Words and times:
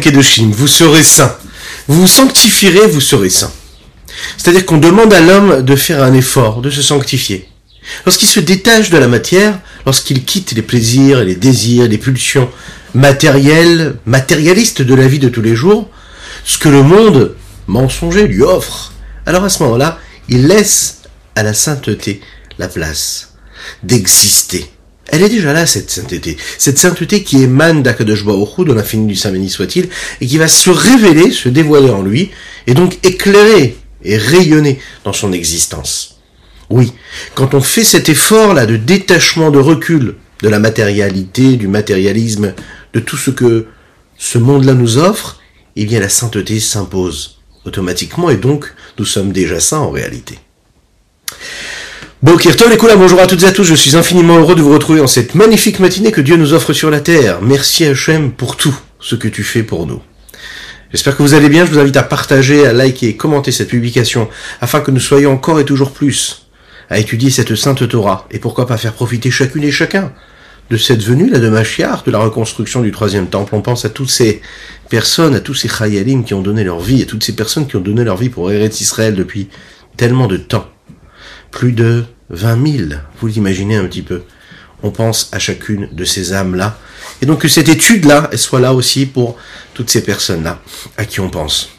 Kedoshim. 0.00 0.50
Vous 0.50 0.68
serez 0.68 1.02
saints. 1.02 1.36
Vous 1.88 2.02
vous 2.02 2.06
sanctifierez, 2.06 2.86
vous 2.86 3.00
serez 3.00 3.30
saints. 3.30 3.52
C'est-à-dire 4.36 4.66
qu'on 4.66 4.78
demande 4.78 5.12
à 5.12 5.20
l'homme 5.20 5.62
de 5.62 5.76
faire 5.76 6.02
un 6.02 6.12
effort, 6.14 6.60
de 6.60 6.70
se 6.70 6.82
sanctifier. 6.82 7.48
Lorsqu'il 8.06 8.28
se 8.28 8.40
détache 8.40 8.90
de 8.90 8.98
la 8.98 9.08
matière, 9.08 9.58
lorsqu'il 9.86 10.24
quitte 10.24 10.52
les 10.52 10.62
plaisirs, 10.62 11.24
les 11.24 11.34
désirs, 11.34 11.88
les 11.88 11.98
pulsions 11.98 12.50
matérielles, 12.94 13.96
matérialistes 14.06 14.82
de 14.82 14.94
la 14.94 15.08
vie 15.08 15.18
de 15.18 15.28
tous 15.28 15.42
les 15.42 15.56
jours, 15.56 15.88
ce 16.44 16.58
que 16.58 16.68
le 16.68 16.82
monde 16.82 17.34
mensonger 17.66 18.26
lui 18.26 18.42
offre, 18.42 18.92
alors 19.26 19.44
à 19.44 19.48
ce 19.48 19.62
moment-là, 19.62 19.98
il 20.28 20.46
laisse 20.46 20.98
à 21.34 21.42
la 21.42 21.54
sainteté 21.54 22.20
la 22.58 22.68
place 22.68 23.34
d'exister. 23.82 24.70
Elle 25.12 25.22
est 25.22 25.28
déjà 25.28 25.52
là, 25.52 25.66
cette 25.66 25.90
sainteté. 25.90 26.36
Cette 26.58 26.78
sainteté 26.78 27.22
qui 27.22 27.42
émane 27.42 27.82
d'Akadosh 27.82 28.24
de 28.24 28.72
l'infini 28.72 29.06
du 29.06 29.16
Saint 29.16 29.32
béni 29.32 29.50
soit-il, 29.50 29.88
et 30.20 30.26
qui 30.26 30.38
va 30.38 30.48
se 30.48 30.70
révéler, 30.70 31.30
se 31.30 31.48
dévoiler 31.48 31.90
en 31.90 32.02
lui, 32.02 32.30
et 32.66 32.74
donc 32.74 32.98
éclairer 33.04 33.76
et 34.04 34.16
rayonner 34.16 34.78
dans 35.04 35.12
son 35.12 35.32
existence. 35.32 36.20
Oui, 36.70 36.92
quand 37.34 37.54
on 37.54 37.60
fait 37.60 37.84
cet 37.84 38.08
effort-là 38.08 38.66
de 38.66 38.76
détachement, 38.76 39.50
de 39.50 39.58
recul 39.58 40.14
de 40.42 40.48
la 40.48 40.58
matérialité, 40.58 41.56
du 41.56 41.68
matérialisme, 41.68 42.54
de 42.92 43.00
tout 43.00 43.16
ce 43.16 43.30
que 43.30 43.66
ce 44.16 44.38
monde-là 44.38 44.74
nous 44.74 44.98
offre, 44.98 45.40
eh 45.76 45.84
bien 45.84 46.00
la 46.00 46.08
sainteté 46.08 46.60
s'impose 46.60 47.40
automatiquement 47.64 48.30
et 48.30 48.36
donc 48.36 48.72
nous 48.98 49.04
sommes 49.04 49.32
déjà 49.32 49.60
saints 49.60 49.78
en 49.78 49.90
réalité. 49.90 50.38
Bonjour 52.22 53.18
à 53.18 53.26
toutes 53.26 53.44
et 53.44 53.46
à 53.46 53.52
tous, 53.52 53.64
je 53.64 53.74
suis 53.74 53.96
infiniment 53.96 54.36
heureux 54.36 54.54
de 54.54 54.60
vous 54.60 54.74
retrouver 54.74 55.00
en 55.00 55.06
cette 55.06 55.34
magnifique 55.34 55.80
matinée 55.80 56.12
que 56.12 56.20
Dieu 56.20 56.36
nous 56.36 56.52
offre 56.52 56.74
sur 56.74 56.90
la 56.90 57.00
terre. 57.00 57.40
Merci 57.40 57.86
Hachem 57.86 58.30
pour 58.30 58.58
tout 58.58 58.78
ce 59.00 59.14
que 59.14 59.26
tu 59.26 59.42
fais 59.42 59.62
pour 59.62 59.86
nous. 59.86 60.02
J'espère 60.92 61.16
que 61.16 61.22
vous 61.22 61.32
allez 61.32 61.48
bien, 61.48 61.64
je 61.64 61.70
vous 61.70 61.78
invite 61.78 61.96
à 61.96 62.02
partager, 62.02 62.66
à 62.66 62.74
liker 62.74 63.08
et 63.08 63.16
commenter 63.16 63.52
cette 63.52 63.68
publication 63.68 64.28
afin 64.60 64.80
que 64.80 64.90
nous 64.90 65.00
soyons 65.00 65.32
encore 65.32 65.60
et 65.60 65.64
toujours 65.64 65.92
plus 65.92 66.46
à 66.90 66.98
étudier 66.98 67.30
cette 67.30 67.54
sainte 67.54 67.88
Torah 67.88 68.28
et 68.30 68.38
pourquoi 68.38 68.66
pas 68.66 68.76
faire 68.76 68.92
profiter 68.92 69.30
chacune 69.30 69.64
et 69.64 69.72
chacun 69.72 70.12
de 70.68 70.76
cette 70.76 71.02
venue 71.02 71.30
là 71.30 71.38
de 71.38 71.48
Machiar, 71.48 72.02
de 72.02 72.10
la 72.10 72.18
reconstruction 72.18 72.82
du 72.82 72.92
troisième 72.92 73.28
temple. 73.28 73.54
On 73.54 73.62
pense 73.62 73.86
à 73.86 73.88
toutes 73.88 74.10
ces 74.10 74.42
personnes, 74.90 75.34
à 75.34 75.40
tous 75.40 75.54
ces 75.54 75.68
Chayalim 75.68 76.24
qui 76.24 76.34
ont 76.34 76.42
donné 76.42 76.64
leur 76.64 76.80
vie, 76.80 77.00
à 77.00 77.06
toutes 77.06 77.24
ces 77.24 77.34
personnes 77.34 77.66
qui 77.66 77.76
ont 77.76 77.80
donné 77.80 78.04
leur 78.04 78.18
vie 78.18 78.28
pour 78.28 78.52
Eretz 78.52 78.82
Israël 78.82 79.14
depuis 79.14 79.48
tellement 79.96 80.26
de 80.26 80.36
temps. 80.36 80.68
Plus 81.50 81.72
de 81.72 82.04
20 82.30 82.88
000, 82.88 83.00
vous 83.20 83.26
l'imaginez 83.26 83.76
un 83.76 83.84
petit 83.84 84.02
peu. 84.02 84.22
On 84.82 84.90
pense 84.90 85.28
à 85.32 85.38
chacune 85.38 85.88
de 85.92 86.04
ces 86.04 86.32
âmes-là. 86.32 86.78
Et 87.22 87.26
donc 87.26 87.40
que 87.42 87.48
cette 87.48 87.68
étude-là, 87.68 88.28
elle 88.32 88.38
soit 88.38 88.60
là 88.60 88.72
aussi 88.72 89.06
pour 89.06 89.36
toutes 89.74 89.90
ces 89.90 90.02
personnes-là 90.02 90.60
à 90.96 91.04
qui 91.04 91.20
on 91.20 91.28
pense. 91.28 91.70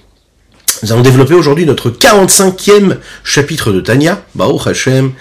Nous 0.84 0.92
allons 0.92 1.04
développer 1.04 1.36
aujourd'hui 1.36 1.66
notre 1.68 1.92
45e 1.92 2.98
chapitre 3.24 3.72
de 3.72 3.82
Tanya, 3.82 4.24
Baruch 4.34 4.66
Hashem, 4.66 5.12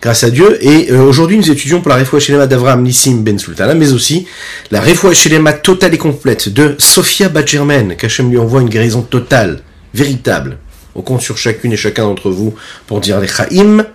grâce 0.00 0.24
à 0.24 0.30
Dieu. 0.30 0.56
Et 0.64 0.90
euh, 0.90 1.02
aujourd'hui, 1.02 1.36
nous 1.36 1.50
étudions 1.50 1.82
pour 1.82 1.90
la 1.90 1.96
Refoua 1.96 2.18
Shelema 2.18 2.46
d'Avram 2.46 2.82
Nissim 2.82 3.22
Ben 3.22 3.38
Sultana, 3.38 3.74
mais 3.74 3.92
aussi 3.92 4.26
la 4.70 4.80
Refoua 4.80 5.12
Shelema 5.12 5.52
totale 5.52 5.92
et 5.92 5.98
complète 5.98 6.48
de 6.48 6.76
Sophia 6.78 7.28
Badgermen, 7.28 7.96
qu'Hachem 7.96 8.30
lui 8.30 8.38
envoie 8.38 8.62
une 8.62 8.70
guérison 8.70 9.02
totale, 9.02 9.60
véritable. 9.92 10.56
On 10.94 11.02
compte 11.02 11.20
sur 11.22 11.38
chacune 11.38 11.72
et 11.72 11.76
chacun 11.76 12.04
d'entre 12.04 12.30
vous 12.30 12.54
pour 12.86 13.00
dire 13.00 13.20
les 13.20 13.28
Chaim 13.28 13.86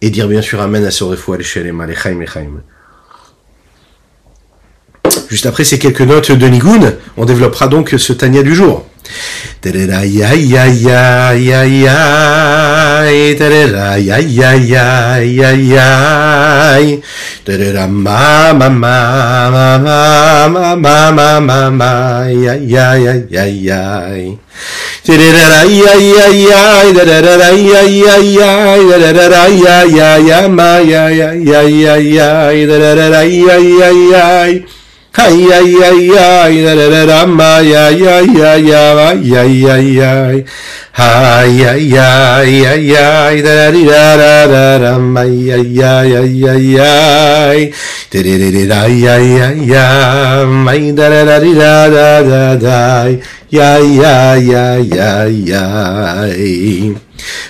et 0.00 0.10
dire 0.10 0.28
bien 0.28 0.42
sûr 0.42 0.60
Amen 0.60 0.84
à 0.84 0.90
ce 0.90 1.04
Refoua 1.04 1.40
Shelema, 1.40 1.86
les 1.86 1.94
Chaim, 1.94 2.18
les 2.20 2.26
Chaim. 2.26 2.62
Juste 5.28 5.46
après 5.46 5.64
ces 5.64 5.78
quelques 5.78 6.02
notes 6.02 6.32
de 6.32 6.46
Nigun, 6.46 6.94
on 7.16 7.24
développera 7.24 7.68
donc 7.68 7.94
ce 7.96 8.12
Tanya 8.12 8.42
du 8.42 8.54
jour. 8.54 8.86
Ma 17.44 18.52
ma 18.56 18.68
ma 18.70 18.96
ma 19.52 19.76
ma 19.76 20.48
ma 20.48 20.76
ma 20.76 21.10
ma 21.12 21.40
ma 21.40 21.70
ma 21.70 22.24
ya 22.28 22.54
ya 22.56 22.96
ya 22.96 23.14
ya 23.28 23.44
ya. 23.44 23.82
Yeah, 31.44 31.68
yeah, 31.68 31.98
yeah, 33.28 33.58
yeah, 33.60 33.92
yeah. 33.92 34.83
Ma, 50.46 50.72
da, 50.92 51.08
da, 51.08 51.24
da, 51.24 51.38
di, 51.38 51.54
da, 51.54 51.88
da, 51.88 52.22
da, 52.22 52.56
da, 52.56 53.06
ya, 53.50 53.78
ya, 53.78 54.34
ya, 54.34 54.78
ya, 54.78 55.28
ya. 55.28 56.24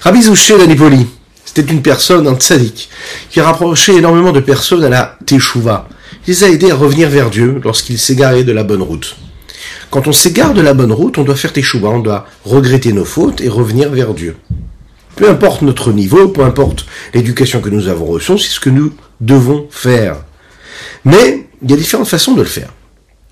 Rabbi 0.03 0.23
Zouché 0.23 0.59
d'Anipoli, 0.59 1.07
c'était 1.47 1.73
une 1.73 1.81
personne, 1.81 2.29
un 2.29 2.35
tzaddik, 2.35 2.91
qui 3.31 3.41
rapprochait 3.41 3.95
énormément 3.95 4.33
de 4.33 4.41
personnes 4.41 4.85
à 4.85 4.91
la 4.91 5.17
Teshuvah 5.25 5.89
les 6.27 6.45
a 6.45 6.49
aidés 6.49 6.71
à 6.71 6.75
revenir 6.75 7.09
vers 7.09 7.31
Dieu 7.31 7.61
lorsqu'ils 7.63 7.99
s'égaraient 7.99 8.45
de 8.45 8.53
la 8.53 8.65
bonne 8.65 8.83
route. 8.83 9.17
Quand 9.91 10.07
on 10.09 10.13
s'égare 10.13 10.55
de 10.55 10.61
la 10.61 10.75
bonne 10.75 10.93
route, 10.93 11.19
on 11.19 11.23
doit 11.23 11.37
faire 11.37 11.53
teshuva, 11.53 11.89
on 11.89 12.01
doit 12.01 12.27
regretter 12.45 12.93
nos 12.93 13.05
fautes 13.05 13.41
et 13.41 13.49
revenir 13.49 13.91
vers 13.91 14.15
Dieu. 14.15 14.37
Peu 15.17 15.29
importe 15.29 15.63
notre 15.63 15.93
niveau, 15.93 16.29
peu 16.29 16.43
importe 16.43 16.87
l'éducation 17.13 17.61
que 17.61 17.69
nous 17.69 17.89
avons 17.89 18.07
reçue, 18.07 18.39
c'est 18.39 18.51
ce 18.51 18.61
que 18.61 18.71
nous 18.71 18.93
devons 19.21 19.69
faire. 19.71 20.25
Mais 21.05 21.47
il 21.63 21.71
y 21.71 21.75
a 21.75 21.77
différentes 21.77 22.09
façons 22.09 22.33
de 22.33 22.41
le 22.41 22.49
faire. 22.49 22.71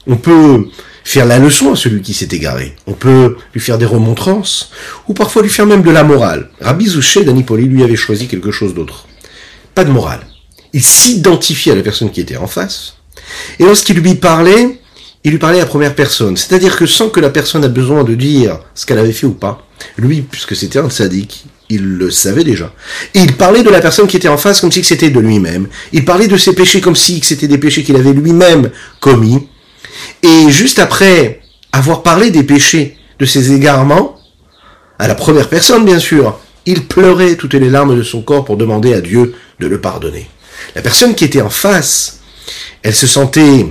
On 0.06 0.16
peut 0.16 0.68
faire 1.04 1.26
la 1.26 1.38
leçon 1.38 1.72
à 1.72 1.76
celui 1.76 2.02
qui 2.02 2.14
s'est 2.14 2.28
égaré. 2.30 2.76
On 2.86 2.92
peut 2.92 3.36
lui 3.54 3.60
faire 3.60 3.78
des 3.78 3.86
remontrances, 3.86 4.70
ou 5.08 5.14
parfois 5.14 5.42
lui 5.42 5.50
faire 5.50 5.66
même 5.66 5.82
de 5.82 5.90
la 5.90 6.04
morale. 6.04 6.50
Rabbi 6.60 6.86
Zouché 6.86 7.24
d'Anipoli 7.24 7.64
lui 7.64 7.82
avait 7.82 7.96
choisi 7.96 8.28
quelque 8.28 8.52
chose 8.52 8.74
d'autre. 8.74 9.08
Pas 9.74 9.84
de 9.84 9.90
morale 9.90 10.20
il 10.72 10.82
s'identifiait 10.82 11.72
à 11.72 11.74
la 11.74 11.82
personne 11.82 12.10
qui 12.10 12.20
était 12.20 12.36
en 12.36 12.46
face, 12.46 12.94
et 13.58 13.64
lorsqu'il 13.64 13.96
lui 13.98 14.14
parlait, 14.14 14.80
il 15.24 15.30
lui 15.30 15.38
parlait 15.38 15.60
à 15.60 15.66
première 15.66 15.94
personne. 15.94 16.36
C'est-à-dire 16.36 16.76
que 16.76 16.86
sans 16.86 17.08
que 17.08 17.20
la 17.20 17.30
personne 17.30 17.64
ait 17.64 17.68
besoin 17.68 18.04
de 18.04 18.14
dire 18.14 18.58
ce 18.74 18.86
qu'elle 18.86 18.98
avait 18.98 19.12
fait 19.12 19.26
ou 19.26 19.34
pas, 19.34 19.66
lui, 19.96 20.22
puisque 20.22 20.56
c'était 20.56 20.78
un 20.78 20.90
sadique, 20.90 21.44
il 21.68 21.96
le 21.96 22.10
savait 22.10 22.44
déjà. 22.44 22.72
Il 23.14 23.34
parlait 23.36 23.62
de 23.62 23.70
la 23.70 23.80
personne 23.80 24.06
qui 24.06 24.16
était 24.16 24.28
en 24.28 24.36
face 24.36 24.60
comme 24.60 24.72
si 24.72 24.84
c'était 24.84 25.10
de 25.10 25.20
lui-même. 25.20 25.68
Il 25.92 26.04
parlait 26.04 26.28
de 26.28 26.36
ses 26.36 26.54
péchés 26.54 26.80
comme 26.80 26.96
si 26.96 27.20
c'était 27.22 27.48
des 27.48 27.58
péchés 27.58 27.82
qu'il 27.82 27.96
avait 27.96 28.12
lui-même 28.12 28.70
commis. 29.00 29.48
Et 30.22 30.50
juste 30.50 30.78
après 30.78 31.40
avoir 31.72 32.02
parlé 32.02 32.30
des 32.30 32.42
péchés, 32.42 32.96
de 33.18 33.24
ses 33.24 33.52
égarements, 33.52 34.16
à 34.98 35.08
la 35.08 35.14
première 35.14 35.48
personne 35.48 35.84
bien 35.84 35.98
sûr, 35.98 36.38
il 36.66 36.84
pleurait 36.84 37.36
toutes 37.36 37.54
les 37.54 37.70
larmes 37.70 37.96
de 37.96 38.02
son 38.02 38.22
corps 38.22 38.44
pour 38.44 38.56
demander 38.56 38.92
à 38.92 39.00
Dieu 39.00 39.34
de 39.60 39.66
le 39.66 39.80
pardonner. 39.80 40.28
La 40.74 40.82
personne 40.82 41.14
qui 41.14 41.24
était 41.24 41.42
en 41.42 41.50
face, 41.50 42.20
elle 42.82 42.94
se 42.94 43.06
sentait 43.06 43.66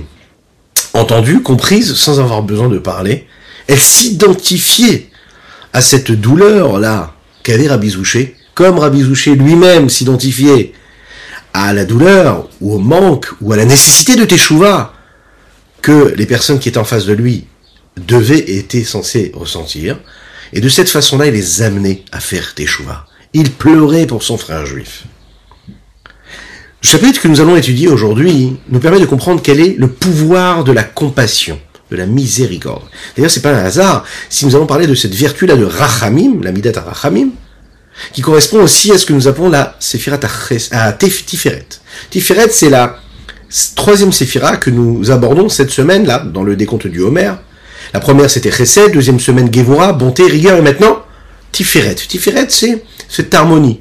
entendue, 0.94 1.42
comprise, 1.42 1.94
sans 1.94 2.20
avoir 2.20 2.42
besoin 2.42 2.68
de 2.68 2.78
parler. 2.78 3.26
Elle 3.66 3.80
s'identifiait 3.80 5.10
à 5.72 5.80
cette 5.80 6.12
douleur-là 6.12 7.14
qu'avait 7.42 7.68
Rabizouché, 7.68 8.36
comme 8.54 8.78
Rabizouché 8.78 9.34
lui-même 9.34 9.88
s'identifiait 9.88 10.72
à 11.54 11.72
la 11.72 11.84
douleur, 11.84 12.48
ou 12.60 12.74
au 12.74 12.78
manque, 12.78 13.28
ou 13.40 13.52
à 13.52 13.56
la 13.56 13.64
nécessité 13.64 14.16
de 14.16 14.24
Teshuvah 14.24 14.94
que 15.82 16.14
les 16.16 16.26
personnes 16.26 16.58
qui 16.58 16.68
étaient 16.68 16.78
en 16.78 16.84
face 16.84 17.06
de 17.06 17.12
lui 17.12 17.46
devaient 17.96 18.38
et 18.38 18.58
étaient 18.58 18.84
censées 18.84 19.32
ressentir. 19.34 19.98
Et 20.52 20.60
de 20.60 20.68
cette 20.68 20.88
façon-là, 20.88 21.26
il 21.26 21.34
les 21.34 21.62
amenait 21.62 22.04
à 22.12 22.20
faire 22.20 22.54
Teshuvah. 22.54 23.06
Il 23.34 23.50
pleurait 23.50 24.06
pour 24.06 24.22
son 24.22 24.38
frère 24.38 24.64
juif. 24.66 25.04
Le 26.82 26.88
chapitre 26.88 27.22
que 27.22 27.28
nous 27.28 27.40
allons 27.40 27.56
étudier 27.56 27.86
aujourd'hui 27.86 28.56
nous 28.68 28.80
permet 28.80 28.98
de 28.98 29.06
comprendre 29.06 29.40
quel 29.40 29.60
est 29.60 29.76
le 29.78 29.86
pouvoir 29.86 30.64
de 30.64 30.72
la 30.72 30.82
compassion, 30.82 31.58
de 31.92 31.96
la 31.96 32.06
miséricorde. 32.06 32.82
D'ailleurs, 33.16 33.30
c'est 33.30 33.40
pas 33.40 33.52
un 33.52 33.64
hasard 33.64 34.04
si 34.28 34.44
nous 34.46 34.56
allons 34.56 34.66
parler 34.66 34.88
de 34.88 34.94
cette 34.96 35.14
vertu-là 35.14 35.54
de 35.56 35.64
Rachamim, 35.64 36.42
la 36.42 36.50
Midat 36.50 36.80
Rachamim, 36.80 37.28
qui 38.12 38.20
correspond 38.20 38.62
aussi 38.62 38.90
à 38.90 38.98
ce 38.98 39.06
que 39.06 39.12
nous 39.12 39.28
appelons 39.28 39.48
la 39.48 39.76
Sephirat 39.78 40.18
à 40.72 40.92
Tiferet. 40.92 41.66
Tiferet, 42.10 42.48
c'est 42.50 42.70
la 42.70 42.98
troisième 43.76 44.12
Sephira 44.12 44.56
que 44.56 44.70
nous 44.70 45.10
abordons 45.12 45.48
cette 45.48 45.70
semaine-là, 45.70 46.18
dans 46.18 46.42
le 46.42 46.56
décompte 46.56 46.88
du 46.88 47.00
Homer. 47.00 47.32
La 47.94 48.00
première, 48.00 48.28
c'était 48.28 48.50
Chesed, 48.50 48.92
deuxième 48.92 49.20
semaine, 49.20 49.54
Gevura, 49.54 49.92
bonté, 49.92 50.26
rigueur, 50.26 50.58
et 50.58 50.62
maintenant, 50.62 51.01
Tiferet. 51.52 51.94
Tiferet, 51.94 52.46
c'est 52.48 52.82
cette 53.08 53.34
harmonie, 53.34 53.80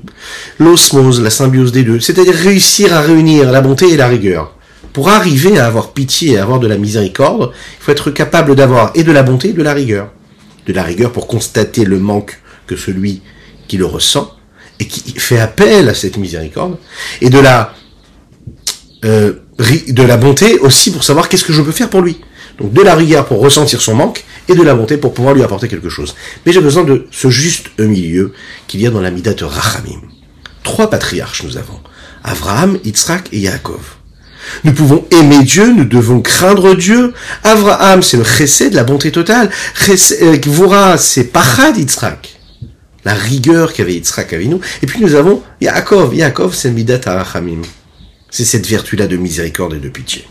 l'osmose, 0.60 1.22
la 1.22 1.30
symbiose 1.30 1.72
des 1.72 1.84
deux, 1.84 2.02
c'est-à-dire 2.02 2.34
réussir 2.34 2.94
à 2.94 3.00
réunir 3.02 3.50
la 3.50 3.62
bonté 3.62 3.90
et 3.90 3.98
la 3.98 4.08
rigueur. 4.08 4.54
Pour 4.92 5.10
arriver 5.10 5.58
à 5.58 5.68
avoir 5.68 5.94
pitié 5.94 6.34
et 6.34 6.38
avoir 6.38 6.60
de 6.60 6.68
la 6.68 6.78
miséricorde, 6.78 7.54
il 7.80 7.84
faut 7.84 7.94
être 7.94 8.12
capable 8.12 8.56
d'avoir 8.56 8.92
et 8.94 9.04
de 9.04 9.12
la 9.12 9.24
bonté 9.24 9.50
et 9.50 9.54
de 9.54 9.64
la 9.64 9.74
rigueur. 9.74 10.12
De 10.68 10.74
la 10.74 10.84
rigueur 10.84 11.14
pour 11.14 11.28
constater 11.28 11.86
le 11.86 11.98
manque 11.98 12.40
que 12.68 12.76
celui 12.76 13.22
qui 13.70 13.78
le 13.78 13.86
ressent 13.86 14.36
et 14.80 14.86
qui 14.86 15.18
fait 15.18 15.40
appel 15.40 15.88
à 15.88 15.94
cette 15.94 16.18
miséricorde, 16.18 16.78
et 17.22 17.30
de 17.30 17.40
la 17.40 17.74
euh, 19.06 19.34
de 19.88 20.04
la 20.04 20.18
bonté 20.18 20.58
aussi 20.60 20.92
pour 20.92 21.04
savoir 21.04 21.30
qu'est-ce 21.30 21.46
que 21.46 21.54
je 21.54 21.62
peux 21.62 21.72
faire 21.72 21.90
pour 21.90 22.02
lui. 22.02 22.20
Donc 22.62 22.74
de 22.74 22.82
la 22.82 22.96
rigueur 22.96 23.26
pour 23.26 23.40
ressentir 23.40 23.82
son 23.82 23.96
manque 23.96 24.24
et 24.48 24.56
de 24.56 24.62
la 24.62 24.76
bonté 24.76 24.98
pour 24.98 25.14
pouvoir 25.14 25.34
lui 25.34 25.44
apporter 25.44 25.68
quelque 25.68 25.90
chose. 25.90 26.16
Mais 26.46 26.52
j'ai 26.52 26.62
besoin 26.62 26.84
de 26.84 27.08
ce 27.12 27.30
juste 27.30 27.70
milieu 27.80 28.34
qu'il 28.68 28.82
y 28.82 28.88
a 28.88 28.92
dans 28.92 29.02
la 29.02 29.12
Midat 29.12 29.34
de 29.34 29.46
Rachamim. 29.46 30.02
Trois 30.64 30.90
patriarches 30.90 31.44
nous 31.44 31.58
avons. 31.58 31.80
Abraham, 32.24 32.78
Yitzhak 32.84 33.30
et 33.32 33.40
Yaakov. 33.40 33.96
Nous 34.64 34.74
pouvons 34.74 35.06
aimer 35.12 35.44
Dieu, 35.44 35.74
nous 35.74 35.86
devons 35.86 36.22
craindre 36.22 36.76
Dieu. 36.76 37.14
Abraham, 37.44 38.04
c'est 38.04 38.18
le 38.18 38.24
chesed, 38.24 38.74
la 38.74 38.84
bonté 38.84 39.12
totale. 39.12 39.50
Euh, 39.90 40.98
c'est 40.98 41.24
pachad 41.26 41.78
Yitzhak. 41.78 42.38
La 43.06 43.16
rigueur 43.16 43.74
qu'avait 43.74 43.94
Yitzhak 43.94 44.34
avec 44.34 44.48
nous. 44.48 44.60
Et 44.84 44.86
puis 44.86 45.02
nous 45.02 45.16
avons 45.16 45.42
Yaakov. 45.62 46.14
Yaakov, 46.16 46.54
c'est 46.54 46.70
Midat 46.70 47.02
Arachamim. 47.06 47.62
C'est 48.30 48.46
cette 48.46 48.68
vertu-là 48.68 49.08
de 49.08 49.18
miséricorde 49.18 49.74
et 49.74 49.80
de 49.80 49.90
pitié. 49.90 50.26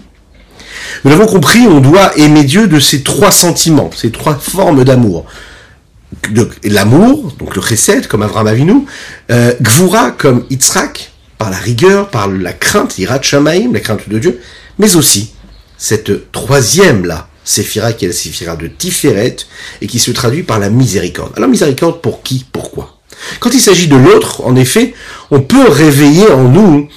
Nous 1.04 1.10
l'avons 1.10 1.26
compris, 1.26 1.66
on 1.66 1.80
doit 1.80 2.16
aimer 2.18 2.44
Dieu 2.44 2.66
de 2.66 2.80
ces 2.80 3.02
trois 3.02 3.30
sentiments, 3.30 3.90
ces 3.94 4.10
trois 4.10 4.34
formes 4.34 4.84
d'amour. 4.84 5.26
L'amour, 6.64 7.32
donc 7.38 7.56
le 7.56 7.62
chesed, 7.62 8.06
comme 8.06 8.22
Avraham 8.22 8.46
Avinu, 8.46 8.74
euh, 9.30 9.54
Gvura, 9.60 10.10
comme 10.10 10.44
Yitzhak, 10.50 11.12
par 11.38 11.50
la 11.50 11.56
rigueur, 11.56 12.08
par 12.08 12.28
la 12.28 12.52
crainte, 12.52 12.98
Irat 12.98 13.22
Shamaim, 13.22 13.72
la 13.72 13.80
crainte 13.80 14.08
de 14.08 14.18
Dieu, 14.18 14.40
mais 14.78 14.96
aussi 14.96 15.32
cette 15.78 16.30
troisième-là, 16.32 17.28
Séphira, 17.44 17.92
qui 17.94 18.04
est 18.04 18.08
la 18.08 18.14
Séphira 18.14 18.56
de 18.56 18.66
Tiferet, 18.66 19.36
et 19.80 19.86
qui 19.86 19.98
se 19.98 20.10
traduit 20.10 20.42
par 20.42 20.58
la 20.58 20.68
miséricorde. 20.68 21.32
Alors 21.36 21.48
miséricorde 21.48 22.02
pour 22.02 22.22
qui? 22.22 22.44
Pourquoi? 22.52 22.98
Quand 23.38 23.50
il 23.54 23.60
s'agit 23.60 23.88
de 23.88 23.96
l'autre, 23.96 24.42
en 24.44 24.56
effet, 24.56 24.94
on 25.30 25.40
peut 25.40 25.68
réveiller 25.68 26.28
en 26.30 26.44
nous 26.44 26.88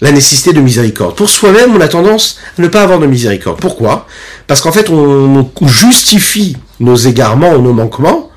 la 0.00 0.12
nécessité 0.12 0.52
de 0.52 0.60
miséricorde. 0.60 1.14
Pour 1.16 1.28
soi-même, 1.28 1.76
on 1.76 1.80
a 1.80 1.88
tendance 1.88 2.38
à 2.58 2.62
ne 2.62 2.68
pas 2.68 2.82
avoir 2.82 2.98
de 2.98 3.06
miséricorde. 3.06 3.60
Pourquoi? 3.60 4.06
Parce 4.46 4.60
qu'en 4.60 4.72
fait, 4.72 4.88
on 4.90 5.46
justifie 5.66 6.56
nos 6.78 6.96
égarements 6.96 7.52
ou 7.52 7.62
nos 7.62 7.72
manquements 7.72 8.30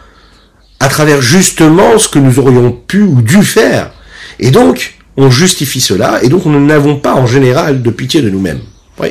à 0.80 0.90
travers 0.90 1.22
justement 1.22 1.98
ce 1.98 2.10
que 2.10 2.20
nous 2.20 2.40
aurions 2.40 2.72
pu 2.72 3.02
ou 3.02 3.22
dû 3.22 3.44
faire. 3.44 3.92
Et 4.40 4.52
donc, 4.52 5.00
on 5.16 5.30
justifie 5.30 5.80
cela, 5.80 6.22
et 6.24 6.30
donc 6.30 6.46
nous 6.46 6.66
n'avons 6.66 6.98
pas 6.98 7.14
en 7.14 7.26
général 7.26 7.82
de 7.82 7.90
pitié 7.90 8.22
de 8.22 8.30
nous-mêmes. 8.30 8.62
Oui. 9.00 9.10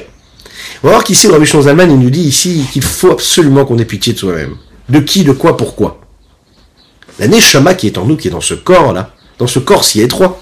On 0.82 0.88
va 0.88 0.94
voir 0.94 1.04
qu'ici, 1.04 1.28
le 1.28 1.32
Rabbi 1.32 1.46
Zalman, 1.46 1.90
il 1.90 1.98
nous 1.98 2.10
dit 2.10 2.22
ici 2.22 2.66
qu'il 2.72 2.82
faut 2.82 3.12
absolument 3.12 3.64
qu'on 3.64 3.78
ait 3.78 3.84
pitié 3.84 4.12
de 4.12 4.18
soi-même. 4.18 4.56
De 4.88 4.98
qui, 4.98 5.24
de 5.24 5.32
quoi, 5.32 5.56
pourquoi? 5.56 6.00
La 7.18 7.28
Neshama 7.28 7.74
qui 7.74 7.86
est 7.86 7.98
en 7.98 8.04
nous, 8.04 8.16
qui 8.16 8.28
est 8.28 8.32
dans 8.32 8.40
ce 8.40 8.54
corps-là, 8.54 9.14
dans 9.38 9.46
ce 9.46 9.58
corps 9.58 9.84
si 9.84 10.00
étroit, 10.00 10.40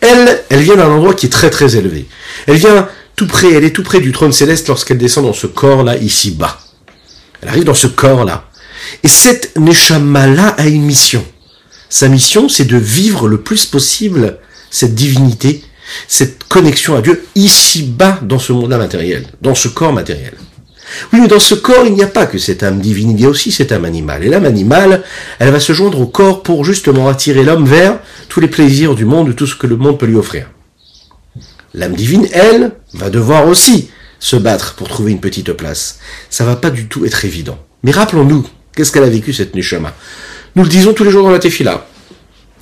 elle, 0.00 0.42
elle 0.48 0.60
vient 0.60 0.76
d'un 0.76 0.90
endroit 0.90 1.14
qui 1.14 1.26
est 1.26 1.30
très 1.30 1.50
très 1.50 1.76
élevé. 1.76 2.06
Elle 2.46 2.56
vient 2.56 2.88
tout 3.14 3.26
près, 3.26 3.52
elle 3.52 3.64
est 3.64 3.70
tout 3.70 3.82
près 3.82 4.00
du 4.00 4.12
trône 4.12 4.32
céleste 4.32 4.68
lorsqu'elle 4.68 4.98
descend 4.98 5.24
dans 5.24 5.32
ce 5.32 5.46
corps-là, 5.46 5.96
ici 5.96 6.30
bas. 6.30 6.58
Elle 7.40 7.48
arrive 7.48 7.64
dans 7.64 7.74
ce 7.74 7.86
corps-là. 7.86 8.48
Et 9.02 9.08
cette 9.08 9.56
Neshama-là 9.56 10.48
a 10.58 10.66
une 10.66 10.82
mission. 10.82 11.24
Sa 11.88 12.08
mission, 12.08 12.48
c'est 12.48 12.64
de 12.64 12.76
vivre 12.76 13.28
le 13.28 13.40
plus 13.40 13.64
possible 13.64 14.38
cette 14.70 14.94
divinité, 14.94 15.64
cette 16.08 16.44
connexion 16.44 16.96
à 16.96 17.00
Dieu 17.00 17.24
ici 17.34 17.82
bas 17.84 18.18
dans 18.22 18.38
ce 18.38 18.52
monde-là 18.52 18.78
matériel, 18.78 19.26
dans 19.40 19.54
ce 19.54 19.68
corps 19.68 19.92
matériel. 19.92 20.34
Oui, 21.12 21.20
mais 21.20 21.28
dans 21.28 21.40
ce 21.40 21.54
corps, 21.54 21.86
il 21.86 21.94
n'y 21.94 22.02
a 22.02 22.08
pas 22.08 22.26
que 22.26 22.38
cette 22.38 22.62
âme 22.62 22.80
divine, 22.80 23.10
il 23.10 23.20
y 23.20 23.24
a 23.24 23.28
aussi 23.28 23.52
cette 23.52 23.72
âme 23.72 23.84
animale. 23.84 24.24
Et 24.24 24.28
l'âme 24.28 24.44
animale, 24.44 25.02
elle 25.38 25.50
va 25.50 25.60
se 25.60 25.72
joindre 25.72 26.00
au 26.00 26.06
corps 26.06 26.42
pour 26.42 26.64
justement 26.64 27.08
attirer 27.08 27.44
l'homme 27.44 27.66
vers 27.66 27.98
tous 28.28 28.40
les 28.40 28.48
plaisirs 28.48 28.94
du 28.94 29.04
monde, 29.04 29.34
tout 29.34 29.46
ce 29.46 29.56
que 29.56 29.66
le 29.66 29.76
monde 29.76 29.98
peut 29.98 30.06
lui 30.06 30.16
offrir. 30.16 30.48
L'âme 31.74 31.94
divine, 31.94 32.26
elle, 32.32 32.72
va 32.94 33.10
devoir 33.10 33.46
aussi 33.46 33.90
se 34.18 34.36
battre 34.36 34.74
pour 34.74 34.88
trouver 34.88 35.12
une 35.12 35.20
petite 35.20 35.52
place. 35.52 35.98
Ça 36.30 36.44
va 36.44 36.56
pas 36.56 36.70
du 36.70 36.88
tout 36.88 37.04
être 37.04 37.24
évident. 37.24 37.58
Mais 37.82 37.90
rappelons-nous, 37.90 38.46
qu'est-ce 38.74 38.90
qu'elle 38.92 39.04
a 39.04 39.10
vécu 39.10 39.32
cette 39.32 39.54
Neshama? 39.54 39.94
Nous 40.54 40.62
le 40.62 40.68
disons 40.68 40.94
tous 40.94 41.04
les 41.04 41.10
jours 41.10 41.24
dans 41.24 41.30
la 41.30 41.38
Tefila. 41.38 41.86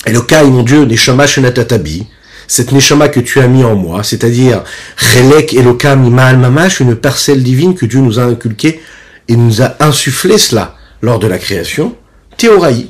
Elokai, 0.04 0.44
mon 0.44 0.62
Dieu, 0.62 0.84
Neshama 0.84 1.26
Shenatatabi, 1.26 2.06
cette 2.46 2.73
Neshama 2.73 3.08
que 3.08 3.20
tu 3.20 3.41
as 3.41 3.46
mis 3.46 3.64
en 3.64 3.75
moi, 3.75 4.02
c'est-à-dire 4.02 4.62
Chelek 4.96 5.55
Elokam 5.55 6.05
Imal 6.05 6.38
Mamash, 6.38 6.81
une 6.81 6.96
parcelle 6.96 7.43
divine 7.43 7.75
que 7.75 7.87
Dieu 7.87 8.00
nous 8.00 8.19
a 8.19 8.25
inculquée 8.25 8.81
et 9.29 9.37
nous 9.37 9.62
a 9.62 9.76
insufflé 9.81 10.38
cela 10.38 10.76
lors 11.02 11.19
de 11.19 11.26
la 11.26 11.38
création, 11.38 11.96
Théoraï, 12.37 12.88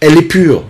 elle 0.00 0.16
est 0.18 0.22
pure. 0.22 0.64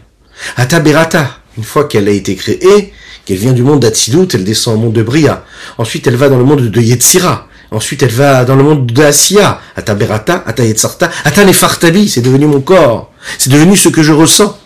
Ataberata, 0.56 1.38
une 1.56 1.64
fois 1.64 1.84
qu'elle 1.84 2.08
a 2.08 2.12
été 2.12 2.34
créée, 2.34 2.93
qu'elle 3.25 3.38
vient 3.38 3.52
du 3.52 3.62
monde 3.62 3.81
d'Atsilut, 3.81 4.28
elle 4.34 4.44
descend 4.44 4.76
au 4.76 4.78
monde 4.78 4.93
de 4.93 5.02
Bria. 5.02 5.44
Ensuite, 5.78 6.06
elle 6.06 6.17
va 6.17 6.28
dans 6.28 6.38
le 6.38 6.44
monde 6.44 6.61
de 6.61 6.81
Yetzira. 6.81 7.49
Ensuite, 7.73 8.02
elle 8.05 8.12
va 8.12 8.44
dans 8.44 8.55
le 8.55 8.62
monde 8.62 8.87
de 8.87 9.02
Asiya. 9.02 9.61
Ataberata, 9.75 10.44
Atayetzarta, 10.46 11.11
Atanefartabi, 11.25 12.08
c'est 12.08 12.20
devenu 12.20 12.46
mon 12.46 12.61
corps. 12.61 13.12
C'est 13.38 13.50
devenu 13.50 13.76
ce 13.76 13.88
que 13.88 14.02
je 14.02 14.12
ressens. 14.12 14.56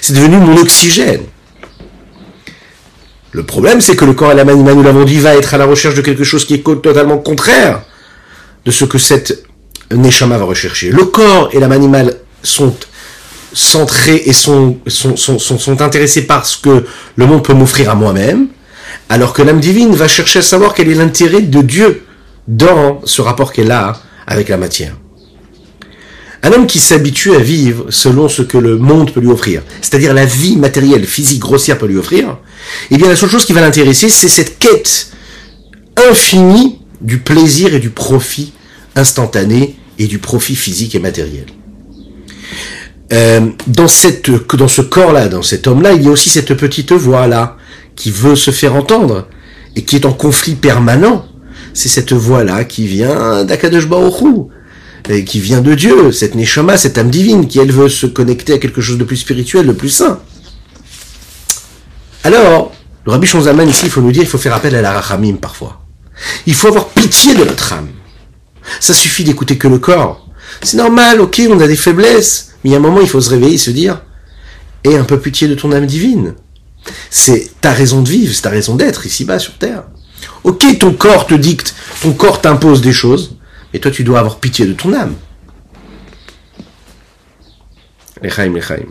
C'est 0.00 0.12
devenu 0.12 0.38
mon 0.38 0.56
oxygène. 0.56 1.22
Le 3.38 3.44
problème, 3.44 3.80
c'est 3.80 3.94
que 3.94 4.04
le 4.04 4.14
corps 4.14 4.32
et 4.32 4.34
l'âme 4.34 4.48
animale, 4.48 4.74
nous 4.74 4.82
l'avons 4.82 5.04
dit, 5.04 5.20
va 5.20 5.36
être 5.36 5.54
à 5.54 5.58
la 5.58 5.64
recherche 5.64 5.94
de 5.94 6.00
quelque 6.00 6.24
chose 6.24 6.44
qui 6.44 6.54
est 6.54 6.64
totalement 6.82 7.18
contraire 7.18 7.82
de 8.64 8.72
ce 8.72 8.84
que 8.84 8.98
cette 8.98 9.44
Neshama 9.92 10.36
va 10.38 10.44
rechercher. 10.44 10.90
Le 10.90 11.04
corps 11.04 11.48
et 11.52 11.60
l'âme 11.60 11.70
animale 11.70 12.16
sont 12.42 12.74
centrés 13.52 14.24
et 14.26 14.32
sont, 14.32 14.78
sont, 14.88 15.80
intéressés 15.80 16.26
par 16.26 16.46
ce 16.46 16.58
que 16.58 16.84
le 17.14 17.26
monde 17.26 17.44
peut 17.44 17.54
m'offrir 17.54 17.90
à 17.90 17.94
moi-même, 17.94 18.48
alors 19.08 19.32
que 19.32 19.42
l'âme 19.42 19.60
divine 19.60 19.94
va 19.94 20.08
chercher 20.08 20.40
à 20.40 20.42
savoir 20.42 20.74
quel 20.74 20.88
est 20.88 20.96
l'intérêt 20.96 21.42
de 21.42 21.62
Dieu 21.62 22.06
dans 22.48 23.00
ce 23.04 23.22
rapport 23.22 23.52
qu'elle 23.52 23.70
a 23.70 24.00
avec 24.26 24.48
la 24.48 24.56
matière. 24.56 24.96
Un 26.42 26.52
homme 26.52 26.66
qui 26.66 26.80
s'habitue 26.80 27.36
à 27.36 27.38
vivre 27.38 27.86
selon 27.90 28.28
ce 28.28 28.42
que 28.42 28.58
le 28.58 28.78
monde 28.78 29.12
peut 29.12 29.20
lui 29.20 29.30
offrir, 29.30 29.62
c'est-à-dire 29.80 30.12
la 30.12 30.24
vie 30.24 30.56
matérielle, 30.56 31.06
physique, 31.06 31.38
grossière 31.38 31.78
peut 31.78 31.86
lui 31.86 31.98
offrir, 31.98 32.36
eh 32.90 32.96
bien 32.96 33.08
la 33.08 33.16
seule 33.16 33.30
chose 33.30 33.44
qui 33.44 33.52
va 33.52 33.60
l'intéresser, 33.60 34.08
c'est 34.08 34.28
cette 34.28 34.58
quête 34.58 35.10
infinie 36.10 36.80
du 37.00 37.18
plaisir 37.18 37.74
et 37.74 37.78
du 37.78 37.90
profit 37.90 38.52
instantané 38.96 39.76
et 39.98 40.06
du 40.06 40.18
profit 40.18 40.56
physique 40.56 40.94
et 40.94 40.98
matériel. 40.98 41.46
Euh, 43.12 43.40
dans, 43.66 43.88
ce 43.88 44.80
corps-là, 44.82 45.28
dans 45.28 45.42
cet 45.42 45.66
homme-là, 45.66 45.92
il 45.92 46.02
y 46.02 46.08
a 46.08 46.10
aussi 46.10 46.28
cette 46.28 46.54
petite 46.54 46.92
voix-là 46.92 47.56
qui 47.96 48.10
veut 48.10 48.36
se 48.36 48.50
faire 48.50 48.74
entendre 48.74 49.28
et 49.76 49.82
qui 49.82 49.96
est 49.96 50.04
en 50.04 50.12
conflit 50.12 50.54
permanent. 50.54 51.26
C'est 51.72 51.88
cette 51.88 52.12
voix-là 52.12 52.64
qui 52.64 52.86
vient 52.86 53.44
d'Akadosh 53.44 53.88
Baruch 53.88 54.22
qui 55.24 55.40
vient 55.40 55.60
de 55.60 55.74
Dieu, 55.74 56.12
cette 56.12 56.34
Neshama, 56.34 56.76
cette 56.76 56.98
âme 56.98 57.10
divine, 57.10 57.46
qui 57.46 57.58
elle 57.58 57.72
veut 57.72 57.88
se 57.88 58.06
connecter 58.06 58.54
à 58.54 58.58
quelque 58.58 58.80
chose 58.80 58.98
de 58.98 59.04
plus 59.04 59.16
spirituel, 59.16 59.66
de 59.66 59.72
plus 59.72 59.88
saint. 59.88 60.20
Alors, 62.24 62.72
le 63.06 63.12
Rabbi 63.12 63.26
Shonzaman 63.26 63.68
ici, 63.68 63.86
il 63.86 63.90
faut 63.90 64.00
nous 64.00 64.12
dire, 64.12 64.22
il 64.22 64.28
faut 64.28 64.38
faire 64.38 64.54
appel 64.54 64.74
à 64.74 64.82
la 64.82 64.92
Rachamim 64.92 65.36
parfois. 65.36 65.80
Il 66.46 66.54
faut 66.54 66.68
avoir 66.68 66.88
pitié 66.88 67.34
de 67.34 67.44
notre 67.44 67.72
âme. 67.72 67.90
Ça 68.80 68.92
suffit 68.92 69.24
d'écouter 69.24 69.56
que 69.56 69.68
le 69.68 69.78
corps. 69.78 70.28
C'est 70.62 70.76
normal, 70.76 71.20
ok, 71.20 71.42
on 71.50 71.60
a 71.60 71.66
des 71.66 71.76
faiblesses, 71.76 72.54
mais 72.62 72.70
il 72.70 72.72
y 72.72 72.76
a 72.76 72.78
un 72.78 72.82
moment, 72.82 73.00
il 73.00 73.08
faut 73.08 73.20
se 73.20 73.30
réveiller 73.30 73.54
et 73.54 73.58
se 73.58 73.70
dire, 73.70 74.02
aie 74.84 74.96
un 74.96 75.04
peu 75.04 75.18
pitié 75.18 75.48
de 75.48 75.54
ton 75.54 75.72
âme 75.72 75.86
divine. 75.86 76.34
C'est 77.10 77.50
ta 77.60 77.72
raison 77.72 78.02
de 78.02 78.08
vivre, 78.08 78.34
c'est 78.34 78.42
ta 78.42 78.50
raison 78.50 78.74
d'être 78.74 79.06
ici-bas 79.06 79.38
sur 79.38 79.54
Terre. 79.58 79.84
Ok, 80.44 80.78
ton 80.78 80.92
corps 80.92 81.26
te 81.26 81.34
dicte, 81.34 81.74
ton 82.02 82.12
corps 82.12 82.40
t'impose 82.40 82.80
des 82.80 82.92
choses, 82.92 83.36
et 83.72 83.80
toi, 83.80 83.90
tu 83.90 84.04
dois 84.04 84.20
avoir 84.20 84.38
pitié 84.38 84.66
de 84.66 84.72
ton 84.72 84.92
âme. 84.92 85.14
Lechaim, 88.22 88.54
lechaim. 88.54 88.86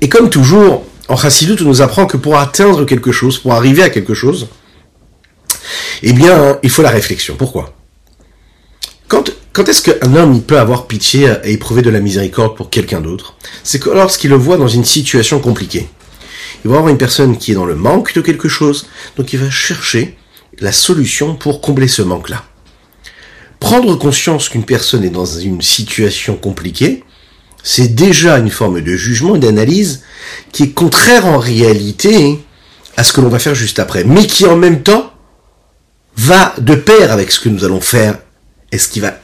Et 0.00 0.08
comme 0.08 0.30
toujours, 0.30 0.84
en 1.08 1.16
Chassidut, 1.16 1.62
on 1.62 1.66
nous 1.66 1.82
apprend 1.82 2.06
que 2.06 2.16
pour 2.16 2.38
atteindre 2.38 2.84
quelque 2.84 3.12
chose, 3.12 3.38
pour 3.38 3.54
arriver 3.54 3.82
à 3.82 3.90
quelque 3.90 4.14
chose, 4.14 4.48
eh 6.02 6.12
bien, 6.12 6.58
il 6.62 6.70
faut 6.70 6.82
la 6.82 6.90
réflexion. 6.90 7.34
Pourquoi? 7.36 7.74
Quand, 9.08 9.30
quand 9.52 9.68
est-ce 9.68 9.82
qu'un 9.82 10.14
homme 10.14 10.42
peut 10.42 10.58
avoir 10.58 10.86
pitié 10.86 11.32
et 11.44 11.52
éprouver 11.52 11.82
de 11.82 11.90
la 11.90 12.00
miséricorde 12.00 12.56
pour 12.56 12.70
quelqu'un 12.70 13.00
d'autre? 13.00 13.34
C'est 13.64 13.80
que 13.80 13.90
lorsqu'il 13.90 14.30
le 14.30 14.36
voit 14.36 14.56
dans 14.56 14.68
une 14.68 14.84
situation 14.84 15.40
compliquée. 15.40 15.88
Il 16.64 16.70
va 16.70 16.76
avoir 16.76 16.90
une 16.90 16.98
personne 16.98 17.36
qui 17.38 17.52
est 17.52 17.54
dans 17.54 17.66
le 17.66 17.74
manque 17.74 18.14
de 18.14 18.20
quelque 18.20 18.48
chose, 18.48 18.88
donc 19.16 19.32
il 19.32 19.38
va 19.38 19.50
chercher 19.50 20.16
la 20.58 20.72
solution 20.72 21.36
pour 21.36 21.60
combler 21.60 21.88
ce 21.88 22.02
manque-là. 22.02 22.44
Prendre 23.60 23.96
conscience 23.96 24.48
qu'une 24.48 24.64
personne 24.64 25.04
est 25.04 25.10
dans 25.10 25.24
une 25.24 25.62
situation 25.62 26.36
compliquée, 26.36 27.04
c'est 27.62 27.94
déjà 27.94 28.38
une 28.38 28.50
forme 28.50 28.80
de 28.80 28.96
jugement 28.96 29.36
et 29.36 29.38
d'analyse 29.38 30.02
qui 30.52 30.64
est 30.64 30.70
contraire 30.70 31.26
en 31.26 31.38
réalité 31.38 32.38
à 32.96 33.04
ce 33.04 33.12
que 33.12 33.20
l'on 33.20 33.28
va 33.28 33.38
faire 33.38 33.54
juste 33.54 33.78
après, 33.78 34.04
mais 34.04 34.26
qui 34.26 34.46
en 34.46 34.56
même 34.56 34.82
temps 34.82 35.12
va 36.16 36.54
de 36.58 36.74
pair 36.74 37.12
avec 37.12 37.30
ce 37.30 37.40
que 37.40 37.48
nous 37.48 37.64
allons 37.64 37.80
faire 37.80 38.18
et 38.72 38.78
ce 38.78 38.88
qui 38.88 39.00
va 39.00 39.14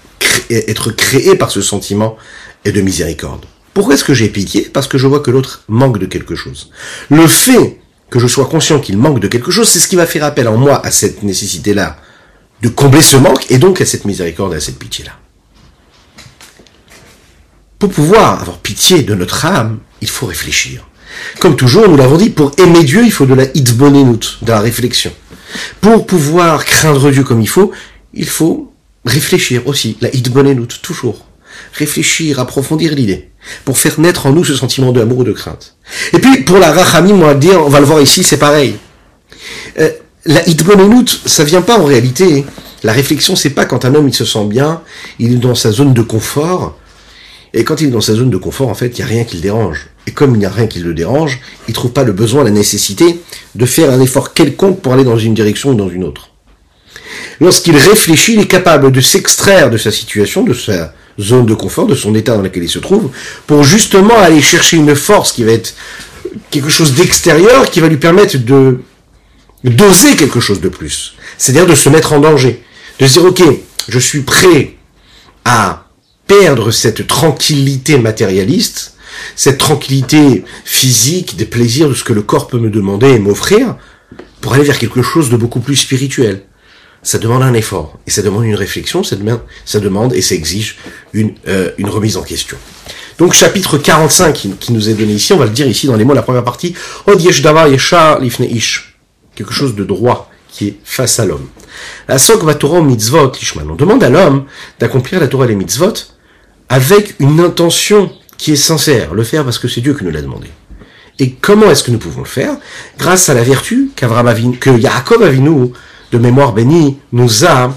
être 0.51 0.91
créé 0.93 1.37
par 1.37 1.51
ce 1.51 1.61
sentiment 1.61 2.17
et 2.65 2.73
de 2.73 2.81
miséricorde. 2.81 3.45
Pourquoi 3.73 3.95
est-ce 3.95 4.05
que 4.05 4.15
j'ai 4.15 4.29
pitié? 4.29 4.71
Parce 4.73 4.87
que 4.87 4.99
je 4.99 5.07
vois 5.07 5.21
que 5.21 5.31
l'autre 5.31 5.65
manque 5.69 5.99
de 5.99 6.07
quelque 6.07 6.37
chose. 6.37 6.71
Le 7.11 7.27
fait 7.27 7.81
que 8.11 8.21
je 8.21 8.29
sois 8.29 8.47
conscient 8.47 8.79
qu'il 8.79 8.97
manque 8.97 9.19
de 9.19 9.27
quelque 9.27 9.51
chose, 9.51 9.69
c'est 9.69 9.81
ce 9.81 9.89
qui 9.89 9.97
va 9.97 10.07
faire 10.07 10.23
appel 10.23 10.47
en 10.47 10.57
moi 10.57 10.85
à 10.87 10.93
cette 10.93 11.25
nécessité-là 11.25 11.97
de 12.63 12.69
combler 12.69 13.03
ce 13.03 13.17
manque 13.17 13.51
et 13.51 13.59
donc 13.59 13.81
à 13.81 13.87
cette 13.87 14.05
miséricorde 14.05 14.55
et 14.55 14.57
à 14.57 14.61
cette 14.61 14.79
pitié-là. 14.79 15.13
Pour 17.85 17.93
pouvoir 17.93 18.41
avoir 18.41 18.57
pitié 18.61 19.03
de 19.03 19.15
notre 19.15 19.45
âme, 19.45 19.79
il 20.01 20.09
faut 20.09 20.25
réfléchir. 20.25 20.89
Comme 21.39 21.55
toujours, 21.55 21.87
nous 21.87 21.99
l'avons 21.99 22.17
dit, 22.17 22.31
pour 22.31 22.53
aimer 22.57 22.83
Dieu, 22.83 23.03
il 23.05 23.13
faut 23.13 23.27
de 23.27 23.35
la 23.35 23.45
hitbonenut, 23.53 24.39
de 24.41 24.51
la 24.53 24.61
réflexion. 24.61 25.13
Pour 25.83 26.07
pouvoir 26.07 26.65
craindre 26.65 27.11
Dieu 27.11 27.25
comme 27.25 27.43
il 27.43 27.47
faut, 27.47 27.73
il 28.15 28.27
faut 28.27 28.73
réfléchir 29.05 29.67
aussi, 29.67 29.99
la 30.01 30.09
hitbonenut, 30.15 30.81
toujours. 30.81 31.27
Réfléchir, 31.75 32.41
approfondir 32.41 32.95
l'idée, 32.95 33.29
pour 33.67 33.77
faire 33.77 34.01
naître 34.01 34.25
en 34.25 34.33
nous 34.33 34.47
ce 34.47 34.55
sentiment 34.55 34.91
d'amour 34.91 35.19
ou 35.19 35.25
de 35.25 35.33
crainte. 35.33 35.77
Et 36.15 36.21
puis, 36.21 36.43
pour 36.43 36.57
la 36.57 36.73
rachamim, 36.73 37.17
on 37.17 37.27
va 37.27 37.35
dire, 37.35 37.61
on 37.61 37.69
va 37.69 37.81
le 37.81 37.87
voir 37.87 38.01
ici, 38.01 38.25
c'est 38.25 38.39
pareil. 38.39 38.77
Euh, 39.79 39.91
la 40.25 40.49
hitbonenut, 40.49 41.21
ça 41.27 41.45
vient 41.45 41.61
pas 41.61 41.79
en 41.79 41.85
réalité. 41.85 42.47
La 42.83 42.95
réflexion, 42.95 43.37
c'est 43.37 43.51
pas 43.51 43.67
quand 43.67 43.85
un 43.85 43.95
homme 43.95 44.09
il 44.09 44.15
se 44.15 44.25
sent 44.25 44.47
bien, 44.47 44.81
il 45.19 45.35
est 45.35 45.37
dans 45.37 45.55
sa 45.55 45.71
zone 45.71 45.93
de 45.93 46.01
confort, 46.01 46.79
et 47.57 47.63
quand 47.63 47.81
il 47.81 47.87
est 47.87 47.91
dans 47.93 48.01
sa 48.01 48.15
zone 48.15 48.31
de 48.31 48.37
confort, 48.37 48.69
en 48.69 48.75
fait, 48.75 48.99
il 48.99 49.05
n'y 49.05 49.11
a 49.11 49.15
rien 49.15 49.23
qui 49.23 49.37
le 49.37 49.43
dérange. 49.43 49.87
Et 50.09 50.11
comme 50.11 50.35
il 50.35 50.39
n'y 50.39 50.45
a 50.45 50.51
rien 50.51 50.67
qui 50.67 50.81
le 50.81 50.93
dérange, 50.93 51.39
il 51.69 51.73
trouve 51.73 51.93
pas 51.93 52.03
le 52.03 52.13
besoin, 52.13 52.43
la 52.43 52.51
nécessité 52.51 53.21
de 53.55 53.65
faire 53.65 53.91
un 53.91 54.01
effort 54.01 54.35
quelconque 54.35 54.81
pour 54.81 54.93
aller 54.93 55.05
dans 55.05 55.17
une 55.17 55.35
direction 55.35 55.71
ou 55.71 55.75
dans 55.75 55.89
une 55.89 56.03
autre. 56.03 56.31
Lorsqu'il 57.41 57.77
réfléchit, 57.77 58.35
il 58.35 58.41
est 58.41 58.49
capable 58.49 58.91
de 58.91 59.01
s'extraire 59.01 59.71
de 59.71 59.77
sa 59.77 59.93
situation, 59.93 60.43
de 60.43 60.53
sa 60.53 60.95
zone 61.21 61.47
de 61.47 61.55
confort, 61.55 61.87
de 61.87 61.95
son 61.95 62.17
état 62.17 62.37
dans 62.37 62.43
lequel 62.43 62.65
il 62.65 62.69
se 62.69 62.81
trouve, 62.81 63.11
pour 63.47 63.63
justement 63.63 64.19
aller 64.19 64.43
chercher 64.43 64.77
une 64.77 64.97
force 64.97 65.31
qui 65.31 65.45
va 65.45 65.53
être 65.53 65.75
quelque 66.51 66.69
chose 66.69 66.95
d'extérieur, 66.95 67.71
qui 67.71 67.79
va 67.79 67.87
lui 67.89 67.99
permettre 67.99 68.37
de 68.37 68.81
d'oser 69.63 70.17
quelque 70.17 70.41
chose 70.41 70.61
de 70.61 70.69
plus. 70.69 71.15
C'est-à-dire 71.39 71.67
de 71.67 71.75
se 71.75 71.89
mettre 71.89 72.13
en 72.13 72.19
danger. 72.19 72.63
De 72.99 73.07
dire, 73.07 73.25
ok, 73.25 73.43
je 73.89 73.99
suis 73.99 74.21
prêt 74.21 74.75
à 75.47 75.84
perdre 76.27 76.71
cette 76.71 77.07
tranquillité 77.07 77.99
matérialiste, 77.99 78.95
cette 79.37 79.59
tranquillité 79.59 80.45
physique, 80.65 81.37
des 81.37 81.45
plaisirs 81.45 81.89
de 81.89 81.95
ce 81.95 82.05
que 82.05 82.13
le 82.13 82.23
corps 82.23 82.49
peut 82.49 82.59
me 82.59 82.71
demander 82.71 83.09
et 83.09 83.19
m'offrir, 83.19 83.77
pour 84.41 84.55
aller 84.55 84.65
vers 84.65 84.79
quelque 84.79 85.03
chose 85.03 85.31
de 85.31 85.37
beaucoup 85.37 85.61
plus 85.61 85.77
spirituel. 85.77 86.43
Ça 87.03 87.19
demande 87.19 87.43
un 87.43 87.55
effort, 87.55 87.99
et 88.07 88.11
ça 88.11 88.23
demande 88.23 88.45
une 88.45 88.55
réflexion, 88.55 89.05
ça 89.05 89.17
demande, 89.17 90.15
et 90.15 90.23
ça 90.23 90.35
exige 90.35 90.79
une, 91.13 91.35
euh, 91.49 91.71
une 91.77 91.89
remise 91.89 92.17
en 92.17 92.23
question. 92.23 92.57
Donc 93.19 93.35
chapitre 93.35 93.79
45 93.79 94.33
qui, 94.59 94.73
nous 94.73 94.89
est 94.89 94.95
donné 94.95 95.13
ici, 95.13 95.33
on 95.33 95.37
va 95.37 95.45
le 95.45 95.53
dire 95.53 95.69
ici 95.69 95.87
dans 95.87 95.97
les 95.97 96.05
mots, 96.05 96.15
la 96.15 96.23
première 96.23 96.45
partie, 96.45 96.75
Od 97.07 97.21
yesh 97.21 97.43
davar 97.43 97.69
yeshar 97.69 98.21
lifne 98.21 98.45
ish, 98.45 98.97
quelque 99.37 99.53
chose 99.53 99.75
de 99.75 99.85
droit 99.85 100.31
qui 100.49 100.69
est 100.69 100.77
face 100.85 101.21
à 101.21 101.25
l'homme. 101.25 101.49
La 102.09 102.19
sok 102.19 102.43
mitzvot. 102.83 103.33
On 103.69 103.75
demande 103.75 104.03
à 104.05 104.09
l'homme 104.09 104.45
d'accomplir 104.79 105.21
la 105.21 105.29
Torah 105.29 105.45
et 105.45 105.49
les 105.49 105.57
mitzvot 105.57 106.14
avec 106.69 107.15
une 107.21 107.41
intention 107.41 108.11
qui 108.37 108.53
est 108.53 108.57
sincère, 108.57 109.15
le 109.15 109.25
faire 109.25 109.45
parce 109.45 109.59
que 109.59 109.69
c'est 109.69 109.81
Dieu 109.81 109.95
qui 109.95 110.05
nous 110.05 110.11
l'a 110.11 110.23
demandé. 110.23 110.49
Et 111.19 111.31
comment 111.31 111.71
est-ce 111.71 111.85
que 111.85 111.91
nous 111.91 111.99
pouvons 111.99 112.23
le 112.23 112.27
faire 112.27 112.57
Grâce 112.99 113.29
à 113.29 113.35
la 113.35 113.43
vertu 113.43 113.91
qu'Avram 113.95 114.57
que 114.59 114.71
Yaakov 114.71 115.23
Avinu, 115.23 115.71
de 116.11 116.19
mémoire 116.19 116.53
bénie, 116.53 116.99
nous 117.13 117.45
a, 117.45 117.73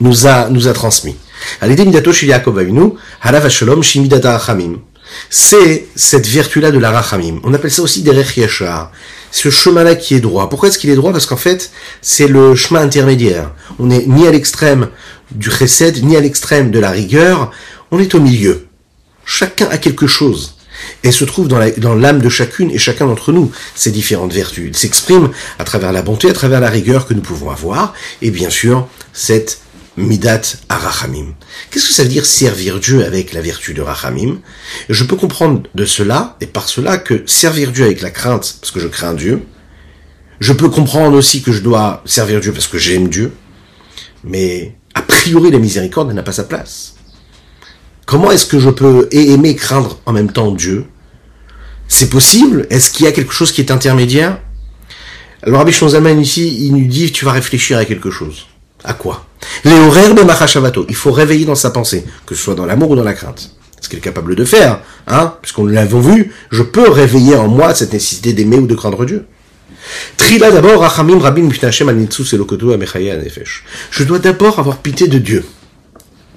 nous 0.00 0.26
a, 0.26 0.48
nous 0.48 0.68
a 0.68 0.72
transmis. 0.72 1.16
Avinu, 1.60 1.90
C'est 5.30 5.86
cette 5.94 6.26
vertu-là 6.26 6.70
de 6.70 6.78
la 6.78 6.90
rachamim. 6.90 7.40
On 7.44 7.54
appelle 7.54 7.70
ça 7.70 7.82
aussi 7.82 8.02
des 8.02 8.12
yashar. 8.36 8.90
Ce 9.30 9.50
chemin-là 9.50 9.96
qui 9.96 10.14
est 10.14 10.20
droit. 10.20 10.48
Pourquoi 10.48 10.68
est-ce 10.68 10.78
qu'il 10.78 10.90
est 10.90 10.94
droit? 10.94 11.12
Parce 11.12 11.26
qu'en 11.26 11.36
fait, 11.36 11.70
c'est 12.02 12.28
le 12.28 12.54
chemin 12.54 12.82
intermédiaire. 12.82 13.52
On 13.78 13.86
n'est 13.86 14.06
ni 14.06 14.26
à 14.26 14.30
l'extrême 14.30 14.88
du 15.32 15.50
chesed, 15.50 16.04
ni 16.04 16.16
à 16.16 16.20
l'extrême 16.20 16.70
de 16.70 16.78
la 16.78 16.90
rigueur, 16.90 17.50
on 17.90 17.98
est 17.98 18.14
au 18.14 18.20
milieu. 18.20 18.66
Chacun 19.24 19.66
a 19.70 19.78
quelque 19.78 20.06
chose. 20.06 20.56
Et 21.02 21.12
se 21.12 21.24
trouve 21.24 21.48
dans 21.48 21.94
l'âme 21.94 22.20
de 22.20 22.28
chacune 22.28 22.70
et 22.70 22.78
chacun 22.78 23.06
d'entre 23.06 23.32
nous, 23.32 23.50
ces 23.74 23.90
différentes 23.90 24.32
vertus. 24.32 24.66
Il 24.68 24.76
s'exprime 24.76 25.30
à 25.58 25.64
travers 25.64 25.92
la 25.92 26.02
bonté, 26.02 26.28
à 26.28 26.32
travers 26.32 26.60
la 26.60 26.68
rigueur 26.68 27.06
que 27.06 27.14
nous 27.14 27.22
pouvons 27.22 27.50
avoir, 27.50 27.94
et 28.22 28.30
bien 28.30 28.50
sûr, 28.50 28.86
cette 29.12 29.60
midat 29.96 30.42
arachamim. 30.68 31.34
Qu'est-ce 31.70 31.88
que 31.88 31.94
ça 31.94 32.02
veut 32.02 32.08
dire 32.08 32.26
servir 32.26 32.80
Dieu 32.80 33.04
avec 33.04 33.32
la 33.32 33.40
vertu 33.40 33.74
de 33.74 33.82
rachamim? 33.82 34.40
Je 34.88 35.04
peux 35.04 35.16
comprendre 35.16 35.62
de 35.74 35.84
cela, 35.84 36.36
et 36.40 36.46
par 36.46 36.68
cela, 36.68 36.98
que 36.98 37.22
servir 37.26 37.72
Dieu 37.72 37.84
avec 37.84 38.00
la 38.00 38.10
crainte, 38.10 38.56
parce 38.60 38.70
que 38.70 38.80
je 38.80 38.88
crains 38.88 39.14
Dieu, 39.14 39.42
je 40.40 40.52
peux 40.52 40.68
comprendre 40.68 41.16
aussi 41.16 41.42
que 41.42 41.52
je 41.52 41.60
dois 41.60 42.02
servir 42.04 42.40
Dieu 42.40 42.52
parce 42.52 42.66
que 42.66 42.78
j'aime 42.78 43.08
Dieu, 43.08 43.32
mais 44.24 44.74
a 44.94 45.02
priori 45.02 45.50
la 45.50 45.58
miséricorde 45.58 46.12
n'a 46.12 46.22
pas 46.22 46.32
sa 46.32 46.44
place. 46.44 46.96
Comment 48.06 48.30
est-ce 48.30 48.46
que 48.46 48.58
je 48.58 48.70
peux 48.70 49.08
aimer 49.12 49.56
craindre 49.56 50.00
en 50.06 50.12
même 50.12 50.30
temps 50.30 50.52
Dieu? 50.52 50.84
C'est 51.88 52.10
possible? 52.10 52.66
Est-ce 52.70 52.90
qu'il 52.90 53.06
y 53.06 53.08
a 53.08 53.12
quelque 53.12 53.32
chose 53.32 53.52
qui 53.52 53.60
est 53.60 53.70
intermédiaire? 53.70 54.40
Alors 55.42 55.60
Rabbi 55.60 55.72
Shonzalman 55.72 56.20
ici, 56.20 56.56
il 56.66 56.72
nous 56.72 56.86
dit 56.86 57.12
tu 57.12 57.24
vas 57.24 57.32
réfléchir 57.32 57.78
à 57.78 57.84
quelque 57.84 58.10
chose. 58.10 58.46
À 58.84 58.92
quoi 58.92 59.24
Les 59.64 59.72
horaires 59.72 60.14
de 60.14 60.22
Mahashavato. 60.22 60.84
Il 60.88 60.94
faut 60.94 61.10
réveiller 61.10 61.46
dans 61.46 61.54
sa 61.54 61.70
pensée, 61.70 62.04
que 62.26 62.34
ce 62.34 62.42
soit 62.42 62.54
dans 62.54 62.66
l'amour 62.66 62.90
ou 62.90 62.96
dans 62.96 63.02
la 63.02 63.14
crainte. 63.14 63.50
Ce 63.80 63.88
qu'il 63.88 63.98
est 63.98 64.02
capable 64.02 64.36
de 64.36 64.44
faire, 64.44 64.80
hein, 65.06 65.34
puisqu'on 65.42 65.66
l'avons 65.66 66.00
vu, 66.00 66.32
je 66.50 66.62
peux 66.62 66.88
réveiller 66.88 67.34
en 67.34 67.48
moi 67.48 67.74
cette 67.74 67.92
nécessité 67.92 68.32
d'aimer 68.32 68.58
ou 68.58 68.66
de 68.66 68.74
craindre 68.74 69.04
Dieu. 69.04 69.26
Trila 70.16 70.50
d'abord, 70.50 70.80
Rachamim 70.80 71.18
Rabin 71.18 71.48
Je 73.90 74.04
dois 74.04 74.18
d'abord 74.18 74.58
avoir 74.58 74.78
pitié 74.78 75.08
de 75.08 75.18
Dieu. 75.18 75.44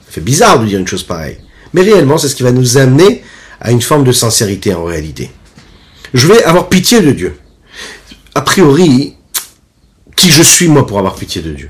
Fait 0.09 0.21
bizarre 0.21 0.59
de 0.59 0.65
dire 0.65 0.79
une 0.79 0.87
chose 0.87 1.03
pareille. 1.03 1.37
Mais 1.73 1.81
réellement, 1.81 2.17
c'est 2.17 2.29
ce 2.29 2.35
qui 2.35 2.43
va 2.43 2.51
nous 2.51 2.77
amener 2.77 3.23
à 3.59 3.71
une 3.71 3.81
forme 3.81 4.03
de 4.03 4.11
sincérité 4.11 4.73
en 4.73 4.83
réalité. 4.83 5.31
Je 6.13 6.27
vais 6.27 6.43
avoir 6.43 6.69
pitié 6.69 7.01
de 7.01 7.11
Dieu. 7.11 7.37
A 8.35 8.41
priori, 8.41 9.15
qui 10.15 10.29
je 10.29 10.43
suis 10.43 10.67
moi 10.67 10.85
pour 10.85 10.99
avoir 10.99 11.15
pitié 11.15 11.41
de 11.41 11.53
Dieu? 11.53 11.69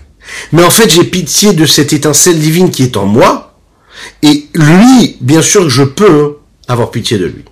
Mais 0.52 0.64
en 0.64 0.70
fait, 0.70 0.90
j'ai 0.90 1.04
pitié 1.04 1.54
de 1.54 1.66
cette 1.66 1.94
étincelle 1.94 2.40
divine 2.40 2.72
qui 2.72 2.84
est 2.84 2.98
en 2.98 3.06
moi. 3.06 3.60
Et 4.22 4.48
lui, 4.54 5.18
bien 5.22 5.42
sûr, 5.42 5.70
je 5.70 5.84
peux 5.84 6.38
avoir 6.68 6.92
pitié 6.92 7.18
de 7.18 7.26
lui. 7.26 7.44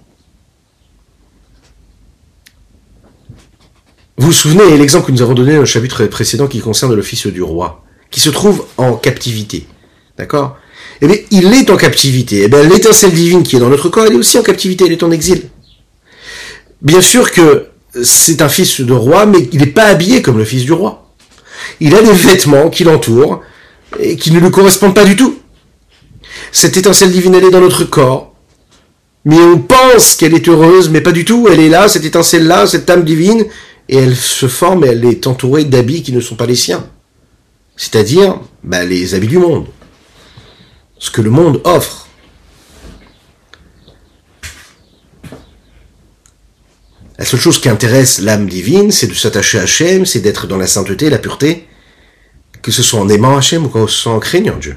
Vous 4.18 4.28
vous 4.28 4.34
souvenez 4.34 4.78
l'exemple 4.78 5.08
que 5.08 5.12
nous 5.12 5.22
avons 5.22 5.34
donné 5.34 5.54
dans 5.54 5.60
le 5.60 5.66
chapitre 5.66 6.06
précédent 6.06 6.48
qui 6.48 6.60
concerne 6.60 6.94
le 6.94 7.02
fils 7.02 7.28
du 7.28 7.42
roi, 7.42 7.84
qui 8.12 8.20
se 8.22 8.30
trouve 8.30 8.66
en 8.78 8.94
captivité. 8.94 9.68
D'accord? 10.18 10.58
Eh 11.02 11.08
bien, 11.08 11.18
il 11.32 11.54
est 11.54 11.70
en 11.70 11.76
captivité. 11.76 12.44
Eh 12.44 12.48
bien, 12.48 12.64
l'étincelle 12.64 13.12
divine 13.12 13.44
qui 13.44 13.58
est 13.58 13.60
dans 13.60 13.70
notre 13.70 13.90
corps, 13.90 14.06
elle 14.06 14.14
est 14.14 14.18
aussi 14.18 14.38
en 14.38 14.44
captivité, 14.44 14.86
elle 14.86 14.94
est 14.94 15.04
en 15.04 15.12
exil. 15.12 15.50
Bien 16.82 17.02
sûr 17.02 17.32
que 17.32 17.68
c'est 18.04 18.42
un 18.42 18.50
fils 18.50 18.82
de 18.82 18.94
roi, 18.94 19.26
mais 19.26 19.50
il 19.52 19.60
n'est 19.60 19.66
pas 19.68 19.86
habillé 19.86 20.22
comme 20.22 20.38
le 20.38 20.46
fils 20.46 20.64
du 20.64 20.72
roi. 20.72 21.05
Il 21.80 21.96
a 21.96 22.02
des 22.02 22.12
vêtements 22.12 22.70
qui 22.70 22.84
l'entourent 22.84 23.42
et 24.00 24.16
qui 24.16 24.32
ne 24.32 24.40
lui 24.40 24.52
correspondent 24.52 24.96
pas 24.96 25.06
du 25.06 25.16
tout. 25.16 25.40
Cette 26.52 26.78
étincelle 26.78 27.12
divine, 27.12 27.36
elle 27.36 27.46
est 27.46 27.52
dans 27.52 27.62
notre 27.62 27.84
corps. 27.86 28.34
Mais 29.26 29.40
on 29.40 29.60
pense 29.60 30.16
qu'elle 30.16 30.36
est 30.36 30.48
heureuse, 30.48 30.90
mais 30.90 31.02
pas 31.02 31.12
du 31.12 31.26
tout. 31.26 31.48
Elle 31.52 31.60
est 31.60 31.70
là, 31.70 31.88
cette 31.88 32.06
étincelle-là, 32.06 32.68
cette 32.68 32.90
âme 32.90 33.04
divine, 33.04 33.46
et 33.90 33.98
elle 33.98 34.16
se 34.16 34.48
forme 34.48 34.86
et 34.86 34.90
elle 34.90 35.06
est 35.06 35.28
entourée 35.28 35.64
d'habits 35.64 36.04
qui 36.04 36.12
ne 36.12 36.20
sont 36.20 36.36
pas 36.36 36.46
les 36.46 36.56
siens. 36.56 36.86
C'est-à-dire 37.76 38.40
bah, 38.64 38.86
les 38.86 39.16
habits 39.16 39.28
du 39.28 39.38
monde. 39.38 39.68
Ce 40.98 41.12
que 41.12 41.22
le 41.22 41.30
monde 41.30 41.62
offre. 41.64 42.05
La 47.18 47.26
seule 47.26 47.40
chose 47.40 47.62
qui 47.62 47.70
intéresse 47.70 48.20
l'âme 48.20 48.48
divine, 48.48 48.92
c'est 48.92 49.08
de 49.08 49.14
s'attacher 49.14 49.60
à 49.60 49.64
Hachem, 49.64 50.06
c'est 50.06 50.20
d'être 50.20 50.48
dans 50.48 50.58
la 50.58 50.68
sainteté, 50.68 51.10
la 51.10 51.18
pureté, 51.18 51.68
que 52.62 52.72
ce 52.72 52.84
soit 52.84 53.00
en 53.00 53.08
aimant 53.08 53.38
Hachem 53.38 53.66
ou 53.66 53.70
que 53.70 53.88
ce 53.88 53.98
soit 53.98 54.14
en 54.14 54.20
craignant 54.20 54.58
Dieu. 54.58 54.76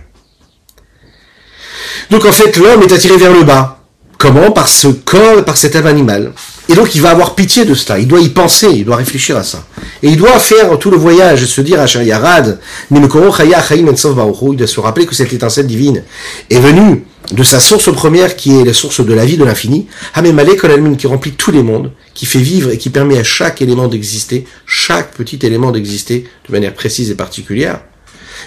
Donc 2.11 2.25
en 2.25 2.33
fait, 2.33 2.57
l'homme 2.57 2.83
est 2.83 2.93
attiré 2.93 3.17
vers 3.17 3.33
le 3.33 3.43
bas. 3.43 3.85
Comment? 4.19 4.53
Par 4.53 4.69
ce 4.69 4.89
corps, 4.89 5.45
par 5.45 5.57
cet 5.57 5.75
âme 5.77 5.87
animal. 5.87 6.33
Et 6.69 6.75
donc 6.75 6.95
il 6.95 7.01
va 7.01 7.11
avoir 7.11 7.35
pitié 7.35 7.65
de 7.65 7.75
cela, 7.75 7.99
il 7.99 8.07
doit 8.07 8.21
y 8.21 8.29
penser, 8.29 8.69
il 8.71 8.85
doit 8.85 8.97
réfléchir 8.97 9.37
à 9.37 9.43
ça. 9.43 9.67
Et 10.03 10.09
il 10.09 10.17
doit 10.17 10.39
faire 10.39 10.79
tout 10.79 10.91
le 10.91 10.99
voyage 10.99 11.43
et 11.43 11.47
se 11.47 11.61
dire 11.63 11.81
à 11.81 11.87
Yarad, 11.87 12.61
il 12.91 13.01
doit 13.01 14.67
se 14.67 14.81
rappeler 14.81 15.07
que 15.07 15.15
cette 15.15 15.33
étincelle 15.33 15.67
divine 15.67 16.03
est 16.51 16.61
venue 16.61 17.05
de 17.33 17.43
sa 17.43 17.61
source 17.61 17.93
première 17.93 18.37
qui 18.37 18.59
est 18.59 18.65
la 18.65 18.73
source 18.73 19.05
de 19.05 19.13
la 19.15 19.25
vie 19.25 19.37
de 19.37 19.45
l'infini, 19.45 19.87
qui 20.99 21.07
remplit 21.07 21.33
tous 21.33 21.51
les 21.51 21.63
mondes, 21.63 21.93
qui 22.15 22.27
fait 22.27 22.39
vivre 22.39 22.71
et 22.71 22.79
qui 22.79 22.91
permet 22.91 23.19
à 23.19 23.25
chaque 23.25 23.63
élément 23.63 23.89
d'exister, 23.89 24.47
chaque 24.67 25.15
petit 25.15 25.39
élément 25.45 25.71
d'exister 25.71 26.25
de 26.49 26.53
manière 26.53 26.75
précise 26.75 27.11
et 27.11 27.15
particulière. 27.15 27.81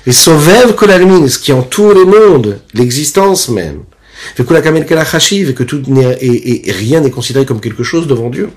Et 0.07 0.11
Sovev 0.11 0.73
Kolalmin, 0.73 1.27
ce 1.27 1.37
qui 1.37 1.53
entoure 1.53 1.93
les 1.93 2.05
mondes, 2.05 2.59
l'existence 2.73 3.49
même. 3.49 3.81
Et 4.37 4.43
que 4.43 5.63
tout 5.63 5.83
et, 6.21 6.69
et 6.69 6.71
rien 6.71 7.01
n'est 7.01 7.11
considéré 7.11 7.45
comme 7.45 7.59
quelque 7.59 7.83
chose 7.83 8.07
devant 8.07 8.29
Dieu. 8.29 8.49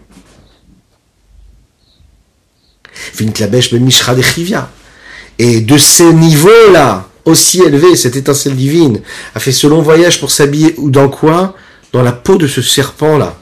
Et 5.38 5.60
de 5.60 5.78
ce 5.78 6.02
niveau-là, 6.12 7.08
aussi 7.24 7.62
élevé, 7.62 7.96
cette 7.96 8.16
étincelle 8.16 8.56
divine, 8.56 9.00
a 9.34 9.40
fait 9.40 9.52
ce 9.52 9.66
long 9.66 9.82
voyage 9.82 10.20
pour 10.20 10.30
s'habiller 10.30 10.74
ou 10.78 10.90
dans 10.90 11.08
quoi? 11.08 11.56
Dans 11.92 12.02
la 12.02 12.12
peau 12.12 12.36
de 12.36 12.46
ce 12.46 12.60
serpent-là, 12.60 13.38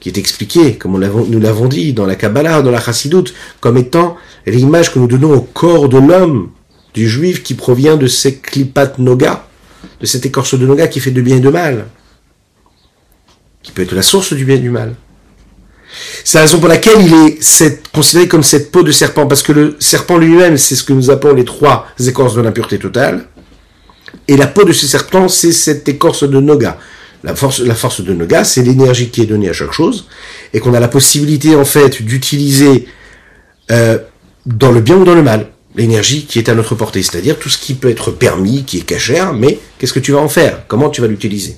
qui 0.00 0.08
est 0.08 0.18
expliqué, 0.18 0.74
comme 0.74 0.92
nous 0.92 1.40
l'avons 1.40 1.68
dit, 1.68 1.92
dans 1.92 2.06
la 2.06 2.16
Kabbalah, 2.16 2.62
dans 2.62 2.70
la 2.70 2.80
Chassidoute, 2.80 3.32
comme 3.60 3.76
étant 3.76 4.16
l'image 4.46 4.92
que 4.92 4.98
nous 4.98 5.06
donnons 5.06 5.34
au 5.34 5.40
corps 5.40 5.88
de 5.88 5.98
l'homme, 5.98 6.50
du 6.94 7.08
juif 7.08 7.42
qui 7.42 7.54
provient 7.54 7.96
de 7.96 8.06
ces 8.06 8.34
klipat 8.34 8.98
noga, 8.98 9.46
de 10.00 10.06
cette 10.06 10.26
écorce 10.26 10.54
de 10.58 10.66
noga 10.66 10.88
qui 10.88 11.00
fait 11.00 11.10
de 11.10 11.20
bien 11.20 11.36
et 11.36 11.40
de 11.40 11.48
mal, 11.48 11.86
qui 13.62 13.72
peut 13.72 13.82
être 13.82 13.94
la 13.94 14.02
source 14.02 14.32
du 14.32 14.44
bien 14.44 14.56
et 14.56 14.60
du 14.60 14.70
mal. 14.70 14.94
C'est 16.24 16.38
la 16.38 16.42
raison 16.42 16.58
pour 16.58 16.68
laquelle 16.68 17.00
il 17.00 17.14
est 17.14 17.92
considéré 17.92 18.28
comme 18.28 18.42
cette 18.42 18.72
peau 18.72 18.82
de 18.82 18.92
serpent, 18.92 19.26
parce 19.26 19.42
que 19.42 19.52
le 19.52 19.76
serpent 19.78 20.16
lui-même, 20.16 20.56
c'est 20.56 20.74
ce 20.74 20.82
que 20.82 20.92
nous 20.92 21.10
appelons 21.10 21.34
les 21.34 21.44
trois 21.44 21.86
écorces 22.00 22.34
de 22.34 22.40
l'impureté 22.40 22.78
totale. 22.78 23.26
Et 24.28 24.36
la 24.36 24.46
peau 24.46 24.64
de 24.64 24.72
ce 24.72 24.86
serpent, 24.86 25.28
c'est 25.28 25.52
cette 25.52 25.88
écorce 25.88 26.24
de 26.24 26.40
Noga. 26.40 26.78
La 27.24 27.34
force, 27.36 27.60
de 28.00 28.12
Noga, 28.12 28.42
c'est 28.42 28.62
l'énergie 28.62 29.10
qui 29.10 29.22
est 29.22 29.26
donnée 29.26 29.48
à 29.48 29.52
chaque 29.52 29.72
chose, 29.72 30.08
et 30.52 30.60
qu'on 30.60 30.74
a 30.74 30.80
la 30.80 30.88
possibilité, 30.88 31.54
en 31.54 31.64
fait, 31.64 32.02
d'utiliser 32.02 32.88
euh, 33.70 33.98
dans 34.44 34.72
le 34.72 34.80
bien 34.80 34.96
ou 34.96 35.04
dans 35.04 35.14
le 35.14 35.22
mal. 35.22 35.48
L'énergie 35.74 36.26
qui 36.26 36.38
est 36.38 36.48
à 36.48 36.54
notre 36.54 36.74
portée, 36.74 37.02
c'est-à-dire 37.02 37.38
tout 37.38 37.48
ce 37.48 37.58
qui 37.58 37.74
peut 37.74 37.88
être 37.88 38.10
permis, 38.10 38.64
qui 38.64 38.78
est 38.78 38.82
cachère, 38.82 39.32
mais 39.32 39.58
qu'est-ce 39.78 39.92
que 39.92 40.00
tu 40.00 40.12
vas 40.12 40.20
en 40.20 40.28
faire? 40.28 40.66
Comment 40.68 40.90
tu 40.90 41.00
vas 41.00 41.06
l'utiliser? 41.06 41.56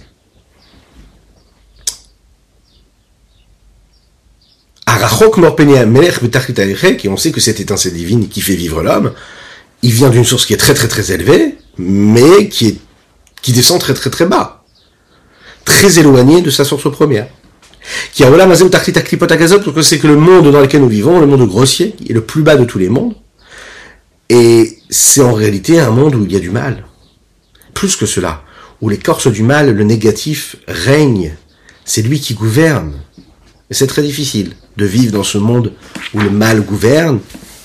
Qui 6.96 7.08
on 7.08 7.16
sait 7.16 7.32
que 7.32 7.40
cette 7.40 7.60
étincelle 7.60 7.94
divine 7.94 8.28
qui 8.28 8.40
fait 8.40 8.54
vivre 8.54 8.82
l'homme, 8.82 9.12
il 9.82 9.92
vient 9.92 10.10
d'une 10.10 10.24
source 10.24 10.46
qui 10.46 10.54
est 10.54 10.58
très 10.58 10.74
très 10.74 10.88
très 10.88 11.12
élevée, 11.12 11.56
mais 11.78 12.48
qui 12.48 12.68
est 12.68 12.76
qui 13.42 13.52
descend 13.52 13.80
très 13.80 13.94
très 13.94 14.10
très 14.10 14.26
bas, 14.26 14.64
très 15.64 15.98
éloigné 15.98 16.40
de 16.40 16.50
sa 16.50 16.64
source 16.64 16.90
première. 16.90 17.28
Qui 18.14 18.24
a 18.24 18.28
voilà 18.28 18.46
parce 18.46 18.62
que 18.62 19.82
c'est 19.82 19.98
que 19.98 20.06
le 20.06 20.16
monde 20.16 20.50
dans 20.50 20.60
lequel 20.60 20.80
nous 20.80 20.88
vivons, 20.88 21.20
le 21.20 21.26
monde 21.26 21.46
grossier, 21.46 21.94
est 22.08 22.14
le 22.14 22.22
plus 22.22 22.42
bas 22.42 22.56
de 22.56 22.64
tous 22.64 22.78
les 22.78 22.88
mondes, 22.88 23.14
et 24.28 24.78
c'est 24.90 25.22
en 25.22 25.32
réalité 25.32 25.80
un 25.80 25.90
monde 25.90 26.14
où 26.14 26.24
il 26.24 26.32
y 26.32 26.36
a 26.36 26.40
du 26.40 26.50
mal. 26.50 26.86
Plus 27.74 27.96
que 27.96 28.06
cela, 28.06 28.42
où 28.80 28.88
l'écorce 28.88 29.28
du 29.28 29.42
mal, 29.42 29.74
le 29.74 29.84
négatif, 29.84 30.56
règne. 30.68 31.36
C'est 31.84 32.02
lui 32.02 32.20
qui 32.20 32.34
gouverne. 32.34 32.94
Et 33.70 33.74
c'est 33.74 33.86
très 33.86 34.02
difficile 34.02 34.54
de 34.76 34.84
vivre 34.84 35.12
dans 35.12 35.22
ce 35.22 35.38
monde 35.38 35.72
où 36.14 36.20
le 36.20 36.30
mal 36.30 36.62
gouverne 36.62 37.20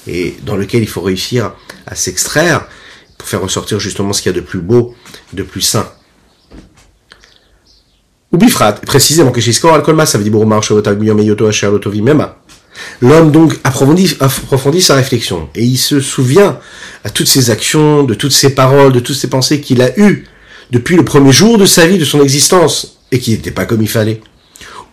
et 0.07 0.37
dans 0.43 0.55
lequel 0.55 0.81
il 0.81 0.87
faut 0.87 1.01
réussir 1.01 1.53
à 1.85 1.95
s'extraire 1.95 2.67
pour 3.17 3.27
faire 3.27 3.41
ressortir 3.41 3.79
justement 3.79 4.13
ce 4.13 4.21
qu'il 4.21 4.31
y 4.31 4.35
a 4.35 4.39
de 4.39 4.45
plus 4.45 4.59
beau, 4.59 4.95
de 5.33 5.43
plus 5.43 5.61
sain. 5.61 5.91
Ou 8.31 8.37
bifrat, 8.37 8.73
précisément, 8.73 9.31
que 9.31 9.41
ça 9.41 10.17
veut 10.17 10.23
dire 10.23 10.35
L'homme 13.01 13.31
donc 13.31 13.57
approfondit, 13.63 14.15
approfondit 14.19 14.81
sa 14.81 14.95
réflexion 14.95 15.50
et 15.55 15.63
il 15.63 15.77
se 15.77 16.00
souvient 16.00 16.59
à 17.03 17.09
toutes 17.09 17.27
ses 17.27 17.50
actions, 17.50 18.03
de 18.03 18.13
toutes 18.13 18.31
ses 18.31 18.53
paroles, 18.55 18.91
de 18.91 19.00
toutes 19.00 19.15
ses 19.15 19.29
pensées 19.29 19.62
qu'il 19.62 19.81
a 19.81 19.98
eues 20.00 20.27
depuis 20.71 20.95
le 20.95 21.05
premier 21.05 21.31
jour 21.31 21.57
de 21.57 21.65
sa 21.65 21.87
vie, 21.87 21.98
de 21.98 22.05
son 22.05 22.22
existence, 22.22 23.00
et 23.11 23.20
qui 23.20 23.31
n'était 23.31 23.51
pas 23.51 23.65
comme 23.65 23.81
il 23.81 23.89
fallait 23.89 24.22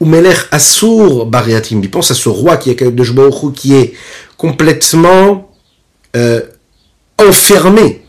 ou 0.00 0.06
Meler 0.06 0.34
Assour 0.50 1.26
Bariatim. 1.26 1.80
Il 1.82 1.90
pense 1.90 2.10
à 2.10 2.14
ce 2.14 2.28
roi 2.28 2.56
qui 2.56 2.70
est 2.70 2.82
de 2.82 3.50
qui 3.50 3.74
est 3.74 3.94
complètement 4.36 5.50
euh, 6.14 6.42
enfermé, 7.18 8.02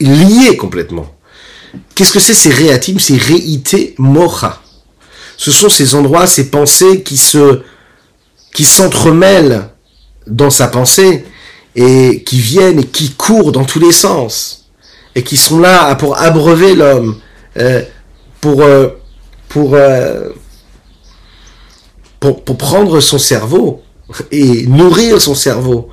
lié 0.00 0.56
complètement. 0.56 1.14
Qu'est-ce 1.94 2.12
que 2.12 2.20
c'est 2.20 2.34
ces 2.34 2.50
réatim, 2.50 2.98
ces 2.98 3.16
réités 3.16 3.94
mocha 3.98 4.62
Ce 5.36 5.50
sont 5.50 5.68
ces 5.68 5.94
endroits, 5.94 6.26
ces 6.26 6.50
pensées 6.50 7.02
qui 7.02 7.16
se, 7.16 7.60
qui 8.54 8.64
s'entremêlent 8.64 9.68
dans 10.26 10.48
sa 10.48 10.68
pensée 10.68 11.26
et 11.76 12.22
qui 12.24 12.38
viennent 12.38 12.78
et 12.78 12.86
qui 12.86 13.10
courent 13.10 13.52
dans 13.52 13.64
tous 13.64 13.80
les 13.80 13.92
sens 13.92 14.70
et 15.14 15.22
qui 15.22 15.36
sont 15.36 15.58
là 15.58 15.94
pour 15.96 16.18
abreuver 16.18 16.74
l'homme, 16.74 17.18
euh, 17.58 17.82
pour 18.40 18.62
euh, 18.62 18.88
pour 19.48 19.76
pour, 22.20 22.56
prendre 22.56 23.00
son 23.00 23.18
cerveau 23.18 23.82
et 24.30 24.66
nourrir 24.66 25.20
son 25.20 25.34
cerveau 25.34 25.90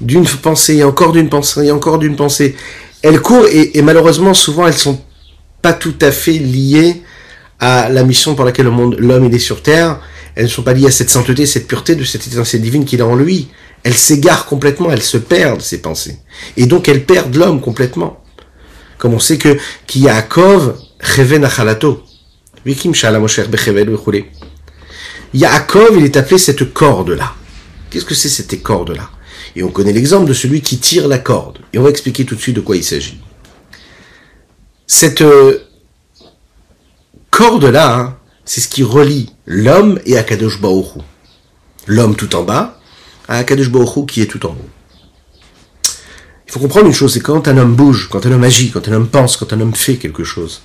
d'une 0.00 0.26
pensée 0.26 0.76
et 0.76 0.84
encore 0.84 1.12
d'une 1.12 1.28
pensée 1.28 1.66
et 1.66 1.70
encore 1.70 1.98
d'une 1.98 2.16
pensée. 2.16 2.54
Elles 3.02 3.20
courent 3.20 3.46
et, 3.50 3.80
malheureusement 3.82 4.34
souvent 4.34 4.66
elles 4.66 4.74
sont 4.74 5.00
pas 5.62 5.72
tout 5.72 5.94
à 6.00 6.10
fait 6.10 6.38
liées 6.38 7.02
à 7.58 7.88
la 7.88 8.04
mission 8.04 8.34
pour 8.34 8.44
laquelle 8.44 8.66
l'homme 8.66 9.32
est 9.32 9.38
sur 9.38 9.62
terre. 9.62 10.00
Elles 10.34 10.44
ne 10.44 10.48
sont 10.48 10.62
pas 10.62 10.72
liées 10.72 10.86
à 10.86 10.90
cette 10.90 11.10
sainteté, 11.10 11.46
cette 11.46 11.66
pureté 11.66 11.94
de 11.94 12.04
cette 12.04 12.26
étincelle 12.26 12.62
divine 12.62 12.84
qu'il 12.84 13.02
a 13.02 13.06
en 13.06 13.16
lui. 13.16 13.48
Elles 13.82 13.94
s'égarent 13.94 14.46
complètement, 14.46 14.90
elles 14.90 15.02
se 15.02 15.16
perdent 15.16 15.62
ces 15.62 15.80
pensées. 15.80 16.18
Et 16.56 16.66
donc 16.66 16.88
elles 16.88 17.04
perdent 17.04 17.34
l'homme 17.34 17.60
complètement. 17.60 18.22
Comme 18.98 19.14
on 19.14 19.18
sait 19.18 19.38
que 19.38 19.56
Yaakov 19.94 20.76
Reven 21.00 21.44
Achalato. 21.44 22.04
Yaakov, 25.32 25.96
il 25.96 26.04
est 26.04 26.16
appelé 26.16 26.38
cette 26.38 26.72
corde-là. 26.72 27.34
Qu'est-ce 27.88 28.04
que 28.04 28.14
c'est 28.14 28.28
cette 28.28 28.62
corde-là? 28.62 29.10
Et 29.56 29.62
on 29.62 29.70
connaît 29.70 29.92
l'exemple 29.92 30.28
de 30.28 30.34
celui 30.34 30.60
qui 30.60 30.78
tire 30.78 31.08
la 31.08 31.18
corde. 31.18 31.58
Et 31.72 31.78
on 31.78 31.82
va 31.82 31.90
expliquer 31.90 32.24
tout 32.24 32.34
de 32.34 32.40
suite 32.40 32.56
de 32.56 32.60
quoi 32.60 32.76
il 32.76 32.84
s'agit. 32.84 33.18
Cette 34.86 35.22
euh, 35.22 35.58
corde-là, 37.30 37.96
hein, 37.96 38.16
c'est 38.50 38.60
ce 38.60 38.66
qui 38.66 38.82
relie 38.82 39.30
l'homme 39.46 40.00
et 40.06 40.18
Akadosh 40.18 40.60
Baoru. 40.60 41.02
L'homme 41.86 42.16
tout 42.16 42.34
en 42.34 42.42
bas, 42.42 42.80
à 43.28 43.36
Akadosh 43.36 43.70
Baoru 43.70 44.06
qui 44.06 44.22
est 44.22 44.26
tout 44.26 44.44
en 44.44 44.48
haut. 44.48 44.68
Il 46.48 46.52
faut 46.52 46.58
comprendre 46.58 46.88
une 46.88 46.92
chose, 46.92 47.14
c'est 47.14 47.20
quand 47.20 47.46
un 47.46 47.56
homme 47.58 47.76
bouge, 47.76 48.08
quand 48.10 48.26
un 48.26 48.32
homme 48.32 48.42
agit, 48.42 48.72
quand 48.72 48.88
un 48.88 48.94
homme 48.94 49.06
pense, 49.06 49.36
quand 49.36 49.52
un 49.52 49.60
homme 49.60 49.76
fait 49.76 49.98
quelque 49.98 50.24
chose, 50.24 50.62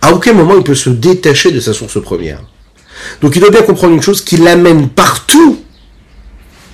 à 0.00 0.14
aucun 0.14 0.32
moment 0.32 0.54
il 0.56 0.62
peut 0.62 0.74
se 0.74 0.88
détacher 0.88 1.50
de 1.50 1.60
sa 1.60 1.74
source 1.74 2.00
première. 2.00 2.40
Donc 3.20 3.36
il 3.36 3.40
doit 3.40 3.50
bien 3.50 3.60
comprendre 3.60 3.92
une 3.92 4.00
chose, 4.00 4.24
qu'il 4.24 4.48
amène 4.48 4.88
partout 4.88 5.62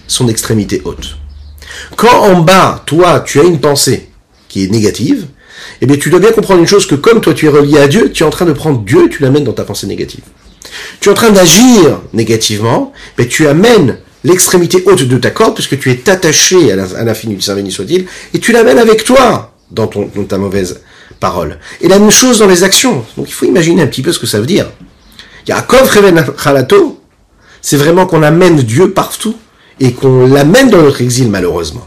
son 0.07 0.29
extrémité 0.29 0.83
haute. 0.85 1.17
Quand 1.97 2.17
en 2.17 2.43
bas, 2.43 2.81
toi, 2.87 3.25
tu 3.27 3.41
as 3.41 3.43
une 3.43 3.61
pensée 3.61 4.09
qui 4.47 4.63
est 4.63 4.71
négative, 4.71 5.27
eh 5.81 5.87
bien 5.87 5.97
tu 5.97 6.11
dois 6.11 6.21
bien 6.21 6.31
comprendre 6.31 6.61
une 6.61 6.69
chose, 6.69 6.87
que 6.87 6.95
comme 6.95 7.21
toi 7.21 7.35
tu 7.35 7.47
es 7.47 7.49
relié 7.49 7.79
à 7.79 7.89
Dieu, 7.89 8.13
tu 8.13 8.23
es 8.23 8.27
en 8.27 8.31
train 8.31 8.47
de 8.47 8.53
prendre 8.53 8.85
Dieu 8.85 9.07
et 9.07 9.09
tu 9.09 9.21
l'amènes 9.21 9.43
dans 9.43 9.53
ta 9.53 9.65
pensée 9.65 9.89
négative. 9.89 10.23
Tu 11.01 11.09
es 11.09 11.13
en 11.13 11.15
train 11.15 11.31
d'agir 11.31 12.01
négativement, 12.13 12.93
mais 13.19 13.27
tu 13.27 13.47
amènes 13.47 13.99
l'extrémité 14.25 14.83
haute 14.87 15.03
de 15.03 15.19
ta 15.19 15.31
corde, 15.31 15.55
puisque 15.55 15.79
tu 15.79 15.91
es 15.91 16.11
attaché 16.11 16.73
à 16.73 17.05
l'infini 17.05 17.37
du 17.37 17.43
Saint 17.43 17.55
béni 17.55 17.71
soit-il, 17.71 18.07
et 18.33 18.39
tu 18.39 18.53
l'amènes 18.53 18.79
avec 18.79 19.05
toi 19.05 19.55
dans, 19.71 19.87
ta 19.87 20.39
mauvaise 20.39 20.81
parole. 21.21 21.59
Et 21.81 21.89
la 21.89 21.99
même 21.99 22.11
chose 22.11 22.39
dans 22.39 22.47
les 22.47 22.65
actions. 22.65 23.05
Donc 23.17 23.29
il 23.29 23.33
faut 23.33 23.47
imaginer 23.47 23.83
un 23.83 23.87
petit 23.87 24.03
peu 24.03 24.13
ce 24.13 24.19
que 24.19 24.27
ça 24.27 24.41
veut 24.41 24.47
dire. 24.47 24.71
Yaakov 25.47 25.89
Reven 25.89 26.25
Khalato, 26.43 27.01
c'est 27.61 27.77
vraiment 27.77 28.07
qu'on 28.07 28.23
amène 28.23 28.57
Dieu 28.57 28.93
partout 28.93 29.37
et 29.81 29.93
qu'on 29.93 30.27
l'amène 30.27 30.71
dans 30.71 30.83
notre 30.83 31.03
exil 31.03 31.31
malheureusement. 31.31 31.87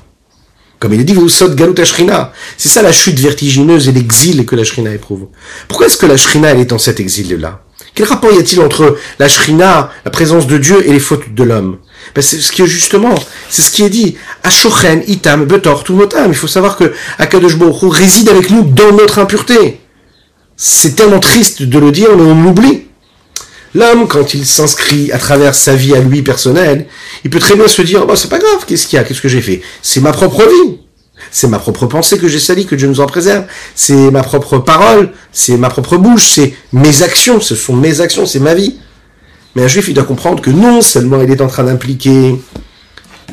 Comme 0.79 0.93
il 0.93 1.01
est 1.01 1.05
dit, 1.05 1.13
vous 1.13 1.27
saute 1.27 1.55
Galut 1.55 1.79
Ashrina. 1.79 2.33
C'est 2.55 2.69
ça 2.69 2.83
la 2.83 2.91
chute 2.91 3.19
vertigineuse 3.19 3.89
et 3.89 3.91
l'exil 3.91 4.45
que 4.45 4.55
la 4.55 4.63
Shrina 4.63 4.93
éprouve. 4.93 5.27
Pourquoi 5.67 5.87
est-ce 5.87 5.97
que 5.97 6.05
la 6.05 6.17
Shrina 6.17 6.49
elle 6.49 6.59
est 6.59 6.65
dans 6.65 6.77
cet 6.77 6.99
exil-là? 6.99 7.63
Quel 7.97 8.05
rapport 8.05 8.31
y 8.31 8.37
a-t-il 8.37 8.61
entre 8.61 8.95
la 9.17 9.27
Shrina, 9.27 9.89
la 10.05 10.11
présence 10.11 10.45
de 10.45 10.59
Dieu 10.59 10.87
et 10.87 10.91
les 10.91 10.99
fautes 10.99 11.33
de 11.33 11.41
l'homme? 11.41 11.79
Ben 12.13 12.21
C'est 12.21 12.39
ce 12.39 12.51
qui 12.51 12.61
est 12.61 12.67
justement, 12.67 13.15
c'est 13.49 13.63
ce 13.63 13.71
qui 13.71 13.81
est 13.81 13.89
dit. 13.89 14.17
Ashochen, 14.43 15.01
Itam, 15.07 15.45
Betor, 15.45 15.83
Tumotam. 15.83 16.27
Il 16.27 16.35
faut 16.35 16.45
savoir 16.45 16.77
que 16.77 16.93
Akadosh 17.17 17.55
réside 17.81 18.29
avec 18.29 18.51
nous 18.51 18.63
dans 18.65 18.91
notre 18.91 19.17
impureté. 19.17 19.79
C'est 20.55 20.95
tellement 20.95 21.19
triste 21.19 21.63
de 21.63 21.79
le 21.79 21.91
dire, 21.91 22.15
mais 22.15 22.21
on 22.21 22.43
l'oublie. 22.43 22.85
L'homme, 23.73 24.07
quand 24.07 24.35
il 24.35 24.45
s'inscrit 24.45 25.11
à 25.11 25.17
travers 25.17 25.55
sa 25.55 25.73
vie 25.73 25.95
à 25.95 25.99
lui 25.99 26.21
personnelle, 26.21 26.85
il 27.23 27.31
peut 27.31 27.39
très 27.39 27.55
bien 27.55 27.67
se 27.67 27.81
dire, 27.81 28.05
bah, 28.05 28.15
c'est 28.15 28.29
pas 28.29 28.37
grave, 28.37 28.63
qu'est-ce 28.67 28.85
qu'il 28.85 28.97
y 28.97 28.99
a, 28.99 29.05
qu'est-ce 29.05 29.21
que 29.21 29.27
j'ai 29.27 29.41
fait? 29.41 29.63
C'est 29.81 30.01
ma 30.01 30.11
propre 30.11 30.43
vie. 30.43 30.77
C'est 31.31 31.47
ma 31.47 31.59
propre 31.59 31.85
pensée 31.85 32.17
que 32.17 32.27
j'ai 32.27 32.39
salie, 32.39 32.65
que 32.65 32.75
Dieu 32.75 32.87
nous 32.87 32.99
en 32.99 33.05
préserve. 33.05 33.45
C'est 33.75 34.11
ma 34.11 34.23
propre 34.23 34.57
parole, 34.59 35.11
c'est 35.31 35.57
ma 35.57 35.69
propre 35.69 35.97
bouche, 35.97 36.31
c'est 36.31 36.53
mes 36.73 37.03
actions, 37.03 37.39
ce 37.41 37.55
sont 37.55 37.75
mes 37.75 38.01
actions, 38.01 38.25
c'est 38.25 38.39
ma 38.39 38.53
vie. 38.53 38.77
Mais 39.55 39.63
un 39.63 39.67
juif, 39.67 39.87
il 39.87 39.93
doit 39.93 40.03
comprendre 40.03 40.41
que 40.41 40.51
non 40.51 40.81
seulement 40.81 41.21
il 41.21 41.31
est 41.31 41.41
en 41.41 41.47
train 41.47 41.63
d'impliquer 41.63 42.35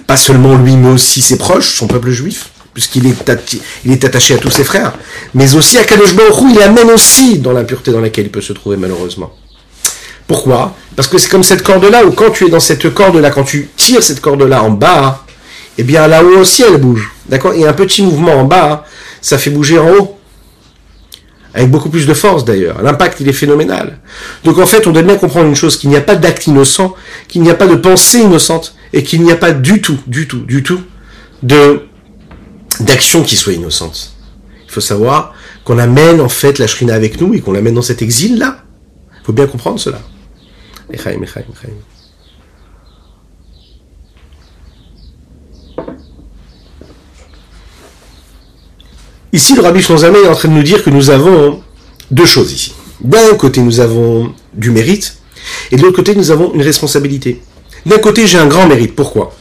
pas 0.07 0.17
seulement 0.17 0.57
lui, 0.57 0.77
mais 0.77 0.91
aussi 0.91 1.23
ses 1.23 1.39
proches, 1.39 1.77
son 1.77 1.87
peuple 1.87 2.11
juif, 2.11 2.51
puisqu'il 2.73 3.07
est, 3.07 4.05
attaché 4.05 4.35
à 4.35 4.39
tous 4.39 4.51
ses 4.51 4.65
frères, 4.65 4.93
mais 5.35 5.55
aussi 5.55 5.79
à 5.79 5.85
Kadosh 5.85 6.15
Baruch 6.15 6.51
il 6.51 6.61
amène 6.61 6.91
aussi 6.91 7.39
dans 7.39 7.53
l'impureté 7.53 7.93
dans 7.93 8.01
laquelle 8.01 8.27
il 8.27 8.31
peut 8.31 8.41
se 8.41 8.53
trouver 8.53 8.77
malheureusement. 8.77 9.33
Pourquoi? 10.27 10.75
Parce 10.97 11.09
que 11.09 11.19
c'est 11.19 11.29
comme 11.29 11.43
cette 11.43 11.63
corde-là, 11.63 12.05
où 12.05 12.13
quand 12.13 12.31
tu 12.31 12.47
es 12.47 12.51
dans 12.51 12.61
cette 12.61 12.93
corde-là, 12.93 13.31
quand 13.31 13.45
tu 13.45 13.69
tires 13.77 14.03
cette 14.03 14.21
corde-là 14.21 14.63
en 14.63 14.71
bas, 14.71 15.25
eh 15.79 15.83
bien 15.83 16.07
là-haut 16.07 16.39
aussi 16.39 16.63
elle 16.63 16.79
bouge. 16.79 17.14
D'accord? 17.29 17.55
Et 17.55 17.67
un 17.67 17.73
petit 17.73 18.03
mouvement 18.03 18.33
en 18.33 18.45
bas, 18.45 18.85
ça 19.21 19.39
fait 19.39 19.51
bouger 19.51 19.79
en 19.79 19.91
haut. 19.91 20.19
Avec 21.55 21.71
beaucoup 21.71 21.89
plus 21.89 22.07
de 22.07 22.15
force 22.15 22.45
d'ailleurs. 22.45 22.83
L'impact, 22.83 23.21
il 23.21 23.29
est 23.29 23.33
phénoménal. 23.33 24.01
Donc 24.43 24.59
en 24.59 24.67
fait, 24.67 24.87
on 24.89 24.91
doit 24.91 25.03
bien 25.03 25.17
comprendre 25.17 25.47
une 25.47 25.55
chose, 25.55 25.77
qu'il 25.77 25.89
n'y 25.89 25.97
a 25.97 26.01
pas 26.01 26.17
d'acte 26.17 26.49
innocent, 26.49 26.95
qu'il 27.29 27.43
n'y 27.43 27.51
a 27.51 27.55
pas 27.55 27.69
de 27.69 27.77
pensée 27.77 28.19
innocente, 28.19 28.75
et 28.93 29.03
qu'il 29.03 29.23
n'y 29.23 29.31
a 29.31 29.37
pas 29.37 29.53
du 29.53 29.81
tout, 29.81 29.99
du 30.07 30.27
tout, 30.27 30.41
du 30.41 30.63
tout 30.63 30.81
de 31.43 31.83
d'action 32.81 33.23
qui 33.23 33.37
soit 33.37 33.53
innocente. 33.53 34.15
Il 34.65 34.71
faut 34.71 34.81
savoir 34.81 35.35
qu'on 35.65 35.79
amène 35.79 36.21
en 36.21 36.29
fait 36.29 36.59
la 36.59 36.67
shrina 36.67 36.95
avec 36.95 37.21
nous 37.21 37.35
et 37.35 37.41
qu'on 37.41 37.53
l'amène 37.53 37.75
dans 37.75 37.83
cet 37.83 38.03
exil-là. 38.03 38.65
Il 39.21 39.27
faut 39.27 39.33
bien 39.33 39.47
comprendre 39.47 39.79
cela. 39.79 40.01
Ici, 49.35 49.57
le 49.57 49.63
Rabbi 49.63 49.83
Shonzameh 49.83 50.21
est 50.21 50.29
en 50.29 50.35
train 50.37 50.49
de 50.49 50.55
nous 50.55 50.63
dire 50.63 50.85
que 50.85 50.91
nous 50.91 51.11
avons 51.11 51.61
deux 52.13 52.25
choses 52.25 52.53
ici. 52.53 52.73
D'un 53.01 53.35
côté, 53.35 53.61
nous 53.63 53.81
avons 53.81 54.33
du 54.55 54.71
mérite, 54.71 55.17
et 55.73 55.77
de 55.77 55.83
l'autre 55.83 55.97
côté, 55.97 56.15
nous 56.15 56.31
avons 56.31 56.55
une 56.55 56.63
responsabilité. 56.63 57.43
D'un 57.85 57.99
côté, 57.99 58.29
j'ai 58.29 58.39
un 58.39 58.47
grand 58.47 58.69
mérite. 58.69 58.95
Pourquoi? 58.95 59.35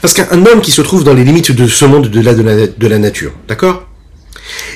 Parce 0.00 0.14
qu'un 0.14 0.46
homme 0.46 0.62
qui 0.62 0.70
se 0.70 0.80
trouve 0.80 1.04
dans 1.04 1.12
les 1.12 1.22
limites 1.22 1.52
de 1.52 1.68
ce 1.68 1.84
monde 1.84 2.08
de 2.08 2.20
la, 2.22 2.32
de 2.32 2.86
la, 2.88 2.98
nature, 2.98 3.32
d'accord? 3.46 3.86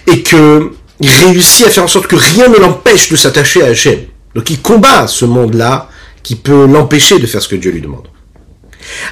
Et 0.07 0.23
que 0.23 0.73
il 1.01 1.09
réussit 1.09 1.66
à 1.66 1.70
faire 1.70 1.85
en 1.85 1.88
sorte 1.88 2.07
que 2.07 2.16
rien 2.16 2.49
ne 2.49 2.59
l'empêche 2.59 3.09
de 3.09 3.16
s'attacher 3.16 3.62
à 3.62 3.68
Hachem. 3.68 4.01
Donc 4.35 4.51
il 4.51 4.61
combat 4.61 5.07
ce 5.07 5.25
monde-là 5.25 5.88
qui 6.23 6.37
peut 6.37 6.66
l'empêcher 6.66 7.18
de 7.18 7.27
faire 7.27 7.40
ce 7.40 7.49
que 7.49 7.57
Dieu 7.57 7.70
lui 7.70 7.81
demande. 7.81 8.09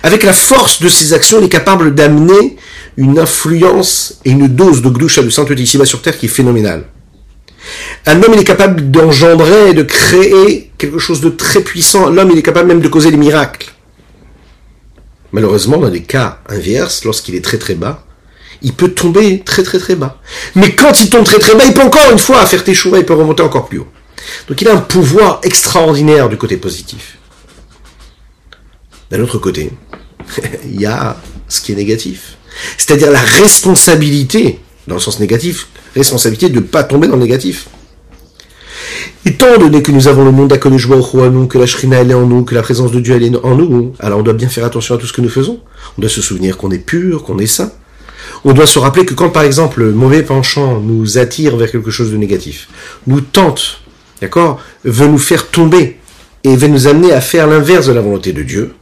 Avec 0.02 0.24
la 0.24 0.34
force 0.34 0.82
de 0.82 0.88
ses 0.88 1.14
actions, 1.14 1.38
il 1.40 1.44
est 1.46 1.48
capable 1.48 1.94
d'amener 1.94 2.56
une 2.98 3.16
influence 3.20 4.18
et 4.24 4.30
une 4.30 4.48
dose 4.48 4.82
de 4.82 4.90
gdoucha 4.90 5.22
de 5.22 5.30
sainteté 5.30 5.62
ici-bas 5.62 5.84
sur 5.84 6.02
terre 6.02 6.18
qui 6.18 6.26
est 6.26 6.28
phénoménale. 6.28 6.84
Un 8.06 8.20
homme, 8.22 8.34
est 8.34 8.44
capable 8.44 8.90
d'engendrer, 8.90 9.72
de 9.72 9.84
créer 9.84 10.72
quelque 10.78 10.98
chose 10.98 11.20
de 11.20 11.28
très 11.28 11.60
puissant. 11.60 12.10
L'homme, 12.10 12.32
il 12.32 12.38
est 12.38 12.42
capable 12.42 12.66
même 12.66 12.80
de 12.80 12.88
causer 12.88 13.12
des 13.12 13.16
miracles. 13.16 13.72
Malheureusement, 15.30 15.76
dans 15.78 15.88
les 15.88 16.02
cas 16.02 16.40
inverses, 16.48 17.04
lorsqu'il 17.04 17.36
est 17.36 17.44
très 17.44 17.58
très 17.58 17.74
bas, 17.74 18.04
il 18.62 18.72
peut 18.72 18.90
tomber 18.90 19.42
très 19.44 19.62
très 19.62 19.78
très 19.78 19.94
bas. 19.94 20.20
Mais 20.56 20.74
quand 20.74 21.00
il 21.00 21.08
tombe 21.08 21.24
très 21.24 21.38
très 21.38 21.54
bas, 21.54 21.64
il 21.66 21.74
peut 21.74 21.82
encore 21.82 22.10
une 22.10 22.18
fois 22.18 22.44
faire 22.46 22.64
tes 22.64 22.72
il 22.72 23.04
peut 23.04 23.14
remonter 23.14 23.44
encore 23.44 23.68
plus 23.68 23.78
haut. 23.78 23.88
Donc 24.48 24.60
il 24.60 24.68
a 24.68 24.74
un 24.74 24.80
pouvoir 24.80 25.40
extraordinaire 25.44 26.28
du 26.28 26.36
côté 26.36 26.56
positif. 26.56 27.18
D'un 29.10 29.20
autre 29.20 29.38
côté, 29.38 29.70
il 30.64 30.80
y 30.80 30.86
a 30.86 31.16
ce 31.46 31.60
qui 31.60 31.72
est 31.72 31.76
négatif. 31.76 32.38
C'est-à-dire 32.88 33.10
la 33.10 33.20
responsabilité, 33.20 34.60
dans 34.86 34.94
le 34.94 35.00
sens 35.02 35.20
négatif, 35.20 35.68
responsabilité 35.94 36.48
de 36.48 36.54
ne 36.54 36.60
pas 36.60 36.84
tomber 36.84 37.06
dans 37.06 37.16
le 37.16 37.20
négatif. 37.20 37.68
Étant 39.26 39.58
donné 39.58 39.82
que 39.82 39.92
nous 39.92 40.08
avons 40.08 40.24
le 40.24 40.32
monde 40.32 40.48
d'Akodesh 40.48 40.86
en 40.88 41.30
nous, 41.30 41.46
que 41.48 41.58
la 41.58 41.66
Shrina 41.66 41.98
elle 41.98 42.12
est 42.12 42.14
en 42.14 42.24
nous, 42.24 42.44
que 42.44 42.54
la 42.54 42.62
présence 42.62 42.90
de 42.90 43.00
Dieu 43.00 43.22
est 43.22 43.36
en 43.44 43.56
nous, 43.56 43.92
alors 43.98 44.20
on 44.20 44.22
doit 44.22 44.32
bien 44.32 44.48
faire 44.48 44.64
attention 44.64 44.94
à 44.94 44.98
tout 44.98 45.06
ce 45.06 45.12
que 45.12 45.20
nous 45.20 45.28
faisons. 45.28 45.60
On 45.98 46.00
doit 46.00 46.08
se 46.08 46.22
souvenir 46.22 46.56
qu'on 46.56 46.70
est 46.70 46.78
pur, 46.78 47.24
qu'on 47.24 47.38
est 47.38 47.46
saint. 47.46 47.72
On 48.46 48.54
doit 48.54 48.66
se 48.66 48.78
rappeler 48.78 49.04
que 49.04 49.12
quand 49.12 49.28
par 49.28 49.42
exemple 49.42 49.80
le 49.80 49.92
mauvais 49.92 50.22
penchant 50.22 50.80
nous 50.80 51.18
attire 51.18 51.58
vers 51.58 51.70
quelque 51.70 51.90
chose 51.90 52.10
de 52.10 52.16
négatif, 52.16 52.70
nous 53.06 53.20
tente, 53.20 53.82
d'accord, 54.22 54.62
veut 54.84 55.08
nous 55.08 55.18
faire 55.18 55.48
tomber 55.48 55.98
et 56.42 56.56
veut 56.56 56.68
nous 56.68 56.86
amener 56.86 57.12
à 57.12 57.20
faire 57.20 57.48
l'inverse 57.48 57.86
de 57.86 57.92
la 57.92 58.00
volonté 58.00 58.32
de 58.32 58.42
Dieu, 58.42 58.72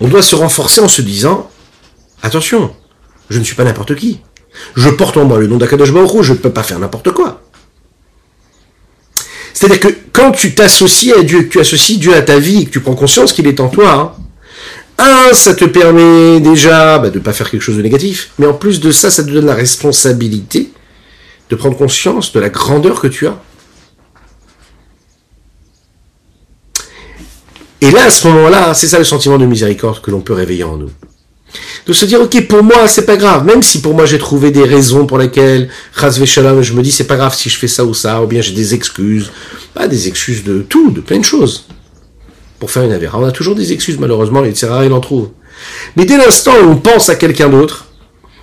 on 0.00 0.06
doit 0.06 0.22
se 0.22 0.36
renforcer 0.36 0.80
en 0.80 0.88
se 0.88 1.02
disant, 1.02 1.50
attention, 2.22 2.74
je 3.30 3.38
ne 3.38 3.44
suis 3.44 3.54
pas 3.54 3.64
n'importe 3.64 3.94
qui. 3.94 4.20
Je 4.76 4.88
porte 4.90 5.16
en 5.16 5.24
moi 5.24 5.38
le 5.38 5.46
nom 5.46 5.56
d'Akadosh 5.56 5.92
Baruch 5.92 6.22
je 6.22 6.32
ne 6.32 6.38
peux 6.38 6.50
pas 6.50 6.62
faire 6.62 6.78
n'importe 6.78 7.10
quoi. 7.12 7.42
C'est-à-dire 9.54 9.80
que 9.80 9.88
quand 10.12 10.32
tu 10.32 10.54
t'associes 10.54 11.12
à 11.12 11.22
Dieu, 11.22 11.42
que 11.42 11.48
tu 11.48 11.60
associes 11.60 11.98
Dieu 11.98 12.14
à 12.14 12.22
ta 12.22 12.38
vie, 12.38 12.66
que 12.66 12.70
tu 12.70 12.80
prends 12.80 12.94
conscience 12.94 13.32
qu'il 13.32 13.46
est 13.46 13.60
en 13.60 13.68
toi, 13.68 13.92
hein, 13.92 14.12
un, 14.98 15.32
ça 15.34 15.54
te 15.54 15.64
permet 15.64 16.40
déjà 16.40 16.98
bah, 16.98 17.10
de 17.10 17.18
ne 17.18 17.24
pas 17.24 17.32
faire 17.32 17.50
quelque 17.50 17.62
chose 17.62 17.76
de 17.76 17.82
négatif, 17.82 18.30
mais 18.38 18.46
en 18.46 18.54
plus 18.54 18.80
de 18.80 18.90
ça, 18.90 19.10
ça 19.10 19.24
te 19.24 19.30
donne 19.30 19.46
la 19.46 19.54
responsabilité 19.54 20.72
de 21.50 21.56
prendre 21.56 21.76
conscience 21.76 22.32
de 22.32 22.40
la 22.40 22.48
grandeur 22.48 23.00
que 23.00 23.08
tu 23.08 23.26
as. 23.26 23.40
Et 27.80 27.90
là, 27.90 28.04
à 28.04 28.10
ce 28.10 28.28
moment-là, 28.28 28.74
c'est 28.74 28.86
ça 28.86 28.98
le 28.98 29.04
sentiment 29.04 29.38
de 29.38 29.46
miséricorde 29.46 30.00
que 30.00 30.10
l'on 30.10 30.20
peut 30.20 30.34
réveiller 30.34 30.64
en 30.64 30.76
nous. 30.76 30.90
De 31.86 31.92
se 31.92 32.04
dire, 32.04 32.20
ok, 32.20 32.46
pour 32.46 32.62
moi, 32.62 32.86
c'est 32.86 33.06
pas 33.06 33.16
grave, 33.16 33.44
même 33.44 33.62
si 33.62 33.80
pour 33.80 33.94
moi 33.94 34.06
j'ai 34.06 34.18
trouvé 34.18 34.52
des 34.52 34.62
raisons 34.62 35.04
pour 35.04 35.18
lesquelles, 35.18 35.68
Shalom, 35.96 36.62
je 36.62 36.74
me 36.74 36.82
dis, 36.82 36.92
c'est 36.92 37.08
pas 37.08 37.16
grave 37.16 37.34
si 37.34 37.50
je 37.50 37.58
fais 37.58 37.66
ça 37.66 37.84
ou 37.84 37.92
ça, 37.92 38.22
ou 38.22 38.26
bien 38.26 38.40
j'ai 38.40 38.52
des 38.52 38.74
excuses, 38.74 39.32
pas 39.74 39.88
des 39.88 40.06
excuses 40.06 40.44
de 40.44 40.62
tout, 40.62 40.92
de 40.92 41.00
plein 41.00 41.18
de 41.18 41.24
choses, 41.24 41.66
pour 42.60 42.70
faire 42.70 42.84
une 42.84 42.92
affaire. 42.92 43.16
On 43.18 43.24
a 43.24 43.32
toujours 43.32 43.56
des 43.56 43.72
excuses, 43.72 43.98
malheureusement, 43.98 44.42
les 44.42 44.52
Tsera, 44.52 44.84
il 44.84 44.92
en 44.92 45.00
trouve. 45.00 45.30
Mais 45.96 46.04
dès 46.04 46.16
l'instant 46.16 46.54
où 46.62 46.70
on 46.70 46.76
pense 46.76 47.08
à 47.08 47.16
quelqu'un 47.16 47.48
d'autre, 47.48 47.86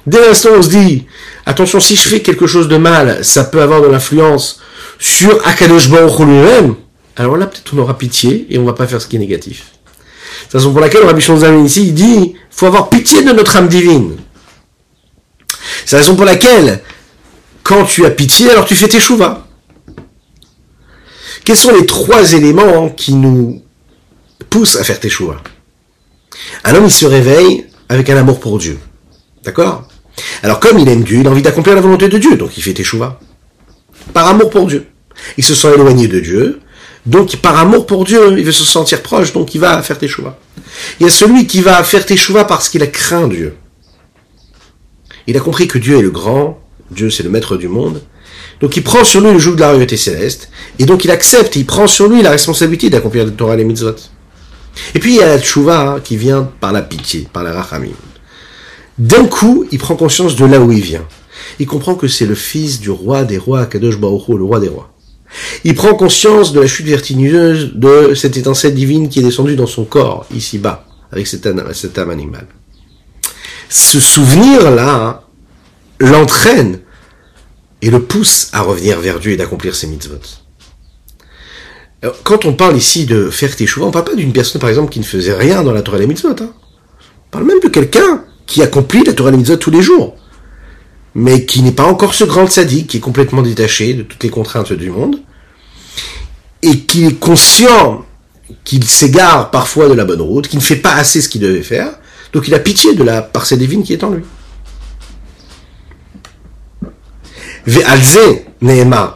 dès 0.06 0.20
l'instant 0.20 0.50
où 0.50 0.58
on 0.58 0.62
se 0.62 0.70
dit, 0.70 1.06
attention, 1.46 1.80
si 1.80 1.96
je 1.96 2.02
fais 2.02 2.20
quelque 2.20 2.46
chose 2.46 2.68
de 2.68 2.76
mal, 2.76 3.24
ça 3.24 3.46
peut 3.46 3.62
avoir 3.62 3.82
de 3.82 3.88
l'influence 3.88 4.60
sur 5.00 5.48
Akadosh 5.48 5.90
Baruch 5.90 6.20
lui-même, 6.20 6.76
alors 7.16 7.38
là, 7.38 7.48
peut-être 7.48 7.74
on 7.74 7.80
aura 7.80 7.98
pitié 7.98 8.48
et 8.50 8.58
on 8.58 8.66
va 8.66 8.74
pas 8.74 8.88
faire 8.88 9.02
ce 9.02 9.08
qui 9.08 9.16
est 9.16 9.20
négatif. 9.20 9.68
C'est 10.44 10.54
la 10.54 10.60
raison 10.60 10.72
pour 10.72 10.82
laquelle 10.82 11.04
Rabbi 11.04 11.22
Shonzam 11.22 11.66
ici, 11.66 11.88
il 11.88 11.94
dit, 11.94 12.34
faut 12.60 12.66
avoir 12.66 12.90
pitié 12.90 13.24
de 13.24 13.32
notre 13.32 13.56
âme 13.56 13.70
divine. 13.70 14.18
C'est 15.86 15.96
la 15.96 16.02
raison 16.02 16.18
pour 16.18 16.26
laquelle, 16.26 16.82
quand 17.64 17.86
tu 17.86 18.06
as 18.06 18.10
pitié, 18.10 18.52
alors 18.52 18.66
tu 18.66 18.76
fais 18.76 18.90
tes 18.90 19.00
chouvas. 19.00 19.48
Quels 21.46 21.56
sont 21.56 21.74
les 21.74 21.86
trois 21.86 22.34
éléments 22.34 22.90
qui 22.90 23.14
nous 23.14 23.64
poussent 24.50 24.76
à 24.76 24.84
faire 24.84 25.00
tes 25.00 25.08
chouvas 25.08 25.42
Un 26.66 26.76
homme, 26.76 26.84
il 26.84 26.92
se 26.92 27.06
réveille 27.06 27.66
avec 27.88 28.10
un 28.10 28.18
amour 28.18 28.42
pour 28.42 28.58
Dieu. 28.58 28.78
D'accord? 29.46 29.88
Alors, 30.44 30.60
comme 30.60 30.80
il 30.80 30.90
aime 30.90 31.04
Dieu, 31.04 31.20
il 31.22 31.28
a 31.28 31.32
envie 31.32 31.42
d'accomplir 31.42 31.76
la 31.76 31.82
volonté 31.82 32.10
de 32.10 32.18
Dieu, 32.18 32.36
donc 32.36 32.58
il 32.58 32.62
fait 32.62 32.74
tes 32.74 32.84
chouvas. 32.84 33.22
Par 34.12 34.28
amour 34.28 34.50
pour 34.50 34.68
Dieu. 34.68 34.86
Il 35.38 35.46
se 35.46 35.56
sent 35.56 35.74
éloigné 35.76 36.10
de 36.10 36.20
Dieu, 36.20 36.60
donc, 37.06 37.38
par 37.38 37.58
amour 37.58 37.86
pour 37.86 38.04
Dieu, 38.04 38.38
il 38.38 38.44
veut 38.44 38.52
se 38.52 38.66
sentir 38.66 39.02
proche, 39.02 39.34
donc 39.34 39.56
il 39.56 39.62
va 39.62 39.82
faire 39.82 39.98
tes 39.98 40.08
choix. 40.08 40.38
Il 41.00 41.06
y 41.06 41.10
a 41.10 41.12
celui 41.12 41.48
qui 41.48 41.62
va 41.62 41.84
faire 41.84 42.06
tes 42.06 42.18
choix 42.18 42.46
parce 42.46 42.70
qu'il 42.70 42.84
a 42.84 42.88
craint 42.88 43.28
Dieu. 43.28 43.56
Il 45.28 45.38
a 45.38 45.40
compris 45.40 45.68
que 45.68 45.78
Dieu 45.78 45.98
est 45.98 46.02
le 46.02 46.12
grand, 46.12 46.60
Dieu 46.92 47.10
c'est 47.10 47.24
le 47.24 47.30
maître 47.30 47.56
du 47.56 47.68
monde. 47.68 48.02
Donc 48.62 48.76
il 48.76 48.84
prend 48.84 49.04
sur 49.04 49.22
lui 49.22 49.32
le 49.32 49.40
joug 49.40 49.56
de 49.56 49.62
la 49.62 49.70
royauté 49.70 49.96
céleste, 49.96 50.50
et 50.78 50.86
donc 50.86 51.06
il 51.06 51.12
accepte, 51.12 51.56
il 51.56 51.66
prend 51.66 51.88
sur 51.88 52.08
lui 52.08 52.22
la 52.22 52.32
responsabilité 52.32 52.90
d'accomplir 52.90 53.26
le 53.26 53.32
Torah 53.32 53.54
et 53.54 53.58
les 53.58 53.64
mitzvot. 53.64 53.96
Et 54.94 55.00
puis 55.00 55.14
il 55.14 55.18
y 55.18 55.24
a 55.24 55.28
la 55.28 55.40
tchouva 55.40 56.00
qui 56.04 56.18
vient 56.18 56.52
par 56.60 56.72
la 56.72 56.82
pitié, 56.82 57.28
par 57.32 57.44
la 57.44 57.54
rachamim. 57.54 57.94
D'un 58.98 59.26
coup, 59.26 59.66
il 59.72 59.80
prend 59.80 59.96
conscience 59.96 60.36
de 60.36 60.46
là 60.46 60.60
où 60.60 60.72
il 60.72 60.82
vient. 60.82 61.06
Il 61.60 61.68
comprend 61.68 61.96
que 61.96 62.08
c'est 62.08 62.26
le 62.26 62.36
fils 62.36 62.80
du 62.80 62.90
roi 62.90 63.24
des 63.24 63.38
rois, 63.38 63.66
Kadosh 63.66 63.98
Baruch 63.98 64.28
le 64.28 64.44
roi 64.44 64.60
des 64.60 64.68
rois. 64.68 64.92
Il 65.64 65.76
prend 65.76 65.94
conscience 65.94 66.54
de 66.54 66.60
la 66.60 66.68
chute 66.68 66.88
vertigineuse 66.88 67.74
de 67.74 68.14
cette 68.16 68.38
étincelle 68.38 68.74
divine 68.74 69.10
qui 69.10 69.20
est 69.20 69.24
descendue 69.24 69.56
dans 69.56 69.68
son 69.68 69.86
corps, 69.86 70.26
ici-bas, 70.34 70.86
avec 71.12 71.28
cette 71.28 71.46
âme, 71.46 72.10
animale. 72.10 72.48
Ce 73.70 74.00
souvenir-là 74.00 75.24
l'entraîne 76.00 76.80
et 77.82 77.90
le 77.90 78.02
pousse 78.02 78.50
à 78.54 78.62
revenir 78.62 79.00
vers 79.00 79.20
Dieu 79.20 79.34
et 79.34 79.38
d'accomplir 79.38 79.76
ses 79.76 79.88
mitzvot. 79.88 80.20
quand 82.24 82.46
on 82.46 82.54
parle 82.54 82.78
ici 82.78 83.06
de 83.06 83.30
faire 83.30 83.56
tes 83.56 83.68
choix, 83.68 83.86
on 83.86 83.88
ne 83.88 83.94
parle 83.94 84.06
pas 84.06 84.16
d'une 84.16 84.34
personne, 84.34 84.60
par 84.60 84.70
exemple, 84.70 84.92
qui 84.92 85.00
ne 85.00 85.06
faisait 85.06 85.36
rien 85.36 85.64
dans 85.64 85.74
la 85.74 85.82
Torah 85.82 86.00
des 86.00 86.08
mitzvot. 86.08 86.36
Hein. 86.42 86.52
On 87.28 87.32
parle 87.32 87.46
même 87.46 87.60
de 87.60 87.68
quelqu'un 87.68 88.24
qui 88.48 88.64
accomplit 88.64 89.04
la 89.04 89.14
Torah 89.14 89.32
des 89.32 89.38
mitzvot 89.38 89.58
tous 89.58 89.72
les 89.72 89.82
jours 89.82 90.16
mais 91.16 91.46
qui 91.46 91.62
n'est 91.62 91.72
pas 91.72 91.86
encore 91.86 92.14
ce 92.14 92.24
grand 92.24 92.50
sadique, 92.50 92.88
qui 92.88 92.98
est 92.98 93.02
complètement 93.02 93.42
détaché 93.42 93.94
de 93.94 94.04
toutes 94.04 94.24
les 94.24 94.30
contraintes 94.30 94.74
du 94.74 94.90
monde, 94.90 95.18
et 96.62 96.80
qui 96.82 97.06
est 97.06 97.20
conscient 97.20 98.06
qu'il 98.64 98.84
s'égare 98.84 99.52
parfois 99.52 99.88
de 99.88 99.94
la 99.94 100.06
bonne 100.06 100.22
route, 100.22 100.48
qu'il 100.48 100.60
ne 100.60 100.64
fait 100.64 100.76
pas 100.76 100.94
assez 100.94 101.22
ce 101.22 101.30
qu'il 101.30 101.42
devait 101.42 101.64
faire, 101.64 101.92
donc 102.34 102.48
il 102.48 102.54
a 102.54 102.60
pitié 102.60 102.94
de 102.94 103.04
la 103.04 103.22
parcelle 103.22 103.60
divine 103.60 103.84
qui 103.84 103.94
est 103.94 104.04
en 104.04 104.12
lui. 104.12 104.24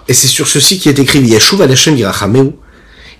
Et 0.07 0.13
c'est 0.13 0.27
sur 0.27 0.47
ceci 0.47 0.79
qui 0.79 0.89
est 0.89 0.99
écrit 0.99 1.19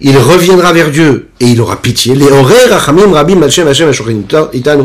Il 0.01 0.17
reviendra 0.17 0.73
vers 0.73 0.91
Dieu 0.91 1.29
et 1.39 1.45
il 1.45 1.61
aura 1.61 1.81
pitié. 1.81 2.15
Les 2.15 2.27
Rabim 2.27 3.41
Hashem 3.41 3.67
Hashem 3.67 3.91
Itanu. 4.53 4.83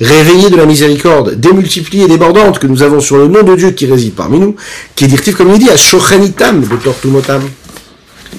Réveillé 0.00 0.48
de 0.48 0.56
la 0.56 0.64
miséricorde 0.64 1.34
démultipliée 1.34 2.04
et 2.04 2.08
débordante 2.08 2.58
que 2.58 2.66
nous 2.66 2.82
avons 2.82 3.00
sur 3.00 3.18
le 3.18 3.28
nom 3.28 3.42
de 3.42 3.54
Dieu 3.54 3.72
qui 3.72 3.84
réside 3.84 4.14
parmi 4.14 4.38
nous, 4.38 4.56
qui 4.94 5.04
est 5.04 5.08
directif 5.08 5.36
comme 5.36 5.52
il 5.52 5.58
dit, 5.58 5.68
à 5.68 5.76
Shochanitam 5.76 6.62
de 6.62 6.76
Tortumotam. 6.76 7.42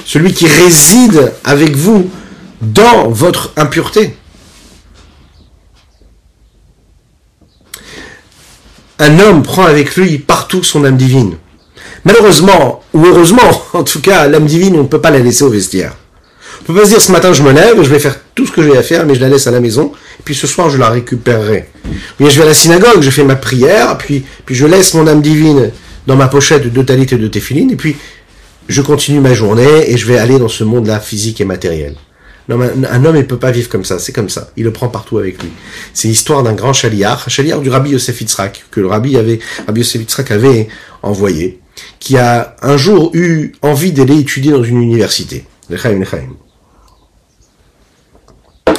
Celui 0.06 0.34
qui 0.34 0.48
réside 0.48 1.34
avec 1.44 1.76
vous 1.76 2.10
dans 2.62 3.10
votre 3.10 3.52
impureté. 3.58 4.16
Un 8.98 9.20
homme 9.20 9.44
prend 9.44 9.66
avec 9.66 9.96
lui 9.96 10.18
partout 10.18 10.64
son 10.64 10.84
âme 10.84 10.98
divine. 10.98 11.38
Malheureusement, 12.06 12.82
ou 12.94 13.06
heureusement, 13.06 13.62
en 13.74 13.84
tout 13.84 14.02
cas, 14.02 14.28
l'âme 14.28 14.46
divine, 14.46 14.76
on 14.78 14.84
ne 14.84 14.88
peut 14.88 15.02
pas 15.02 15.12
la 15.12 15.20
laisser 15.20 15.44
au 15.44 15.50
vestiaire. 15.50 15.96
On 16.62 16.74
peut 16.74 16.80
pas 16.80 16.86
se 16.86 16.92
dire 16.92 17.02
ce 17.02 17.12
matin 17.12 17.34
je 17.34 17.44
me 17.44 17.52
lève, 17.52 17.82
je 17.82 17.90
vais 17.90 18.00
faire 18.00 18.20
tout 18.42 18.48
ce 18.48 18.52
que 18.52 18.64
j'ai 18.64 18.76
à 18.76 18.82
faire, 18.82 19.06
mais 19.06 19.14
je 19.14 19.22
la 19.22 19.30
laisse 19.30 19.46
à 19.46 19.52
la 19.52 19.60
maison, 19.60 19.92
et 20.20 20.24
puis 20.24 20.34
ce 20.34 20.48
soir 20.48 20.70
je 20.72 20.78
la 20.78 20.90
récupérerai. 20.90 21.68
Bien, 22.20 22.30
je 22.30 22.38
vais 22.38 22.44
à 22.44 22.48
la 22.48 22.54
synagogue, 22.56 23.02
je 23.02 23.10
fais 23.12 23.24
ma 23.24 23.36
prière, 23.36 23.98
puis, 24.00 24.24
puis 24.46 24.56
je 24.56 24.66
laisse 24.66 24.96
mon 24.96 25.06
âme 25.06 25.22
divine 25.22 25.72
dans 26.08 26.16
ma 26.16 26.28
pochette 26.28 26.74
de 26.74 26.82
talit 26.82 27.08
et 27.12 27.18
de 27.18 27.28
téphiline, 27.28 27.70
et 27.70 27.76
puis 27.76 27.96
je 28.68 28.82
continue 28.82 29.20
ma 29.20 29.36
journée 29.36 29.92
et 29.92 29.98
je 29.98 30.08
vais 30.08 30.18
aller 30.18 30.40
dans 30.40 30.48
ce 30.48 30.64
monde-là 30.64 31.00
physique 31.00 31.40
et 31.40 31.46
matériel. 31.46 31.96
Non, 32.50 32.60
un 32.60 33.06
homme 33.06 33.16
ne 33.16 33.22
peut 33.22 33.38
pas 33.38 33.52
vivre 33.52 33.70
comme 33.70 33.86
ça, 33.86 34.00
c'est 34.00 34.12
comme 34.12 34.30
ça. 34.30 34.50
Il 34.58 34.64
le 34.64 34.74
prend 34.74 34.88
partout 34.88 35.20
avec 35.20 35.42
lui. 35.42 35.50
C'est 35.94 36.08
l'histoire 36.08 36.42
d'un 36.42 36.54
grand 36.54 36.74
chaliar, 36.74 37.30
chaliar 37.30 37.62
du 37.62 37.70
rabbi 37.70 37.92
Yosef 37.92 38.20
Yitzhak, 38.20 38.66
que 38.72 38.80
le 38.80 38.88
rabbi 38.88 39.16
avait, 39.16 39.40
rabbi 39.68 39.82
Yosef 39.82 40.02
Yitzhak 40.02 40.32
avait 40.32 40.68
envoyé, 41.04 41.60
qui 42.00 42.18
a 42.18 42.56
un 42.64 42.78
jour 42.78 43.12
eu 43.14 43.52
envie 43.62 43.92
d'aller 43.92 44.20
étudier 44.20 44.52
dans 44.52 44.64
une 44.64 44.82
université. 44.82 45.46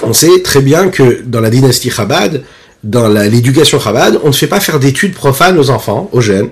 On 0.02 0.12
sait 0.12 0.42
très 0.42 0.60
bien 0.60 0.88
que 0.88 1.22
dans 1.24 1.40
la 1.40 1.50
dynastie 1.50 1.90
Chabad, 1.90 2.42
dans 2.82 3.08
l'éducation 3.08 3.78
Chabad, 3.78 4.18
on 4.24 4.28
ne 4.28 4.32
fait 4.32 4.48
pas 4.48 4.58
faire 4.58 4.80
d'études 4.80 5.14
profanes 5.14 5.58
aux 5.58 5.70
enfants, 5.70 6.08
aux 6.12 6.20
jeunes, 6.20 6.50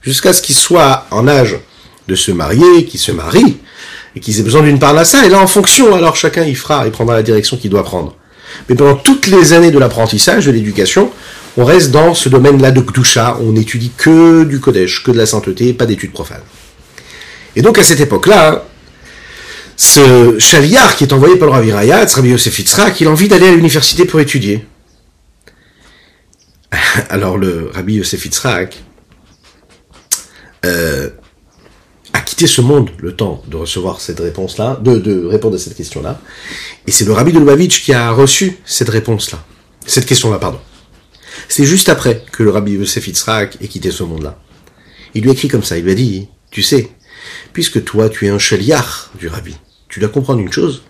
jusqu'à 0.00 0.32
ce 0.32 0.40
qu'ils 0.40 0.54
soient 0.54 1.06
en 1.10 1.28
âge 1.28 1.56
de 2.08 2.14
se 2.14 2.32
marier, 2.32 2.86
qu'ils 2.86 3.00
se 3.00 3.12
marient, 3.12 3.58
et 4.16 4.20
qu'ils 4.20 4.40
aient 4.40 4.42
besoin 4.42 4.62
d'une 4.62 4.78
parnassa, 4.78 5.24
et 5.26 5.28
là 5.28 5.38
en 5.40 5.46
fonction, 5.46 5.94
alors 5.94 6.16
chacun 6.16 6.44
y 6.44 6.54
fera, 6.54 6.86
il 6.86 6.92
prendra 6.92 7.14
la 7.14 7.22
direction 7.22 7.56
qu'il 7.56 7.70
doit 7.70 7.84
prendre. 7.84 8.16
Mais 8.68 8.74
pendant 8.74 8.96
toutes 8.96 9.26
les 9.26 9.52
années 9.52 9.70
de 9.70 9.78
l'apprentissage, 9.78 10.46
de 10.46 10.50
l'éducation, 10.50 11.10
on 11.56 11.64
reste 11.64 11.90
dans 11.90 12.14
ce 12.14 12.28
domaine-là 12.28 12.70
de 12.70 12.80
Kdusha, 12.80 13.38
on 13.40 13.52
n'étudie 13.52 13.92
que 13.96 14.44
du 14.44 14.60
Kodesh, 14.60 15.02
que 15.04 15.10
de 15.10 15.18
la 15.18 15.26
sainteté, 15.26 15.74
pas 15.74 15.86
d'études 15.86 16.12
profanes. 16.12 16.42
Et 17.54 17.62
donc 17.62 17.78
à 17.78 17.82
cette 17.82 18.00
époque-là, 18.00 18.64
ce 19.82 20.38
chaliar 20.38 20.94
qui 20.94 21.02
est 21.02 21.12
envoyé 21.12 21.36
par 21.36 21.48
le 21.48 21.54
Ravi 21.54 21.72
Rayat, 21.72 22.06
Rabbi 22.06 22.28
Yosef 22.28 22.56
Yitzhak, 22.56 23.00
il 23.00 23.08
a 23.08 23.10
envie 23.10 23.26
d'aller 23.26 23.48
à 23.48 23.52
l'université 23.52 24.04
pour 24.04 24.20
étudier. 24.20 24.64
Alors 27.08 27.36
le 27.36 27.68
Rabbi 27.74 27.94
Yosef 27.94 28.24
Yitzhak, 28.24 28.80
euh, 30.64 31.10
a 32.12 32.20
quitté 32.20 32.46
ce 32.46 32.60
monde 32.60 32.90
le 32.98 33.16
temps 33.16 33.42
de 33.48 33.56
recevoir 33.56 34.00
cette 34.00 34.20
réponse-là, 34.20 34.78
de, 34.80 34.98
de 34.98 35.24
répondre 35.24 35.56
à 35.56 35.58
cette 35.58 35.74
question-là. 35.74 36.20
Et 36.86 36.92
c'est 36.92 37.04
le 37.04 37.12
rabbi 37.12 37.32
de 37.32 37.40
Lubavitch 37.40 37.82
qui 37.82 37.92
a 37.92 38.12
reçu 38.12 38.58
cette 38.64 38.90
réponse-là. 38.90 39.44
Cette 39.84 40.06
question-là, 40.06 40.38
pardon. 40.38 40.60
C'est 41.48 41.64
juste 41.64 41.88
après 41.88 42.24
que 42.30 42.44
le 42.44 42.50
rabbi 42.50 42.72
Yosef 42.72 43.08
Yitzhak 43.08 43.58
ait 43.60 43.66
quitté 43.66 43.90
ce 43.90 44.04
monde-là. 44.04 44.38
Il 45.14 45.22
lui 45.22 45.30
a 45.30 45.32
écrit 45.32 45.48
comme 45.48 45.64
ça, 45.64 45.76
il 45.76 45.84
lui 45.84 45.90
a 45.90 45.96
dit, 45.96 46.28
tu 46.52 46.62
sais, 46.62 46.88
puisque 47.52 47.82
toi 47.82 48.08
tu 48.08 48.26
es 48.26 48.28
un 48.28 48.38
cheliar 48.38 49.10
du 49.18 49.26
rabbi, 49.26 49.56
tu 49.92 50.00
dois 50.00 50.08
comprendre 50.08 50.40
une 50.40 50.50
chose, 50.50 50.82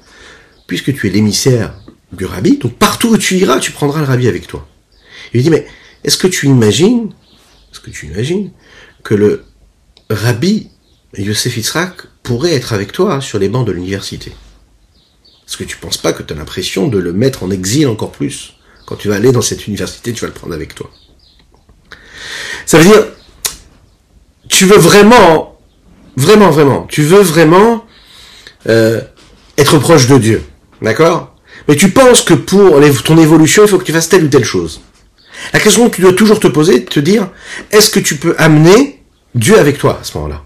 puisque 0.68 0.94
tu 0.94 1.08
es 1.08 1.10
l'émissaire 1.10 1.74
du 2.12 2.24
rabbi, 2.24 2.56
donc 2.58 2.74
partout 2.74 3.08
où 3.08 3.18
tu 3.18 3.36
iras, 3.36 3.58
tu 3.58 3.72
prendras 3.72 3.98
le 3.98 4.06
rabbi 4.06 4.28
avec 4.28 4.46
toi. 4.46 4.66
Il 5.32 5.38
lui 5.38 5.42
dit, 5.42 5.50
mais 5.50 5.66
est-ce 6.04 6.16
que 6.16 6.28
tu 6.28 6.46
imagines, 6.46 7.12
est-ce 7.72 7.80
que 7.80 7.90
tu 7.90 8.06
imagines 8.06 8.52
que 9.02 9.14
le 9.14 9.44
rabbi 10.08 10.68
Yosef 11.18 11.56
Yitzhak 11.56 12.06
pourrait 12.22 12.52
être 12.52 12.72
avec 12.72 12.92
toi 12.92 13.20
sur 13.20 13.40
les 13.40 13.48
bancs 13.48 13.66
de 13.66 13.72
l'université? 13.72 14.30
Est-ce 15.48 15.56
que 15.56 15.64
tu 15.64 15.78
penses 15.78 15.98
pas 15.98 16.12
que 16.12 16.22
tu 16.22 16.32
as 16.32 16.36
l'impression 16.36 16.86
de 16.86 16.98
le 16.98 17.12
mettre 17.12 17.42
en 17.42 17.50
exil 17.50 17.88
encore 17.88 18.12
plus? 18.12 18.54
Quand 18.86 18.94
tu 18.94 19.08
vas 19.08 19.16
aller 19.16 19.32
dans 19.32 19.42
cette 19.42 19.66
université, 19.66 20.12
tu 20.12 20.20
vas 20.20 20.28
le 20.28 20.32
prendre 20.32 20.54
avec 20.54 20.76
toi. 20.76 20.88
Ça 22.66 22.78
veut 22.78 22.84
dire, 22.84 23.04
tu 24.48 24.64
veux 24.64 24.78
vraiment, 24.78 25.58
vraiment, 26.16 26.50
vraiment, 26.50 26.86
tu 26.86 27.02
veux 27.02 27.22
vraiment 27.22 27.84
euh, 28.68 29.00
être 29.58 29.78
proche 29.78 30.06
de 30.06 30.18
Dieu. 30.18 30.42
D'accord? 30.80 31.34
Mais 31.68 31.76
tu 31.76 31.90
penses 31.90 32.22
que 32.22 32.34
pour 32.34 32.80
ton 33.04 33.18
évolution, 33.18 33.64
il 33.64 33.68
faut 33.68 33.78
que 33.78 33.84
tu 33.84 33.92
fasses 33.92 34.08
telle 34.08 34.24
ou 34.24 34.28
telle 34.28 34.44
chose. 34.44 34.80
La 35.52 35.60
question 35.60 35.88
que 35.88 35.96
tu 35.96 36.02
dois 36.02 36.12
toujours 36.12 36.40
te 36.40 36.46
poser, 36.46 36.84
te 36.84 37.00
dire, 37.00 37.28
est-ce 37.70 37.90
que 37.90 38.00
tu 38.00 38.16
peux 38.16 38.34
amener 38.38 39.02
Dieu 39.34 39.58
avec 39.58 39.78
toi 39.78 39.98
à 40.00 40.04
ce 40.04 40.16
moment-là? 40.18 40.42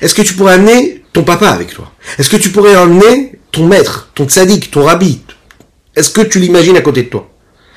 Est-ce 0.00 0.14
que 0.14 0.22
tu 0.22 0.34
pourrais 0.34 0.54
amener 0.54 1.04
ton 1.12 1.24
papa 1.24 1.48
avec 1.48 1.72
toi? 1.72 1.92
Est-ce 2.18 2.30
que 2.30 2.36
tu 2.36 2.50
pourrais 2.50 2.74
amener 2.74 3.38
ton 3.52 3.66
maître, 3.66 4.10
ton 4.14 4.28
tzaddik, 4.28 4.70
ton 4.70 4.84
rabbi? 4.84 5.20
Est-ce 5.96 6.10
que 6.10 6.20
tu 6.20 6.40
l'imagines 6.40 6.76
à 6.76 6.80
côté 6.80 7.04
de 7.04 7.08
toi? 7.08 7.30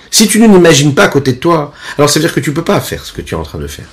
Si 0.09 0.27
tu 0.27 0.39
ne 0.39 0.47
l'imagines 0.47 0.95
pas 0.95 1.03
à 1.03 1.07
côté 1.09 1.33
de 1.33 1.37
toi, 1.37 1.73
alors 1.97 2.09
ça 2.09 2.19
veut 2.19 2.25
dire 2.25 2.33
que 2.33 2.39
tu 2.39 2.53
peux 2.53 2.63
pas 2.63 2.79
faire 2.79 3.03
ce 3.05 3.11
que 3.11 3.21
tu 3.21 3.35
es 3.35 3.37
en 3.37 3.43
train 3.43 3.59
de 3.59 3.67
faire. 3.67 3.87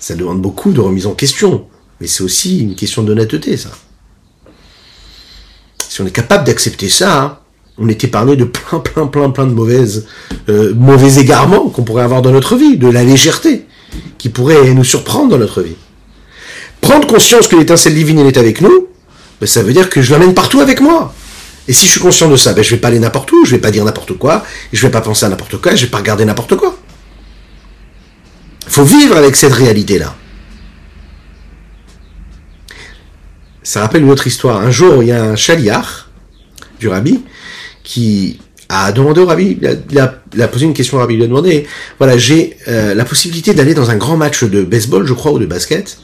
Ça 0.00 0.14
demande 0.14 0.42
beaucoup 0.42 0.72
de 0.72 0.80
remise 0.80 1.06
en 1.06 1.14
question, 1.14 1.66
mais 2.00 2.06
c'est 2.06 2.22
aussi 2.22 2.60
une 2.60 2.74
question 2.74 3.02
d'honnêteté, 3.02 3.56
ça. 3.56 3.70
Si 5.98 6.02
on 6.02 6.06
est 6.06 6.12
capable 6.12 6.44
d'accepter 6.44 6.88
ça, 6.88 7.20
hein, 7.20 7.38
on 7.76 7.88
est 7.88 8.04
épargné 8.04 8.36
de 8.36 8.44
plein, 8.44 8.78
plein, 8.78 9.08
plein, 9.08 9.30
plein 9.30 9.48
de 9.48 9.52
mauvaises, 9.52 10.06
euh, 10.48 10.72
mauvais 10.72 11.20
égarements 11.20 11.70
qu'on 11.70 11.82
pourrait 11.82 12.04
avoir 12.04 12.22
dans 12.22 12.30
notre 12.30 12.54
vie, 12.54 12.76
de 12.76 12.86
la 12.86 13.02
légèreté 13.02 13.66
qui 14.16 14.28
pourrait 14.28 14.72
nous 14.74 14.84
surprendre 14.84 15.30
dans 15.30 15.38
notre 15.38 15.60
vie 15.60 15.74
prendre 16.80 17.04
conscience 17.08 17.48
que 17.48 17.56
l'étincelle 17.56 17.94
divine 17.94 18.20
est 18.20 18.36
avec 18.36 18.60
nous, 18.60 18.86
ben, 19.40 19.48
ça 19.48 19.64
veut 19.64 19.72
dire 19.72 19.90
que 19.90 20.00
je 20.00 20.12
l'amène 20.12 20.34
partout 20.34 20.60
avec 20.60 20.80
moi. 20.80 21.12
Et 21.66 21.72
si 21.72 21.86
je 21.86 21.90
suis 21.90 22.00
conscient 22.00 22.28
de 22.28 22.36
ça, 22.36 22.52
ben, 22.52 22.62
je 22.62 22.70
vais 22.70 22.80
pas 22.80 22.86
aller 22.86 23.00
n'importe 23.00 23.32
où, 23.32 23.44
je 23.44 23.50
vais 23.50 23.60
pas 23.60 23.72
dire 23.72 23.84
n'importe 23.84 24.16
quoi, 24.18 24.44
je 24.72 24.80
vais 24.86 24.92
pas 24.92 25.00
penser 25.00 25.26
à 25.26 25.30
n'importe 25.30 25.60
quoi, 25.60 25.74
je 25.74 25.86
vais 25.86 25.90
pas 25.90 25.98
regarder 25.98 26.24
n'importe 26.24 26.54
quoi. 26.54 26.78
Il 28.68 28.72
faut 28.72 28.84
vivre 28.84 29.16
avec 29.16 29.34
cette 29.34 29.52
réalité-là. 29.52 30.14
Ça 33.68 33.82
rappelle 33.82 34.00
une 34.00 34.10
autre 34.10 34.26
histoire. 34.26 34.62
Un 34.62 34.70
jour, 34.70 35.02
il 35.02 35.10
y 35.10 35.12
a 35.12 35.22
un 35.22 35.36
chaliar 35.36 36.08
du 36.80 36.88
rabbi 36.88 37.20
qui 37.84 38.40
a 38.70 38.92
demandé 38.92 39.20
au 39.20 39.26
rabbi, 39.26 39.58
il 39.90 39.98
a, 39.98 40.48
posé 40.48 40.64
une 40.64 40.72
question 40.72 40.96
au 40.96 41.00
rabbi, 41.00 41.16
il 41.16 41.22
a 41.22 41.26
demandé, 41.26 41.66
voilà, 41.98 42.16
j'ai 42.16 42.56
euh, 42.66 42.94
la 42.94 43.04
possibilité 43.04 43.52
d'aller 43.52 43.74
dans 43.74 43.90
un 43.90 43.96
grand 43.96 44.16
match 44.16 44.42
de 44.42 44.62
baseball, 44.62 45.06
je 45.06 45.12
crois, 45.12 45.32
ou 45.32 45.38
de 45.38 45.44
basket, 45.44 45.98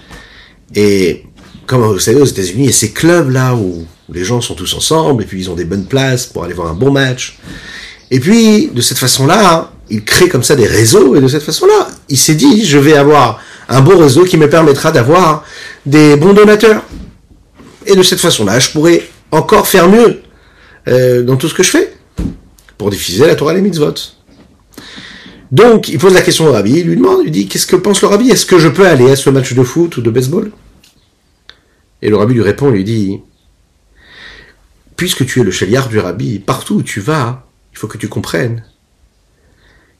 et 0.75 1.25
comme 1.65 1.81
vous 1.81 1.99
savez, 1.99 2.21
aux 2.21 2.27
États-Unis, 2.27 2.65
il 2.65 2.67
y 2.67 2.69
a 2.69 2.73
ces 2.73 2.91
clubs-là 2.91 3.55
où 3.55 3.87
les 4.13 4.25
gens 4.25 4.43
sont 4.43 4.55
tous 4.55 4.75
ensemble, 4.75 5.23
et 5.23 5.27
puis 5.27 5.41
ils 5.41 5.51
ont 5.51 5.55
des 5.55 5.65
bonnes 5.65 5.87
places 5.87 6.27
pour 6.27 6.45
aller 6.45 6.53
voir 6.53 6.69
un 6.69 6.75
bon 6.75 6.91
match. 6.91 7.39
Et 8.11 8.21
puis, 8.21 8.73
de 8.75 8.83
cette 8.83 8.99
façon-là, 8.99 9.73
il 9.89 10.05
crée 10.05 10.29
comme 10.29 10.43
ça 10.43 10.55
des 10.55 10.67
réseaux, 10.67 11.17
et 11.17 11.21
de 11.23 11.29
cette 11.29 11.43
façon-là, 11.43 11.89
il 12.11 12.19
s'est 12.19 12.35
dit, 12.35 12.67
je 12.67 12.77
vais 12.77 12.95
avoir 12.95 13.41
un 13.71 13.81
bon 13.81 13.97
réseau 13.97 14.25
qui 14.25 14.37
me 14.37 14.51
permettra 14.51 14.93
d'avoir 14.93 15.45
des 15.87 16.17
bons 16.17 16.35
donateurs. 16.35 16.83
Et 17.87 17.95
de 17.95 18.03
cette 18.03 18.21
façon-là, 18.21 18.59
je 18.59 18.71
pourrais 18.71 19.03
encore 19.31 19.67
faire 19.67 19.89
mieux 19.89 20.23
euh, 20.89 21.23
dans 21.23 21.37
tout 21.37 21.49
ce 21.49 21.55
que 21.55 21.63
je 21.63 21.71
fais 21.71 21.97
pour 22.79 22.91
diffuser 22.91 23.27
la 23.27 23.35
Torah 23.35 23.53
et 23.53 23.57
les 23.57 23.63
mitzvot. 23.63 23.95
Donc, 25.53 25.89
il 25.89 25.99
pose 25.99 26.15
la 26.15 26.23
question 26.23 26.47
au 26.47 26.53
rabbi, 26.53 26.81
il 26.81 26.87
lui 26.87 26.97
demande, 26.97 27.21
il 27.21 27.25
lui 27.25 27.31
dit, 27.31 27.49
qu'est-ce 27.49 27.67
que 27.67 27.77
pense 27.77 28.03
le 28.03 28.09
rabbi? 28.09 28.31
Est-ce 28.31 28.47
que 28.47 28.59
je 28.59 28.69
peux 28.69 28.87
aller 28.87 29.11
à 29.11 29.17
ce 29.17 29.31
match 29.31 29.53
de 29.53 29.63
foot 29.63 29.97
ou 29.97 30.01
de 30.01 30.11
baseball? 30.11 30.51
Et 32.03 32.11
le 32.11 32.17
rabbi 32.17 32.35
lui 32.35 32.43
répond, 32.43 32.71
il 32.71 32.77
lui 32.77 32.85
dit, 32.85 33.21
puisque 34.97 35.25
tu 35.27 35.41
es 35.41 35.45
le 35.45 35.51
chaliard 35.51 35.89
du 35.89 35.99
rabbi, 35.99 36.39
partout 36.39 36.77
où 36.77 36.83
tu 36.83 37.01
vas, 37.01 37.47
il 37.73 37.79
faut 37.79 37.87
que 37.87 37.99
tu 37.99 38.09
comprennes 38.09 38.65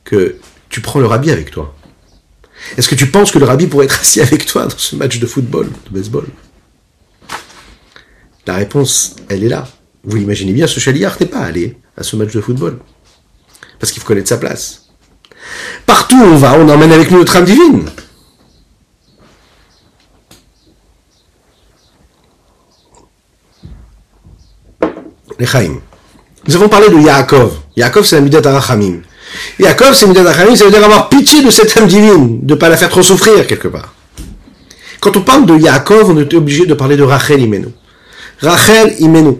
que 0.05 0.37
tu 0.69 0.81
prends 0.81 1.01
le 1.01 1.07
rabbi 1.07 1.31
avec 1.31 1.51
toi. 1.51 1.75
Est-ce 2.77 2.89
que 2.89 2.95
tu 2.95 3.07
penses 3.07 3.31
que 3.31 3.39
le 3.39 3.45
rabbi 3.45 3.67
pourrait 3.67 3.87
être 3.87 4.01
assis 4.01 4.21
avec 4.21 4.47
toi 4.47 4.67
dans 4.67 4.79
ce 4.79 4.97
match 4.97 5.19
de 5.19 5.27
football, 5.27 5.67
de 5.67 5.97
baseball? 5.97 6.27
La 8.47 8.55
réponse, 8.55 9.17
elle 9.29 9.45
est 9.45 9.49
là. 9.49 9.67
Vous 10.05 10.17
l'imaginez 10.17 10.53
bien, 10.53 10.67
ce 10.67 10.81
chaliard 10.81 11.17
n'est 11.19 11.27
pas 11.27 11.41
allé 11.41 11.77
à 11.97 12.03
ce 12.03 12.17
match 12.17 12.33
de 12.33 12.41
football. 12.41 12.79
Parce 13.79 13.91
qu'il 13.91 14.03
faut 14.03 14.09
connaître 14.09 14.29
sa 14.29 14.37
place. 14.37 14.87
Partout 15.87 16.17
où 16.17 16.25
on 16.25 16.37
va, 16.37 16.55
on 16.59 16.69
emmène 16.69 16.93
avec 16.93 17.11
nous 17.11 17.19
notre 17.19 17.37
âme 17.37 17.45
divine. 17.45 17.89
Les 25.39 25.47
Chaim. 25.47 25.81
Nous 26.47 26.55
avons 26.55 26.69
parlé 26.69 26.89
de 26.91 26.99
Yaakov. 27.01 27.59
Yaakov, 27.77 28.05
c'est 28.05 28.17
la 28.17 28.23
Midat 28.23 28.43
Arachamim. 28.45 29.01
Yaakov, 29.59 29.95
c'est 29.95 30.07
Midat 30.07 30.21
Arachamim, 30.21 30.55
ça 30.55 30.65
veut 30.65 30.71
dire 30.71 30.85
avoir 30.85 31.09
pitié 31.09 31.43
de 31.43 31.51
cette 31.51 31.77
âme 31.77 31.87
divine, 31.87 32.45
de 32.45 32.55
ne 32.55 32.59
pas 32.59 32.69
la 32.69 32.77
faire 32.77 32.91
trop 32.91 33.03
souffrir 33.03 33.47
quelque 33.47 33.69
part. 33.69 33.95
Quand 35.01 35.17
on 35.17 35.23
parle 35.23 35.47
de 35.47 35.57
Yaakov, 35.59 36.11
on 36.11 36.21
était 36.21 36.37
obligé 36.37 36.67
de 36.67 36.75
parler 36.75 36.97
de 36.97 37.03
Rachel 37.03 37.41
Imenu. 37.41 37.69
Rachel 38.45 38.95
Imenu. 39.01 39.39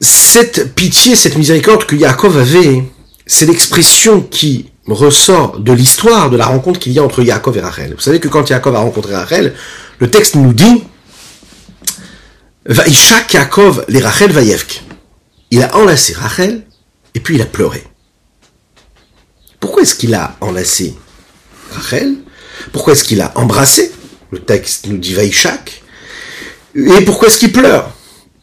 Cette 0.00 0.74
pitié, 0.74 1.14
cette 1.14 1.36
miséricorde 1.36 1.84
que 1.84 1.94
Yaakov 1.96 2.38
avait, 2.38 2.84
c'est 3.26 3.46
l'expression 3.46 4.22
qui 4.22 4.70
ressort 4.86 5.60
de 5.60 5.72
l'histoire 5.72 6.30
de 6.30 6.36
la 6.36 6.46
rencontre 6.46 6.80
qu'il 6.80 6.92
y 6.92 6.98
a 6.98 7.04
entre 7.04 7.22
Yaakov 7.22 7.56
et 7.56 7.60
Rachel. 7.60 7.94
Vous 7.94 8.00
savez 8.00 8.18
que 8.18 8.28
quand 8.28 8.48
Yaakov 8.48 8.74
a 8.74 8.80
rencontré 8.80 9.14
Rachel, 9.14 9.54
le 9.98 10.10
texte 10.10 10.34
nous 10.34 10.52
dit 10.52 10.84
Vaishak 12.66 13.32
Yaakov 13.34 13.84
les 13.88 14.00
Rachel 14.00 14.32
Vayevk. 14.32 14.82
Il 15.50 15.62
a 15.62 15.76
enlacé 15.76 16.14
Rachel 16.14 16.66
et 17.14 17.20
puis 17.20 17.36
il 17.36 17.42
a 17.42 17.46
pleuré. 17.46 17.84
Pourquoi 19.60 19.82
est-ce 19.82 19.94
qu'il 19.94 20.14
a 20.14 20.36
enlacé 20.40 20.94
Rachel? 21.72 22.16
Pourquoi 22.72 22.94
est-ce 22.94 23.04
qu'il 23.04 23.20
a 23.20 23.32
embrassé? 23.36 23.92
Le 24.30 24.38
texte 24.40 24.86
nous 24.86 24.98
dit 24.98 25.14
Vaishak. 25.14 25.79
Et 26.74 27.04
pourquoi 27.04 27.28
est-ce 27.28 27.38
qu'il 27.38 27.52
pleure? 27.52 27.90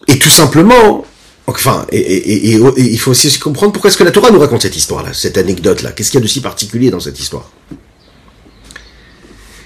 Et 0.08 0.20
tout 0.20 0.30
simplement, 0.30 1.06
enfin, 1.48 1.86
et, 1.92 2.56
il 2.78 3.00
faut 3.00 3.12
aussi 3.12 3.38
comprendre 3.40 3.74
pourquoi 3.74 3.90
est-ce 3.90 3.98
que 3.98 4.04
la 4.04 4.12
Torah 4.12 4.32
nous 4.32 4.40
raconte 4.40 4.62
cette 4.62 4.76
histoire-là, 4.76 5.13
cette 5.13 5.38
anecdote-là. 5.38 5.92
Qu'est-ce 5.92 6.12
qu'il 6.12 6.20
y 6.20 6.24
a 6.24 6.24
de 6.24 6.30
si 6.30 6.42
particulier 6.42 6.90
dans 6.90 7.00
cette 7.00 7.20
histoire? 7.20 7.50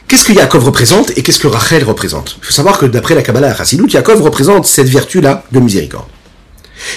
Qu'est-ce 0.08 0.26
que 0.26 0.34
Yaakov 0.34 0.66
représente 0.66 1.18
et 1.18 1.24
qu'est-ce 1.24 1.40
que 1.40 1.48
Rachel 1.48 1.84
représente? 1.86 2.38
Il 2.42 2.46
faut 2.48 2.52
savoir 2.52 2.78
que 2.78 2.86
d'après 2.86 3.16
la 3.16 3.22
Kabbalah 3.22 3.56
Chassidut, 3.56 3.88
Yaakov 3.88 4.22
représente 4.22 4.66
cette 4.66 4.90
vertu-là 4.90 5.46
de 5.52 5.60
miséricorde. 5.60 6.08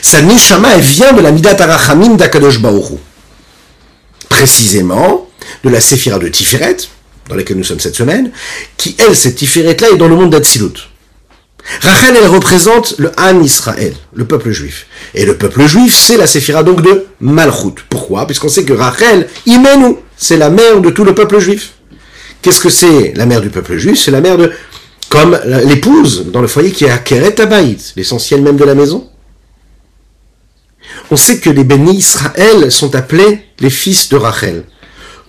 Sa 0.02 0.20
neshama, 0.22 0.74
elle 0.74 0.80
vient 0.80 1.12
de 1.12 1.20
la 1.20 1.30
midat 1.30 1.56
arachamim 1.62 2.16
d'Akadosh 2.16 2.60
Baoru. 2.60 2.96
Précisément, 4.28 5.28
de 5.62 5.70
la 5.70 5.80
séphira 5.80 6.18
de 6.18 6.28
Tiferet, 6.28 6.76
dans 7.28 7.36
laquelle 7.36 7.56
nous 7.56 7.64
sommes 7.64 7.80
cette 7.80 7.94
semaine, 7.94 8.32
qui, 8.76 8.96
elle, 8.98 9.14
cette 9.14 9.36
Tiferet-là, 9.36 9.90
est 9.90 9.96
dans 9.96 10.08
le 10.08 10.16
monde 10.16 10.30
d'Atsilut. 10.30 10.90
Rachel, 11.80 12.16
elle 12.16 12.28
représente 12.28 12.94
le 12.98 13.10
Han 13.18 13.40
Israël, 13.40 13.94
le 14.14 14.24
peuple 14.26 14.50
juif. 14.50 14.86
Et 15.14 15.24
le 15.24 15.36
peuple 15.36 15.66
juif, 15.66 15.94
c'est 15.94 16.16
la 16.16 16.26
séphira 16.26 16.62
donc 16.62 16.82
de 16.82 17.06
Malchut. 17.20 17.74
Pourquoi? 17.88 18.26
Puisqu'on 18.26 18.48
sait 18.48 18.64
que 18.64 18.74
Rachel, 18.74 19.28
Imenu, 19.46 19.96
c'est 20.16 20.36
la 20.36 20.50
mère 20.50 20.80
de 20.80 20.90
tout 20.90 21.04
le 21.04 21.14
peuple 21.14 21.38
juif. 21.38 21.72
Qu'est-ce 22.42 22.60
que 22.60 22.68
c'est 22.68 23.14
la 23.16 23.24
mère 23.24 23.40
du 23.40 23.48
peuple 23.48 23.78
juif? 23.78 23.98
C'est 23.98 24.10
la 24.10 24.20
mère 24.20 24.36
de, 24.36 24.52
comme 25.08 25.38
l'épouse 25.64 26.26
dans 26.32 26.42
le 26.42 26.48
foyer 26.48 26.70
qui 26.72 26.84
est 26.84 26.90
à 26.90 26.98
Keret 26.98 27.36
l'essentiel 27.96 28.42
même 28.42 28.56
de 28.56 28.64
la 28.64 28.74
maison. 28.74 29.08
On 31.10 31.16
sait 31.16 31.38
que 31.38 31.50
les 31.50 31.64
bénis 31.64 31.96
Israël 31.96 32.70
sont 32.70 32.94
appelés 32.94 33.46
les 33.60 33.70
fils 33.70 34.08
de 34.08 34.16
Rachel. 34.16 34.64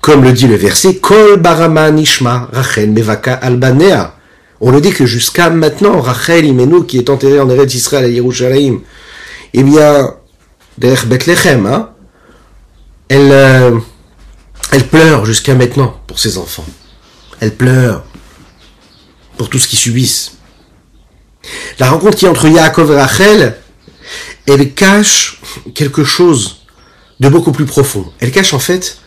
Comme 0.01 0.23
le 0.23 0.33
dit 0.33 0.47
le 0.47 0.55
verset, 0.55 0.97
Kol 0.97 1.37
Barama 1.37 1.89
Nishma 1.91 2.49
Rachel 2.51 2.91
Mevaka 2.91 3.33
Albanea. 3.35 4.15
On 4.61 4.71
le 4.71 4.81
dit 4.81 4.91
que 4.91 5.05
jusqu'à 5.05 5.49
maintenant, 5.49 5.99
Rachel 5.99 6.45
Imenu, 6.45 6.85
qui 6.85 6.97
est 6.97 7.09
enterré 7.09 7.39
en 7.39 7.49
Eretz 7.49 7.73
Israël 7.73 8.05
à 8.05 8.07
Yerushalayim, 8.07 8.81
eh 9.53 9.63
bien, 9.63 10.15
derrière 10.77 11.05
Bethlehem, 11.05 11.65
hein, 11.65 11.91
elle, 13.09 13.31
euh, 13.31 13.77
elle 14.71 14.87
pleure 14.87 15.25
jusqu'à 15.25 15.55
maintenant 15.55 15.99
pour 16.07 16.19
ses 16.19 16.37
enfants. 16.37 16.65
Elle 17.39 17.53
pleure 17.53 18.03
pour 19.37 19.49
tout 19.49 19.59
ce 19.59 19.67
qu'ils 19.67 19.79
subissent. 19.79 20.37
La 21.79 21.89
rencontre 21.89 22.17
qui 22.17 22.25
est 22.25 22.29
entre 22.29 22.47
Yaakov 22.47 22.91
et 22.91 22.95
Rachel, 22.95 23.57
elle 24.47 24.73
cache 24.73 25.41
quelque 25.73 26.03
chose 26.03 26.65
de 27.19 27.29
beaucoup 27.29 27.51
plus 27.51 27.65
profond. 27.65 28.11
Elle 28.19 28.31
cache 28.31 28.53
en 28.53 28.59
fait 28.59 28.99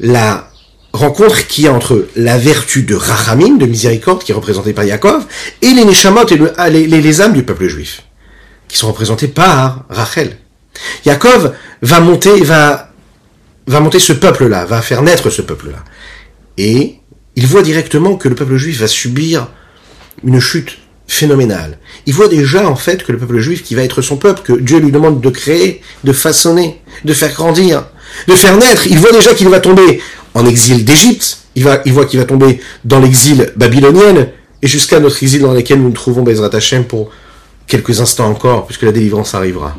la 0.00 0.50
rencontre 0.92 1.46
qui 1.46 1.66
est 1.66 1.68
entre 1.68 2.06
la 2.16 2.38
vertu 2.38 2.82
de 2.82 2.94
Rachamim, 2.94 3.56
de 3.56 3.66
miséricorde, 3.66 4.22
qui 4.22 4.32
est 4.32 4.34
représentée 4.34 4.72
par 4.72 4.84
Yaakov, 4.84 5.26
et 5.62 5.72
les 5.72 5.84
Neshamot 5.84 6.26
et 6.26 6.38
ah, 6.56 6.68
les, 6.70 6.86
les, 6.86 7.20
âmes 7.20 7.32
du 7.32 7.42
peuple 7.42 7.68
juif, 7.68 8.04
qui 8.68 8.78
sont 8.78 8.88
représentées 8.88 9.28
par 9.28 9.84
Rachel. 9.88 10.36
Yaakov 11.04 11.54
va 11.82 12.00
monter, 12.00 12.40
va, 12.42 12.92
va 13.66 13.80
monter 13.80 13.98
ce 13.98 14.12
peuple-là, 14.12 14.64
va 14.64 14.82
faire 14.82 15.02
naître 15.02 15.30
ce 15.30 15.42
peuple-là. 15.42 15.84
Et 16.56 16.96
il 17.36 17.46
voit 17.46 17.62
directement 17.62 18.16
que 18.16 18.28
le 18.28 18.34
peuple 18.34 18.56
juif 18.56 18.80
va 18.80 18.88
subir 18.88 19.48
une 20.24 20.40
chute 20.40 20.78
phénoménale. 21.06 21.78
Il 22.06 22.14
voit 22.14 22.28
déjà 22.28 22.68
en 22.68 22.76
fait 22.76 23.02
que 23.02 23.12
le 23.12 23.18
peuple 23.18 23.38
juif 23.38 23.62
qui 23.62 23.74
va 23.74 23.82
être 23.82 24.02
son 24.02 24.16
peuple, 24.16 24.42
que 24.42 24.52
Dieu 24.52 24.78
lui 24.78 24.92
demande 24.92 25.20
de 25.20 25.30
créer, 25.30 25.82
de 26.04 26.12
façonner, 26.12 26.80
de 27.04 27.12
faire 27.12 27.32
grandir, 27.32 27.86
de 28.26 28.34
faire 28.34 28.56
naître, 28.56 28.86
il 28.86 28.98
voit 28.98 29.12
déjà 29.12 29.34
qu'il 29.34 29.48
va 29.48 29.60
tomber 29.60 30.00
en 30.34 30.46
exil 30.46 30.84
d'Égypte, 30.84 31.38
il, 31.54 31.64
voit 31.64 32.04
qu'il 32.04 32.18
va 32.18 32.24
tomber 32.24 32.60
dans 32.84 33.00
l'exil 33.00 33.52
babylonien, 33.56 34.28
et 34.62 34.66
jusqu'à 34.66 35.00
notre 35.00 35.22
exil 35.22 35.42
dans 35.42 35.52
lequel 35.52 35.78
nous 35.78 35.88
nous 35.88 35.92
trouvons 35.92 36.22
Bezrat 36.22 36.50
Hashem 36.52 36.84
pour 36.84 37.10
quelques 37.66 38.00
instants 38.00 38.28
encore, 38.28 38.66
puisque 38.66 38.82
la 38.82 38.92
délivrance 38.92 39.34
arrivera. 39.34 39.76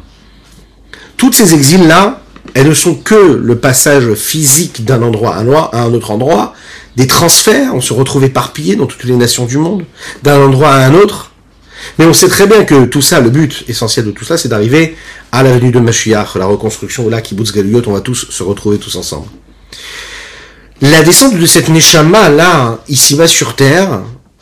Toutes 1.17 1.35
ces 1.35 1.53
exils-là, 1.53 2.21
elles 2.53 2.67
ne 2.67 2.73
sont 2.73 2.95
que 2.95 3.15
le 3.15 3.57
passage 3.57 4.13
physique 4.13 4.85
d'un 4.85 5.01
endroit 5.01 5.35
à 5.35 5.81
un 5.81 5.93
autre 5.93 6.11
endroit, 6.11 6.53
des 6.95 7.07
transferts, 7.07 7.73
on 7.73 7.81
se 7.81 7.93
retrouve 7.93 8.25
éparpillé 8.25 8.75
dans 8.75 8.85
toutes 8.85 9.03
les 9.03 9.15
nations 9.15 9.45
du 9.45 9.57
monde, 9.57 9.85
d'un 10.23 10.39
endroit 10.41 10.71
à 10.71 10.85
un 10.85 10.93
autre. 10.93 11.31
Mais 11.97 12.05
on 12.05 12.13
sait 12.13 12.27
très 12.27 12.47
bien 12.47 12.63
que 12.63 12.85
tout 12.85 13.01
ça, 13.01 13.19
le 13.19 13.29
but 13.29 13.63
essentiel 13.67 14.05
de 14.05 14.11
tout 14.11 14.25
ça, 14.25 14.37
c'est 14.37 14.49
d'arriver 14.49 14.95
à 15.31 15.43
la 15.43 15.51
venue 15.51 15.71
de 15.71 15.79
Mashiach, 15.79 16.35
la 16.35 16.45
reconstruction, 16.45 17.09
là, 17.09 17.21
Kibbutz 17.21 17.51
Galuyot, 17.51 17.83
on 17.87 17.93
va 17.93 18.01
tous 18.01 18.27
se 18.29 18.43
retrouver 18.43 18.77
tous 18.77 18.95
ensemble. 18.95 19.27
La 20.81 21.03
descente 21.03 21.37
de 21.37 21.45
cette 21.45 21.69
Neshama, 21.69 22.29
là, 22.29 22.79
ici-bas 22.87 23.27
sur 23.27 23.55
terre, 23.55 24.01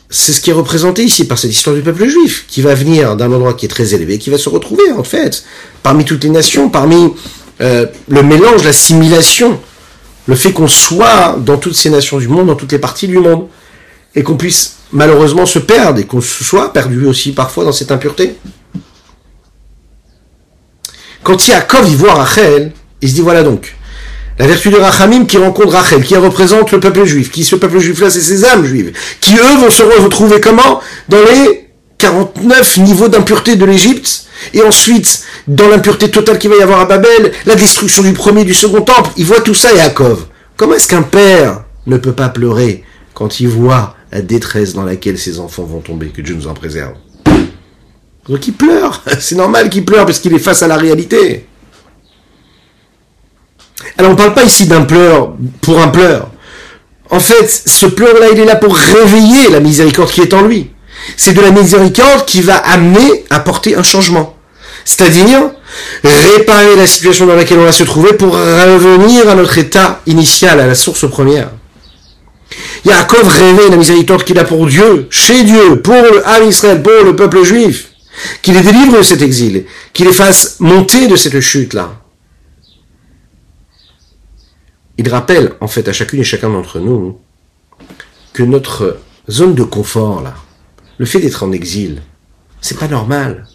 c'est 0.09 0.31
ce 0.31 0.39
qui 0.39 0.51
est 0.51 0.53
représenté 0.53 1.03
ici 1.03 1.25
par 1.25 1.37
cette 1.37 1.51
histoire 1.51 1.75
du 1.75 1.81
peuple 1.81 2.07
juif, 2.07 2.45
qui 2.47 2.61
va 2.61 2.75
venir 2.75 3.15
d'un 3.15 3.31
endroit 3.31 3.53
qui 3.53 3.65
est 3.65 3.69
très 3.69 3.93
élevé, 3.93 4.17
qui 4.19 4.29
va 4.29 4.37
se 4.37 4.49
retrouver, 4.49 4.91
en 4.91 5.03
fait, 5.03 5.43
parmi 5.83 6.05
toutes 6.05 6.23
les 6.23 6.29
nations, 6.29 6.69
parmi 6.69 7.13
euh, 7.61 7.87
le 8.07 8.23
mélange, 8.23 8.63
l'assimilation 8.63 9.59
le 10.27 10.35
fait 10.35 10.51
qu'on 10.51 10.67
soit 10.67 11.37
dans 11.39 11.57
toutes 11.57 11.75
ces 11.75 11.89
nations 11.89 12.17
du 12.19 12.27
monde, 12.27 12.47
dans 12.47 12.55
toutes 12.55 12.73
les 12.73 12.79
parties 12.79 13.07
du 13.07 13.17
monde, 13.17 13.47
et 14.13 14.23
qu'on 14.23 14.37
puisse 14.37 14.76
malheureusement 14.91 15.45
se 15.45 15.59
perdre, 15.59 15.99
et 15.99 16.05
qu'on 16.05 16.21
soit 16.21 16.73
perdu 16.73 17.05
aussi 17.05 17.31
parfois 17.31 17.63
dans 17.63 17.71
cette 17.71 17.91
impureté. 17.91 18.35
Quand 21.23 21.47
Yaakov 21.47 21.89
y 21.89 21.95
voit 21.95 22.13
Rachel, 22.13 22.71
il 23.01 23.09
se 23.09 23.15
dit 23.15 23.21
voilà 23.21 23.43
donc, 23.43 23.75
la 24.39 24.47
vertu 24.47 24.69
de 24.69 24.77
Rachamim 24.77 25.25
qui 25.25 25.37
rencontre 25.37 25.73
Rachel, 25.73 26.03
qui 26.03 26.15
représente 26.15 26.71
le 26.71 26.79
peuple 26.79 27.05
juif, 27.05 27.31
qui 27.31 27.43
ce 27.43 27.55
peuple 27.55 27.79
juif-là, 27.79 28.09
c'est 28.09 28.21
ses 28.21 28.45
âmes 28.45 28.65
juives, 28.65 28.93
qui 29.19 29.35
eux 29.35 29.57
vont 29.59 29.71
se 29.71 29.83
retrouver 29.83 30.39
comment? 30.39 30.79
Dans 31.09 31.17
les 31.17 31.69
49 31.97 32.77
niveaux 32.77 33.07
d'impureté 33.07 33.55
de 33.55 33.65
l'Égypte, 33.65 34.27
et 34.53 34.61
ensuite, 34.61 35.23
dans 35.47 35.67
l'impureté 35.67 36.09
totale 36.11 36.37
qu'il 36.37 36.51
va 36.51 36.57
y 36.57 36.61
avoir 36.61 36.79
à 36.79 36.85
Babel, 36.85 37.31
la 37.45 37.55
destruction 37.55 38.03
du 38.03 38.13
premier 38.13 38.41
et 38.41 38.45
du 38.45 38.53
second 38.53 38.81
temple, 38.81 39.09
il 39.17 39.25
voit 39.25 39.41
tout 39.41 39.55
ça, 39.55 39.73
Yaakov. 39.73 40.27
Comment 40.55 40.75
est-ce 40.75 40.87
qu'un 40.87 41.01
père 41.01 41.63
ne 41.87 41.97
peut 41.97 42.13
pas 42.13 42.29
pleurer 42.29 42.83
quand 43.13 43.39
il 43.39 43.47
voit 43.47 43.96
la 44.11 44.21
détresse 44.21 44.73
dans 44.73 44.83
laquelle 44.83 45.17
ses 45.17 45.39
enfants 45.39 45.63
vont 45.63 45.79
tomber, 45.79 46.07
que 46.07 46.21
Dieu 46.21 46.35
nous 46.35 46.47
en 46.47 46.53
préserve 46.53 46.93
Donc 48.27 48.47
il 48.47 48.53
pleure, 48.53 49.03
c'est 49.19 49.35
normal 49.35 49.69
qu'il 49.69 49.85
pleure 49.85 50.05
parce 50.05 50.19
qu'il 50.19 50.33
est 50.33 50.39
face 50.39 50.63
à 50.63 50.67
la 50.67 50.77
réalité. 50.77 51.45
Alors 53.97 54.11
on 54.11 54.13
ne 54.13 54.17
parle 54.17 54.33
pas 54.33 54.43
ici 54.43 54.67
d'un 54.67 54.83
pleur 54.83 55.35
pour 55.61 55.79
un 55.81 55.89
pleur. 55.89 56.31
En 57.09 57.19
fait, 57.19 57.47
ce 57.47 57.85
pleur-là, 57.85 58.27
il 58.33 58.39
est 58.39 58.45
là 58.45 58.55
pour 58.57 58.75
réveiller 58.75 59.49
la 59.49 59.61
miséricorde 59.61 60.11
qui 60.11 60.21
est 60.21 60.33
en 60.33 60.41
lui 60.41 60.71
c'est 61.15 61.33
de 61.33 61.41
la 61.41 61.51
miséricorde 61.51 62.25
qui 62.25 62.41
va 62.41 62.57
amener 62.57 63.25
à 63.29 63.39
porter 63.39 63.75
un 63.75 63.83
changement. 63.83 64.35
C'est-à-dire 64.83 65.51
réparer 66.03 66.75
la 66.75 66.87
situation 66.87 67.25
dans 67.25 67.35
laquelle 67.35 67.59
on 67.59 67.65
va 67.65 67.71
se 67.71 67.83
trouver 67.83 68.13
pour 68.13 68.33
revenir 68.33 69.29
à 69.29 69.35
notre 69.35 69.57
état 69.57 70.01
initial, 70.07 70.59
à 70.59 70.67
la 70.67 70.75
source 70.75 71.09
première. 71.09 71.51
Yaakov 72.85 73.27
révèle 73.27 73.71
la 73.71 73.77
miséricorde 73.77 74.23
qu'il 74.23 74.39
a 74.39 74.43
pour 74.43 74.65
Dieu, 74.67 75.07
chez 75.09 75.43
Dieu, 75.43 75.81
pour 75.81 75.93
le 75.93 76.47
Israël, 76.47 76.81
pour 76.81 77.03
le 77.03 77.15
peuple 77.15 77.43
juif, 77.43 77.91
qu'il 78.41 78.53
les 78.53 78.63
délivre 78.63 78.97
de 78.97 79.01
cet 79.01 79.21
exil, 79.21 79.65
qu'il 79.93 80.07
les 80.07 80.13
fasse 80.13 80.59
monter 80.59 81.07
de 81.07 81.15
cette 81.15 81.39
chute-là. 81.39 82.01
Il 84.97 85.07
rappelle, 85.09 85.53
en 85.61 85.67
fait, 85.67 85.87
à 85.87 85.93
chacune 85.93 86.21
et 86.21 86.23
chacun 86.23 86.49
d'entre 86.49 86.79
nous, 86.79 87.19
que 88.33 88.43
notre 88.43 88.99
zone 89.29 89.53
de 89.53 89.63
confort, 89.63 90.21
là, 90.21 90.35
le 90.97 91.05
fait 91.05 91.19
d'être 91.19 91.43
en 91.43 91.51
exil, 91.51 92.01
c'est 92.61 92.79
pas 92.79 92.87
normal. 92.87 93.47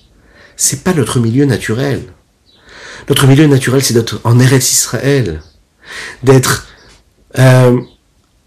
C'est 0.56 0.84
pas 0.84 0.92
notre 0.92 1.18
milieu 1.18 1.44
naturel. 1.44 2.02
Notre 3.08 3.26
milieu 3.26 3.46
naturel, 3.46 3.82
c'est 3.82 3.94
d'être 3.94 4.20
en 4.22 4.38
Eretz 4.38 4.70
Israël, 4.70 5.42
d'être 6.22 6.68
euh, 7.38 7.80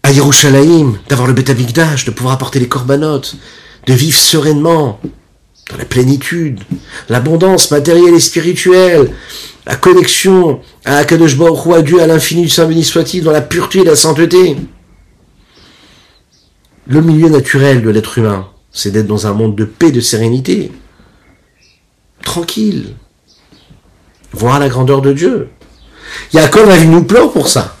à 0.06 0.12
Yerushalayim, 0.12 0.98
d'avoir 1.08 1.26
le 1.26 1.34
Beth 1.34 1.50
de 1.50 2.10
pouvoir 2.12 2.34
apporter 2.34 2.60
les 2.60 2.68
corbanotes, 2.68 3.34
de 3.88 3.92
vivre 3.92 4.16
sereinement, 4.16 5.00
dans 5.68 5.76
la 5.76 5.84
plénitude, 5.84 6.60
l'abondance 7.08 7.72
matérielle 7.72 8.14
et 8.14 8.20
spirituelle, 8.20 9.10
la 9.66 9.74
connexion 9.74 10.60
à 10.84 10.98
Akadosh 10.98 11.36
Baruch 11.36 11.74
à 11.74 11.82
Dieu, 11.82 12.00
à 12.00 12.06
l'infini 12.06 12.42
du 12.42 12.48
Saint 12.48 12.66
béni 12.66 12.84
soit-il, 12.84 13.24
dans 13.24 13.32
la 13.32 13.40
pureté 13.40 13.80
et 13.80 13.84
la 13.84 13.96
sainteté. 13.96 14.56
Le 16.86 17.00
milieu 17.00 17.28
naturel 17.28 17.82
de 17.82 17.90
l'être 17.90 18.16
humain, 18.16 18.46
c'est 18.70 18.92
d'être 18.92 19.08
dans 19.08 19.26
un 19.26 19.32
monde 19.32 19.56
de 19.56 19.64
paix, 19.64 19.90
de 19.90 20.00
sérénité. 20.00 20.70
Tranquille. 22.22 22.94
Voir 24.30 24.60
la 24.60 24.68
grandeur 24.68 25.02
de 25.02 25.12
Dieu. 25.12 25.48
Yaakov 26.32 26.70
a 26.70 26.76
vu 26.76 26.86
nous 26.86 27.02
pleure 27.02 27.32
pour 27.32 27.48
ça. 27.48 27.75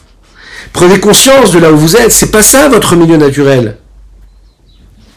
Prenez 0.76 1.00
conscience 1.00 1.52
de 1.52 1.58
là 1.58 1.72
où 1.72 1.76
vous 1.78 1.96
êtes. 1.96 2.12
C'est 2.12 2.30
pas 2.30 2.42
ça 2.42 2.68
votre 2.68 2.96
milieu 2.96 3.16
naturel. 3.16 3.78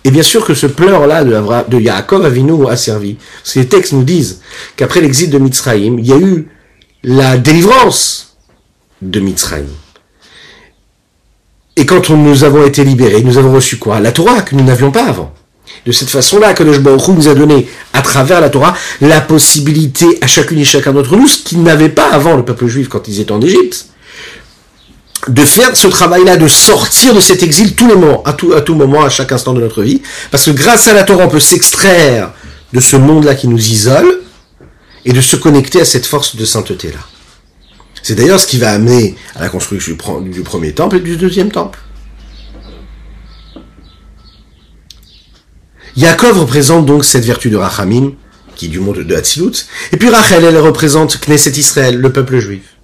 Et 0.05 0.10
bien 0.10 0.24
sûr 0.24 0.45
que 0.45 0.53
ce 0.53 0.68
pleur-là 0.68 1.26
de, 1.26 1.36
de 1.70 1.82
Yaakov 1.82 2.26
Avinu 2.26 2.66
a 2.70 2.78
servi. 2.78 3.18
Ces 3.43 3.68
textes 3.68 3.91
nous 3.91 4.05
disent 4.05 4.39
qu'après 4.78 5.01
l'exil 5.01 5.30
de 5.30 5.38
Mitzrayim, 5.38 5.99
il 5.99 6.07
y 6.07 6.14
a 6.14 6.18
eu 6.18 6.47
la 7.03 7.38
délivrance 7.38 8.38
de 9.01 9.20
Mitzrayim. 9.20 9.68
Et 11.76 11.86
quand 11.86 12.10
nous 12.10 12.45
avons 12.45 12.66
été 12.66 12.86
libérés, 12.86 13.22
nous 13.22 13.38
avons 13.38 13.51
reçu 13.51 13.76
quoi? 13.76 13.99
La 13.99 14.14
Torah 14.14 14.43
que 14.43 14.55
nous 14.55 14.64
n'avions 14.64 14.91
pas 14.91 15.07
avant. 15.07 15.34
De 15.86 15.91
cette 15.91 16.10
façon-là, 16.10 16.53
que 16.53 16.64
Baruch 16.64 17.10
nous 17.10 17.28
a 17.28 17.36
donné, 17.36 17.68
à 17.91 18.01
travers 18.01 18.39
la 18.39 18.49
Torah, 18.49 18.76
la 19.01 19.20
possibilité 19.20 20.05
à 20.22 20.28
chacune 20.28 20.60
et 20.60 20.64
chacun 20.64 20.93
d'entre 20.93 21.18
nous, 21.18 21.28
ce 21.28 21.43
qu'il 21.43 21.64
n'avait 21.64 21.89
pas 21.89 22.10
avant 22.14 22.38
le 22.38 22.45
peuple 22.45 22.68
juif 22.68 22.88
quand 22.88 23.10
ils 23.10 23.20
étaient 23.20 23.34
en 23.34 23.41
Égypte, 23.41 23.89
de 25.28 25.41
faire 25.43 25.76
ce 25.76 25.88
travail-là, 25.88 26.38
de 26.38 26.47
sortir 26.47 27.13
de 27.13 27.20
cet 27.20 27.43
exil 27.43 27.76
tous 27.76 27.88
les 27.88 27.95
moments, 27.95 28.24
à 28.24 28.34
tout, 28.34 28.53
à 28.53 28.61
tout 28.61 28.76
moment, 28.76 29.03
à 29.03 29.09
chaque 29.09 29.32
instant 29.32 29.53
de 29.53 29.61
notre 29.61 29.84
vie. 29.84 30.01
Parce 30.32 30.45
que 30.45 30.51
grâce 30.51 30.88
à 30.88 30.93
la 30.93 31.03
Torah, 31.03 31.26
on 31.26 31.30
peut 31.30 31.39
s'extraire 31.39 32.32
de 32.72 32.80
ce 32.80 32.95
monde-là 32.95 33.36
qui 33.36 33.47
nous 33.47 33.59
isole 33.59 34.22
et 35.05 35.11
de 35.11 35.22
se 35.22 35.36
connecter 35.36 35.82
à 35.82 35.86
cette 35.86 36.05
force 36.05 36.36
de 36.36 36.45
sainteté-là. 36.45 36.99
C'est 38.01 38.15
d'ailleurs 38.15 38.39
ce 38.39 38.47
qui 38.47 38.57
va 38.57 38.72
amener 38.72 39.15
à 39.36 39.41
la 39.41 39.49
construction 39.49 39.93
du 40.22 40.41
premier 40.41 40.74
temple 40.74 40.97
et 40.97 40.99
du 41.01 41.17
deuxième 41.17 41.51
temple. 41.51 41.80
Yaakov 45.97 46.39
représente 46.39 46.86
donc 46.86 47.03
cette 47.03 47.26
vertu 47.26 47.49
de 47.49 47.57
Rachamim, 47.57 48.13
qui 48.55 48.65
est 48.65 48.70
du 48.70 48.80
monde 48.80 48.99
de 48.99 49.15
Hatzilut, 49.15 49.65
et 49.91 49.97
puis 49.97 50.09
Rachel, 50.09 50.45
elle 50.45 50.57
représente 50.57 51.20
Knesset 51.20 51.51
Israël, 51.51 51.97
le 51.97 52.11
peuple 52.13 52.39
juif. 52.39 52.78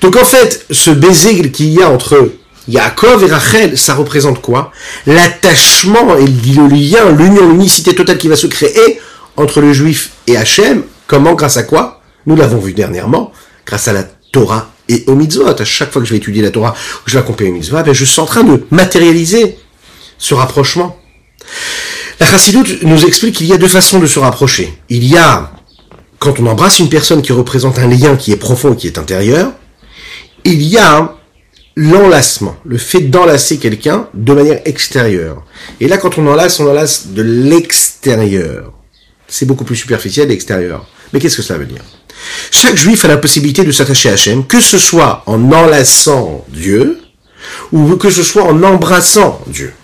Donc 0.00 0.16
en 0.16 0.24
fait, 0.24 0.66
ce 0.70 0.90
baiser 0.90 1.50
qu'il 1.50 1.72
y 1.72 1.82
a 1.82 1.90
entre 1.90 2.32
Yaakov 2.68 3.24
et 3.24 3.30
Rachel, 3.30 3.78
ça 3.78 3.94
représente 3.94 4.40
quoi? 4.40 4.72
L'attachement 5.06 6.16
et 6.16 6.26
le 6.26 6.68
lien, 6.68 7.10
l'union, 7.10 7.48
l'unicité 7.48 7.94
totale 7.94 8.18
qui 8.18 8.28
va 8.28 8.36
se 8.36 8.46
créer 8.46 9.00
entre 9.36 9.60
le 9.60 9.72
juif 9.72 10.10
et 10.26 10.36
Hachem. 10.36 10.82
Comment? 11.06 11.34
Grâce 11.34 11.56
à 11.56 11.62
quoi? 11.62 12.00
Nous 12.26 12.34
l'avons 12.34 12.58
vu 12.58 12.72
dernièrement, 12.72 13.32
grâce 13.64 13.86
à 13.86 13.92
la 13.92 14.02
Torah 14.32 14.70
et 14.88 15.04
au 15.06 15.14
mitzvot. 15.14 15.46
À 15.46 15.64
chaque 15.64 15.92
fois 15.92 16.02
que 16.02 16.06
je 16.06 16.12
vais 16.12 16.18
étudier 16.18 16.42
la 16.42 16.50
Torah, 16.50 16.72
que 16.72 17.10
je 17.10 17.12
vais 17.12 17.20
accompagner 17.20 17.50
au 17.50 17.54
mitzvot, 17.54 17.82
ben 17.84 17.92
je 17.92 18.04
suis 18.04 18.20
en 18.20 18.26
train 18.26 18.42
de 18.42 18.64
matérialiser 18.70 19.58
ce 20.18 20.34
rapprochement. 20.34 20.98
La 22.18 22.26
Chassidoute 22.26 22.82
nous 22.82 23.04
explique 23.04 23.36
qu'il 23.36 23.46
y 23.46 23.52
a 23.52 23.58
deux 23.58 23.68
façons 23.68 23.98
de 23.98 24.06
se 24.06 24.18
rapprocher. 24.18 24.76
Il 24.88 25.04
y 25.04 25.16
a, 25.16 25.52
quand 26.18 26.40
on 26.40 26.46
embrasse 26.46 26.80
une 26.80 26.88
personne 26.88 27.22
qui 27.22 27.32
représente 27.32 27.78
un 27.78 27.86
lien 27.86 28.16
qui 28.16 28.32
est 28.32 28.36
profond 28.36 28.72
et 28.72 28.76
qui 28.76 28.86
est 28.86 28.98
intérieur, 28.98 29.52
il 30.46 30.62
y 30.62 30.78
a 30.78 31.16
l'enlacement, 31.74 32.56
le 32.64 32.78
fait 32.78 33.00
d'enlacer 33.00 33.58
quelqu'un 33.58 34.08
de 34.14 34.32
manière 34.32 34.60
extérieure. 34.64 35.44
Et 35.80 35.88
là, 35.88 35.98
quand 35.98 36.18
on 36.18 36.26
enlace, 36.26 36.60
on 36.60 36.68
enlace 36.68 37.08
de 37.08 37.22
l'extérieur. 37.22 38.72
C'est 39.28 39.44
beaucoup 39.44 39.64
plus 39.64 39.76
superficiel 39.76 40.28
l'extérieur. 40.28 40.86
Mais 41.12 41.18
qu'est-ce 41.18 41.36
que 41.36 41.42
cela 41.42 41.58
veut 41.58 41.66
dire? 41.66 41.82
Chaque 42.50 42.76
juif 42.76 43.04
a 43.04 43.08
la 43.08 43.16
possibilité 43.16 43.64
de 43.64 43.72
s'attacher 43.72 44.08
à 44.08 44.12
Hachem, 44.12 44.46
que 44.46 44.60
ce 44.60 44.78
soit 44.78 45.24
en 45.26 45.52
enlaçant 45.52 46.44
Dieu, 46.48 47.00
ou 47.72 47.96
que 47.96 48.10
ce 48.10 48.22
soit 48.22 48.44
en 48.44 48.62
embrassant 48.62 49.42
Dieu. 49.48 49.74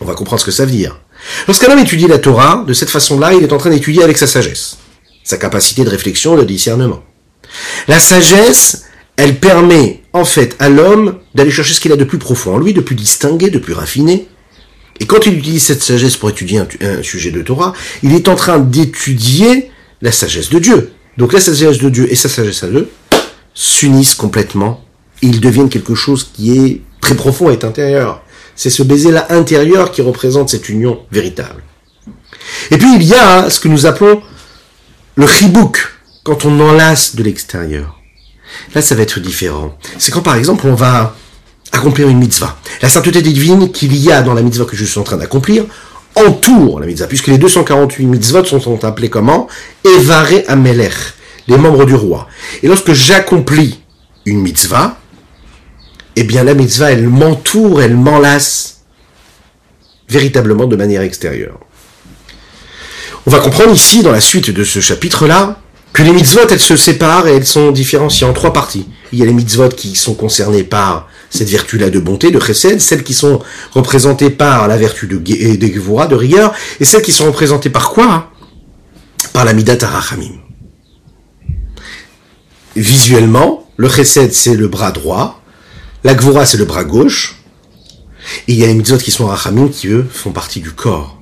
On 0.00 0.04
va 0.04 0.14
comprendre 0.14 0.40
ce 0.40 0.46
que 0.46 0.52
ça 0.52 0.66
veut 0.66 0.70
dire. 0.70 1.00
Lorsqu'un 1.48 1.72
homme 1.72 1.78
étudie 1.78 2.08
la 2.08 2.18
Torah, 2.18 2.64
de 2.66 2.74
cette 2.74 2.90
façon-là, 2.90 3.32
il 3.32 3.42
est 3.42 3.52
en 3.52 3.58
train 3.58 3.70
d'étudier 3.70 4.02
avec 4.02 4.18
sa 4.18 4.26
sagesse, 4.26 4.76
sa 5.24 5.38
capacité 5.38 5.82
de 5.82 5.90
réflexion, 5.90 6.36
de 6.36 6.44
discernement. 6.44 7.02
La 7.88 8.00
sagesse, 8.00 8.84
elle 9.16 9.38
permet 9.38 10.02
en 10.12 10.24
fait 10.24 10.56
à 10.58 10.68
l'homme 10.68 11.18
d'aller 11.34 11.50
chercher 11.50 11.74
ce 11.74 11.80
qu'il 11.80 11.92
a 11.92 11.96
de 11.96 12.04
plus 12.04 12.18
profond 12.18 12.54
en 12.54 12.58
lui, 12.58 12.72
de 12.72 12.80
plus 12.80 12.94
distingué, 12.94 13.50
de 13.50 13.58
plus 13.58 13.72
raffiné. 13.72 14.26
Et 15.00 15.06
quand 15.06 15.26
il 15.26 15.38
utilise 15.38 15.64
cette 15.64 15.82
sagesse 15.82 16.16
pour 16.16 16.30
étudier 16.30 16.60
un, 16.60 17.02
sujet 17.02 17.30
de 17.30 17.42
Torah, 17.42 17.72
il 18.02 18.14
est 18.14 18.28
en 18.28 18.34
train 18.34 18.58
d'étudier 18.58 19.70
la 20.00 20.12
sagesse 20.12 20.50
de 20.50 20.58
Dieu. 20.58 20.92
Donc 21.18 21.32
la 21.32 21.40
sagesse 21.40 21.78
de 21.78 21.88
Dieu 21.88 22.10
et 22.10 22.14
sa 22.14 22.28
sagesse 22.28 22.62
à 22.62 22.68
deux 22.68 22.88
s'unissent 23.54 24.14
complètement 24.14 24.84
et 25.22 25.26
ils 25.26 25.40
deviennent 25.40 25.68
quelque 25.68 25.94
chose 25.94 26.30
qui 26.32 26.58
est 26.58 26.80
très 27.00 27.14
profond 27.14 27.50
et 27.50 27.64
intérieur. 27.64 28.22
C'est 28.54 28.70
ce 28.70 28.82
baiser-là 28.82 29.26
intérieur 29.30 29.92
qui 29.92 30.02
représente 30.02 30.50
cette 30.50 30.68
union 30.68 31.00
véritable. 31.10 31.62
Et 32.70 32.78
puis 32.78 32.94
il 32.94 33.02
y 33.02 33.14
a 33.14 33.50
ce 33.50 33.60
que 33.60 33.68
nous 33.68 33.86
appelons 33.86 34.22
le 35.14 35.26
chibouk, 35.26 35.92
quand 36.22 36.44
on 36.44 36.60
enlace 36.60 37.16
de 37.16 37.22
l'extérieur. 37.22 38.01
Là, 38.74 38.82
ça 38.82 38.94
va 38.94 39.02
être 39.02 39.20
différent. 39.20 39.76
C'est 39.98 40.12
quand, 40.12 40.22
par 40.22 40.36
exemple, 40.36 40.66
on 40.66 40.74
va 40.74 41.14
accomplir 41.72 42.08
une 42.08 42.18
mitzvah. 42.18 42.58
La 42.82 42.88
sainteté 42.88 43.22
divine 43.22 43.72
qu'il 43.72 43.96
y 43.96 44.12
a 44.12 44.22
dans 44.22 44.34
la 44.34 44.42
mitzvah 44.42 44.64
que 44.64 44.76
je 44.76 44.84
suis 44.84 44.98
en 44.98 45.04
train 45.04 45.16
d'accomplir 45.16 45.64
entoure 46.14 46.80
la 46.80 46.86
mitzvah, 46.86 47.06
puisque 47.06 47.28
les 47.28 47.38
248 47.38 48.06
mitzvot 48.06 48.44
sont, 48.44 48.84
appelés 48.84 49.08
comment? 49.08 49.48
Evare 49.84 50.42
Amelech, 50.48 50.92
les 51.48 51.56
membres 51.56 51.84
du 51.84 51.94
roi. 51.94 52.28
Et 52.62 52.68
lorsque 52.68 52.92
j'accomplis 52.92 53.80
une 54.26 54.40
mitzvah, 54.40 54.98
eh 56.16 56.24
bien 56.24 56.44
la 56.44 56.54
mitzvah, 56.54 56.92
elle 56.92 57.08
m'entoure, 57.08 57.82
elle 57.82 57.96
m'enlace 57.96 58.82
véritablement 60.08 60.66
de 60.66 60.76
manière 60.76 61.02
extérieure. 61.02 61.58
On 63.26 63.30
va 63.30 63.38
comprendre 63.38 63.72
ici, 63.72 64.02
dans 64.02 64.12
la 64.12 64.20
suite 64.20 64.50
de 64.50 64.64
ce 64.64 64.80
chapitre-là, 64.80 65.60
que 65.92 66.02
les 66.02 66.12
mitzvot, 66.12 66.48
elles 66.50 66.60
se 66.60 66.76
séparent 66.76 67.28
et 67.28 67.36
elles 67.36 67.46
sont 67.46 67.70
différenciées 67.70 68.26
en 68.26 68.32
trois 68.32 68.52
parties. 68.52 68.86
Il 69.12 69.18
y 69.18 69.22
a 69.22 69.26
les 69.26 69.34
mitzvot 69.34 69.68
qui 69.68 69.94
sont 69.94 70.14
concernés 70.14 70.64
par 70.64 71.08
cette 71.28 71.48
vertu-là 71.48 71.90
de 71.90 71.98
bonté, 71.98 72.30
de 72.30 72.40
chesed, 72.40 72.80
celles 72.80 73.02
qui 73.02 73.14
sont 73.14 73.40
représentées 73.72 74.30
par 74.30 74.68
la 74.68 74.76
vertu 74.76 75.06
de, 75.06 75.18
de 75.18 75.66
gevura, 75.66 76.06
de 76.06 76.14
rigueur, 76.14 76.54
et 76.80 76.84
celles 76.84 77.02
qui 77.02 77.12
sont 77.12 77.26
représentées 77.26 77.70
par 77.70 77.90
quoi? 77.90 78.30
Par 79.32 79.44
la 79.44 79.52
midat 79.52 79.76
arachamim. 79.82 80.40
Visuellement, 82.74 83.66
le 83.76 83.88
chesed, 83.88 84.32
c'est 84.32 84.56
le 84.56 84.68
bras 84.68 84.92
droit, 84.92 85.42
la 86.04 86.14
gvura, 86.14 86.46
c'est 86.46 86.58
le 86.58 86.64
bras 86.64 86.84
gauche, 86.84 87.36
et 88.48 88.52
il 88.52 88.58
y 88.58 88.64
a 88.64 88.66
les 88.66 88.74
mitzvot 88.74 88.98
qui 88.98 89.10
sont 89.10 89.26
arachamim 89.26 89.68
qui, 89.68 89.88
eux, 89.88 90.06
font 90.10 90.32
partie 90.32 90.60
du 90.60 90.72
corps. 90.72 91.18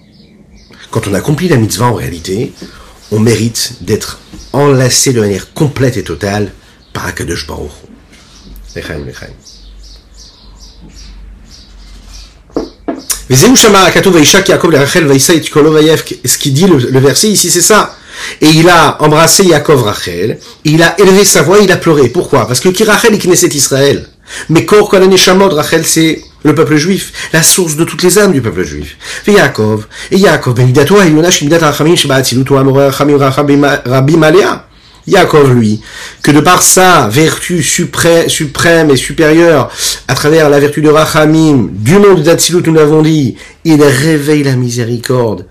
Quand 0.90 1.06
on 1.08 1.14
accomplit 1.14 1.48
la 1.48 1.56
mitzvah, 1.56 1.86
en 1.86 1.94
réalité, 1.94 2.52
on 3.10 3.18
mérite 3.18 3.74
d'être 3.80 4.20
enlacé 4.52 5.12
de 5.12 5.20
manière 5.20 5.52
complète 5.52 5.96
et 5.96 6.02
totale 6.02 6.52
par 6.92 7.06
Akadosh 7.06 7.46
Baruch. 7.46 7.70
Ce 16.24 16.38
qui 16.38 16.50
dit 16.50 16.66
le, 16.66 16.98
verset 16.98 17.28
ici, 17.28 17.50
c'est 17.50 17.60
ça. 17.60 17.96
Et 18.40 18.48
il 18.48 18.68
a 18.68 19.00
embrassé 19.02 19.44
Yaakov 19.44 19.84
Rachel, 19.84 20.38
il 20.64 20.82
a 20.82 20.98
élevé 21.00 21.24
sa 21.24 21.42
voix, 21.42 21.58
il 21.60 21.70
a 21.70 21.76
pleuré. 21.76 22.08
Pourquoi? 22.08 22.46
Parce 22.46 22.58
que 22.60 22.68
qui 22.68 22.82
Rachel, 22.84 23.14
il 23.14 23.20
Knesset 23.20 23.48
Israël. 23.48 24.08
Mais 24.48 24.64
Kor 24.64 24.88
Kolan 24.88 25.10
Rachel, 25.52 25.86
c'est 25.86 26.22
le 26.42 26.54
peuple 26.54 26.76
juif, 26.76 27.12
la 27.32 27.42
source 27.42 27.76
de 27.76 27.84
toutes 27.84 28.02
les 28.02 28.18
âmes 28.18 28.32
du 28.32 28.40
peuple 28.40 28.64
juif. 28.64 28.96
Et 29.26 29.32
Yaakov, 29.32 29.86
et 30.10 30.16
Yaakov, 30.16 30.54
ben 30.54 30.72
Rachamim, 31.60 31.98
Rachamim. 33.20 34.62
Yaakov, 35.06 35.54
lui, 35.54 35.80
que 36.22 36.30
de 36.30 36.40
par 36.40 36.62
sa 36.62 37.08
vertu 37.08 37.62
suprême, 37.62 38.90
et 38.90 38.96
supérieure, 38.96 39.70
à 40.08 40.14
travers 40.14 40.48
la 40.48 40.60
vertu 40.60 40.82
de 40.82 40.88
Rachamim, 40.88 41.68
du 41.72 41.98
monde 41.98 42.22
d'Atsilut, 42.22 42.62
nous 42.66 42.74
l'avons 42.74 43.02
dit, 43.02 43.36
il 43.64 43.82
réveille 43.82 44.42
la 44.42 44.56
miséricorde, 44.56 45.46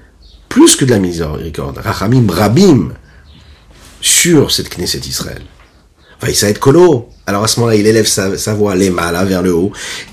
plus 0.47 0.75
que 0.75 0.85
de 0.85 0.91
la 0.91 0.99
miséricorde, 0.99 1.79
Rachamim, 1.83 2.27
Rabim, 2.31 2.93
sur 4.01 4.51
cette 4.51 4.69
Knesset 4.69 5.01
Israël. 5.07 5.41
va 6.21 6.29
être 6.29 6.59
Kolo. 6.59 7.09
Alors 7.25 7.43
à 7.43 7.47
ce 7.47 7.59
moment-là, 7.59 7.75
il 7.75 7.85
élève 7.85 8.07
sa, 8.07 8.37
sa 8.37 8.53
voix, 8.53 8.75
les 8.75 8.89
là, 8.89 9.23
vers 9.25 9.41
le 9.41 9.53
haut. 9.53 9.71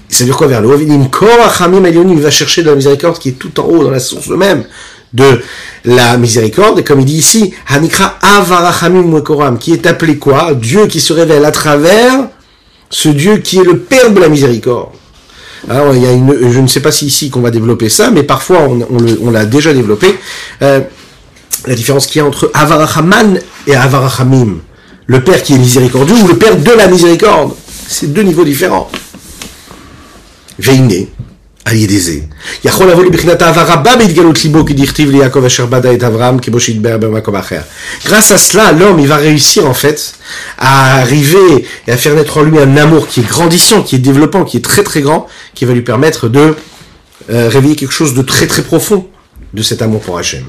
Ça 0.08 0.20
veut 0.20 0.26
dire 0.26 0.36
quoi 0.36 0.46
vers 0.46 0.60
le 0.60 0.68
haut 0.68 0.78
Il 0.78 2.20
va 2.20 2.30
chercher 2.30 2.62
de 2.62 2.70
la 2.70 2.76
miséricorde 2.76 3.18
qui 3.18 3.30
est 3.30 3.32
tout 3.32 3.58
en 3.60 3.64
haut, 3.64 3.84
dans 3.84 3.90
la 3.90 3.98
source 3.98 4.28
même 4.28 4.64
de 5.12 5.40
la 5.84 6.16
miséricorde. 6.16 6.78
Et 6.78 6.84
comme 6.84 7.00
il 7.00 7.06
dit 7.06 7.16
ici, 7.16 7.54
Hanikra 7.68 8.18
Avarachamim 8.22 9.22
qui 9.58 9.72
est 9.72 9.86
appelé 9.86 10.18
quoi? 10.18 10.54
Dieu 10.54 10.86
qui 10.86 11.00
se 11.00 11.12
révèle 11.12 11.44
à 11.44 11.50
travers 11.50 12.28
ce 12.90 13.08
Dieu 13.08 13.38
qui 13.38 13.58
est 13.58 13.64
le 13.64 13.78
Père 13.78 14.10
de 14.10 14.20
la 14.20 14.28
miséricorde. 14.28 14.90
Alors, 15.68 15.94
il 15.94 16.02
y 16.02 16.06
a 16.06 16.12
une, 16.12 16.50
je 16.52 16.60
ne 16.60 16.66
sais 16.66 16.80
pas 16.80 16.92
si 16.92 17.06
ici 17.06 17.30
qu'on 17.30 17.40
va 17.40 17.50
développer 17.50 17.88
ça, 17.88 18.10
mais 18.10 18.22
parfois 18.22 18.68
on, 18.68 19.30
l'a 19.30 19.46
déjà 19.46 19.72
développé. 19.72 20.16
Euh, 20.62 20.80
la 21.66 21.74
différence 21.74 22.06
qu'il 22.06 22.20
y 22.20 22.24
a 22.24 22.26
entre 22.26 22.50
Avarachaman 22.54 23.40
et 23.66 23.74
Avarachamim. 23.74 24.58
Le 25.06 25.24
Père 25.24 25.42
qui 25.42 25.54
est 25.54 25.58
miséricordieux 25.58 26.16
ou 26.22 26.28
le 26.28 26.36
Père 26.36 26.56
de 26.56 26.70
la 26.72 26.86
miséricorde. 26.86 27.52
C'est 27.88 28.12
deux 28.12 28.22
niveaux 28.22 28.44
différents. 28.44 28.90
Grâce 38.04 38.30
à 38.30 38.38
cela, 38.38 38.70
l'homme, 38.70 39.04
va 39.04 39.16
réussir 39.16 39.66
en 39.66 39.74
fait 39.74 40.14
à 40.58 40.98
arriver 40.98 41.66
et 41.88 41.92
à 41.92 41.96
faire 41.96 42.14
naître 42.14 42.38
en 42.38 42.42
lui 42.44 42.58
un 42.60 42.76
amour 42.76 43.08
qui 43.08 43.20
est 43.20 43.28
grandissant, 43.28 43.82
qui 43.82 43.96
est 43.96 43.98
développant, 43.98 44.44
qui 44.44 44.58
est 44.58 44.64
très 44.64 44.84
très 44.84 45.02
grand, 45.02 45.26
qui 45.54 45.64
va 45.64 45.74
lui 45.74 45.82
permettre 45.82 46.28
de 46.28 46.54
euh, 47.30 47.48
réveiller 47.48 47.74
quelque 47.74 47.92
chose 47.92 48.14
de 48.14 48.22
très 48.22 48.46
très 48.46 48.62
profond 48.62 49.08
de 49.52 49.62
cet 49.62 49.82
amour 49.82 50.00
pour 50.00 50.18
Hachem. 50.18 50.44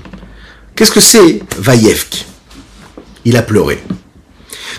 Qu'est-ce 0.75 0.91
que 0.91 0.99
c'est 0.99 1.41
Vayevk? 1.57 2.27
Il 3.25 3.35
a 3.37 3.41
pleuré. 3.41 3.83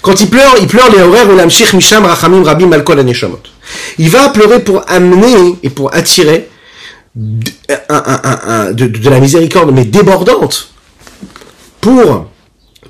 Quand 0.02 0.20
il 0.20 0.28
pleure, 0.28 0.54
il 0.60 0.68
pleure 0.68 0.88
les 0.92 1.02
horaires 1.02 1.26
Misham 1.74 2.04
Rachamim 2.04 2.44
Rabim 2.44 2.68
Malkol 2.68 3.00
Aneshamot. 3.00 3.42
Il 3.98 4.10
va 4.10 4.28
pleurer 4.30 4.62
pour 4.62 4.84
amener 4.88 5.56
et 5.62 5.70
pour 5.70 5.94
attirer 5.94 6.48
de, 7.14 9.10
la 9.10 9.20
miséricorde, 9.20 9.72
mais 9.72 9.84
débordante, 9.84 10.70
pour 11.80 12.26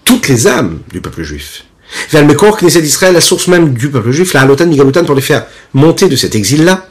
toutes 0.04 0.28
les 0.28 0.46
âmes 0.46 0.80
du 0.92 1.00
peuple 1.00 1.22
juif. 1.22 1.64
Vers 2.10 2.26
c'est 2.68 2.82
d'Israël, 2.82 3.14
la 3.14 3.20
source 3.20 3.48
même 3.48 3.72
du 3.72 3.88
peuple 3.90 4.12
juif, 4.12 4.34
la 4.34 4.42
Halotan 4.42 4.66
Migalotan, 4.66 5.04
pour 5.04 5.14
les 5.14 5.22
faire 5.22 5.46
monter 5.72 6.08
de 6.08 6.16
cet 6.16 6.34
exil-là, 6.34 6.86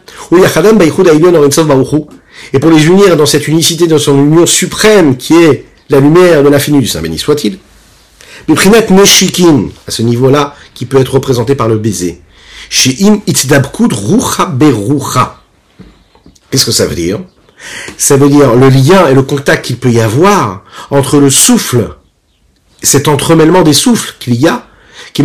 et 2.53 2.59
pour 2.59 2.71
les 2.71 2.85
unir 2.85 3.17
dans 3.17 3.25
cette 3.25 3.47
unicité, 3.47 3.87
dans 3.87 3.97
son 3.99 4.17
union 4.17 4.45
suprême, 4.45 5.17
qui 5.17 5.35
est 5.35 5.65
la 5.89 5.99
lumière 5.99 6.43
de 6.43 6.49
l'infini 6.49 6.79
du 6.79 6.87
Saint 6.87 7.01
béni 7.01 7.17
soit-il. 7.17 7.59
Biprinat 8.47 8.89
Meshikin, 8.89 9.65
à 9.87 9.91
ce 9.91 10.01
niveau-là, 10.01 10.55
qui 10.73 10.85
peut 10.85 10.99
être 10.99 11.13
représenté 11.15 11.55
par 11.55 11.67
le 11.67 11.77
baiser. 11.77 12.21
Qu'est-ce 16.49 16.65
que 16.65 16.71
ça 16.71 16.85
veut 16.85 16.95
dire? 16.95 17.19
Ça 17.97 18.17
veut 18.17 18.29
dire 18.29 18.55
le 18.55 18.69
lien 18.69 19.07
et 19.07 19.13
le 19.13 19.23
contact 19.23 19.65
qu'il 19.65 19.77
peut 19.77 19.91
y 19.91 19.99
avoir 19.99 20.63
entre 20.91 21.19
le 21.19 21.29
souffle, 21.29 21.95
cet 22.83 23.07
entremêlement 23.07 23.63
des 23.63 23.73
souffles 23.73 24.15
qu'il 24.19 24.35
y 24.35 24.47
a, 24.47 24.67
qui 25.13 25.23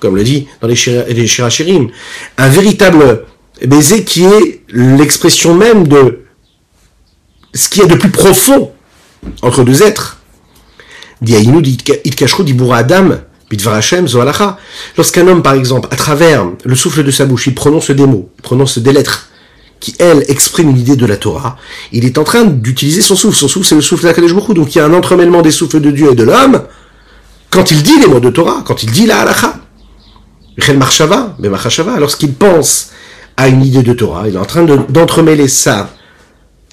comme 0.00 0.16
le 0.16 0.24
dit 0.24 0.46
dans 0.60 0.68
les 0.68 0.76
Shirachirim, 1.26 1.90
un 2.36 2.48
véritable 2.48 3.24
baiser 3.66 4.04
qui 4.04 4.24
est 4.24 4.62
l'expression 4.68 5.54
même 5.54 5.88
de 5.88 6.24
ce 7.54 7.68
qui 7.68 7.80
est 7.80 7.86
de 7.86 7.94
plus 7.94 8.10
profond 8.10 8.72
entre 9.42 9.64
deux 9.64 9.82
êtres. 9.82 10.20
Adam 12.72 13.18
Lorsqu'un 14.96 15.26
homme, 15.26 15.42
par 15.42 15.54
exemple, 15.54 15.88
à 15.90 15.96
travers 15.96 16.46
le 16.64 16.74
souffle 16.74 17.02
de 17.02 17.10
sa 17.10 17.24
bouche, 17.24 17.46
il 17.46 17.54
prononce 17.54 17.90
des 17.90 18.06
mots, 18.06 18.30
il 18.38 18.42
prononce 18.42 18.78
des 18.78 18.92
lettres, 18.92 19.28
qui, 19.80 19.94
elles, 19.98 20.24
expriment 20.28 20.70
une 20.70 20.78
idée 20.78 20.96
de 20.96 21.06
la 21.06 21.16
Torah, 21.16 21.56
il 21.92 22.04
est 22.04 22.18
en 22.18 22.24
train 22.24 22.44
d'utiliser 22.44 23.00
son 23.00 23.14
souffle. 23.14 23.36
Son 23.36 23.48
souffle, 23.48 23.66
c'est 23.66 23.74
le 23.74 23.80
souffle 23.80 24.04
d'Akadosh 24.04 24.34
Baruch 24.34 24.54
Donc 24.54 24.74
il 24.74 24.78
y 24.78 24.80
a 24.80 24.84
un 24.84 24.92
entremêlement 24.92 25.40
des 25.40 25.50
souffles 25.50 25.80
de 25.80 25.90
Dieu 25.90 26.12
et 26.12 26.14
de 26.14 26.24
l'homme, 26.24 26.62
quand 27.50 27.70
il 27.70 27.82
dit 27.82 27.98
les 28.00 28.06
mots 28.06 28.20
de 28.20 28.30
Torah, 28.30 28.62
quand 28.64 28.82
il 28.82 28.90
dit 28.90 29.06
la 29.06 29.20
halacha. 29.20 29.54
Lorsqu'il 31.98 32.34
pense 32.34 32.90
à 33.36 33.48
une 33.48 33.64
idée 33.64 33.82
de 33.82 33.92
Torah, 33.92 34.28
il 34.28 34.34
est 34.34 34.38
en 34.38 34.44
train 34.44 34.64
d'entremêler 34.64 35.46
ça, 35.46 35.90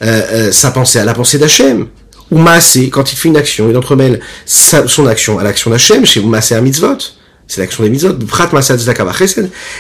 euh, 0.02 0.22
euh, 0.32 0.52
sa 0.52 0.72
pensée 0.72 1.00
à 1.00 1.06
la 1.06 1.14
pensée 1.14 1.38
d'Hachem 1.38 1.88
ou 2.32 2.38
Maasé, 2.38 2.90
quand 2.90 3.12
il 3.12 3.16
fait 3.16 3.30
une 3.30 3.38
action, 3.38 3.70
il 3.70 3.78
entremêle 3.78 4.20
son 4.46 5.06
action 5.06 5.40
à 5.40 5.44
l'action 5.44 5.70
d'Hachem, 5.70 6.06
chez 6.06 6.22
Maasé 6.22 6.56
à 6.56 6.62
mitzvot, 6.62 6.98
c'est 7.48 7.62
l'action 7.62 7.84
des 7.84 7.90
mitzvot, 7.90 8.14
Prat 8.28 8.50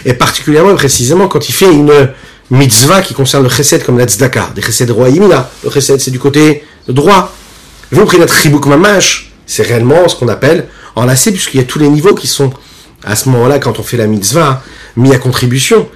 et 0.05 0.13
particulièrement 0.13 0.71
et 0.71 0.75
précisément 0.75 1.27
quand 1.27 1.49
il 1.49 1.53
fait 1.53 1.71
une 1.71 2.09
mitzvah 2.51 3.01
qui 3.01 3.13
concerne 3.13 3.43
le 3.43 3.49
chesed 3.49 3.83
comme 3.83 3.97
la 3.97 4.05
tzedaka, 4.05 4.51
des 4.55 4.61
chesed 4.61 4.91
royimina, 4.91 5.49
le 5.63 5.69
chesed 5.71 5.99
c'est 5.99 6.11
du 6.11 6.19
côté 6.19 6.63
droit. 6.87 7.33
Vous 7.91 8.05
prenez 8.05 8.27
chibuk 8.27 8.65
mamash, 8.67 9.31
c'est 9.45 9.63
réellement 9.63 10.07
ce 10.07 10.15
qu'on 10.15 10.27
appelle 10.27 10.67
enlacé, 10.95 11.31
puisqu'il 11.31 11.57
y 11.57 11.63
a 11.63 11.65
tous 11.65 11.79
les 11.79 11.89
niveaux 11.89 12.15
qui 12.15 12.27
sont 12.27 12.51
à 13.03 13.15
ce 13.15 13.29
moment-là, 13.29 13.59
quand 13.59 13.79
on 13.79 13.83
fait 13.83 13.97
la 13.97 14.07
mitzvah, 14.07 14.63
mis 14.95 15.13
à 15.13 15.19
contribution, 15.19 15.87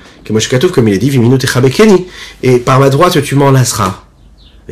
comme 0.72 0.88
il 0.88 0.94
est 0.94 0.98
dit, 0.98 1.20
et 2.44 2.60
par 2.60 2.80
ma 2.80 2.90
droite 2.90 3.22
tu 3.24 3.36
m'enlaceras. 3.36 4.04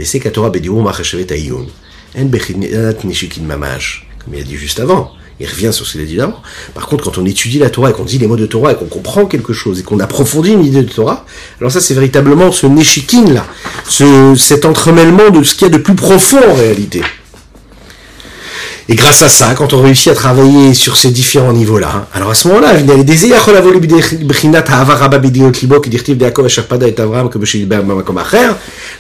C'est 0.04 0.20
Torah 0.32 0.50
Bediou 0.50 0.86
Ayun. 1.30 1.66
En 2.18 3.08
Nishikin 3.08 3.42
Mamash. 3.44 4.08
Comme 4.24 4.34
il 4.34 4.42
a 4.42 4.44
dit 4.44 4.56
juste 4.56 4.80
avant. 4.80 5.12
Il 5.40 5.48
revient 5.48 5.72
sur 5.72 5.86
ce 5.86 5.92
qu'il 5.94 6.02
a 6.02 6.06
dit 6.06 6.20
avant. 6.20 6.42
Par 6.74 6.88
contre, 6.88 7.04
quand 7.04 7.20
on 7.20 7.26
étudie 7.26 7.60
la 7.60 7.70
Torah 7.70 7.92
et 7.92 7.94
qu'on 7.94 8.06
dit 8.06 8.18
les 8.18 8.26
mots 8.26 8.38
de 8.38 8.48
Torah 8.48 8.72
et 8.72 8.76
qu'on 8.76 8.86
comprend 8.86 9.28
quelque 9.28 9.54
chose 9.54 9.80
et 9.80 9.84
qu'on 9.84 10.00
approfondit 10.00 10.54
une 10.54 10.66
idée 10.66 10.82
de 10.82 10.92
Torah, 10.92 11.26
alors 11.60 11.72
ça 11.72 11.80
c'est 11.80 11.94
véritablement 11.94 12.52
ce 12.52 12.66
Neshikin 12.66 13.26
là, 13.32 13.46
ce, 13.88 14.34
cet 14.36 14.66
entremêlement 14.66 15.30
de 15.30 15.44
ce 15.44 15.54
qu'il 15.54 15.68
y 15.68 15.72
a 15.72 15.78
de 15.78 15.78
plus 15.78 15.94
profond 15.94 16.40
en 16.50 16.56
réalité. 16.56 17.04
Et 18.90 18.96
grâce 18.96 19.22
à 19.22 19.28
ça, 19.28 19.54
quand 19.54 19.74
on 19.74 19.82
réussit 19.82 20.08
à 20.08 20.16
travailler 20.16 20.74
sur 20.74 20.96
ces 20.96 21.12
différents 21.12 21.52
niveaux-là, 21.52 22.08
alors 22.14 22.30
à 22.30 22.34
ce 22.34 22.48
moment-là, 22.48 22.74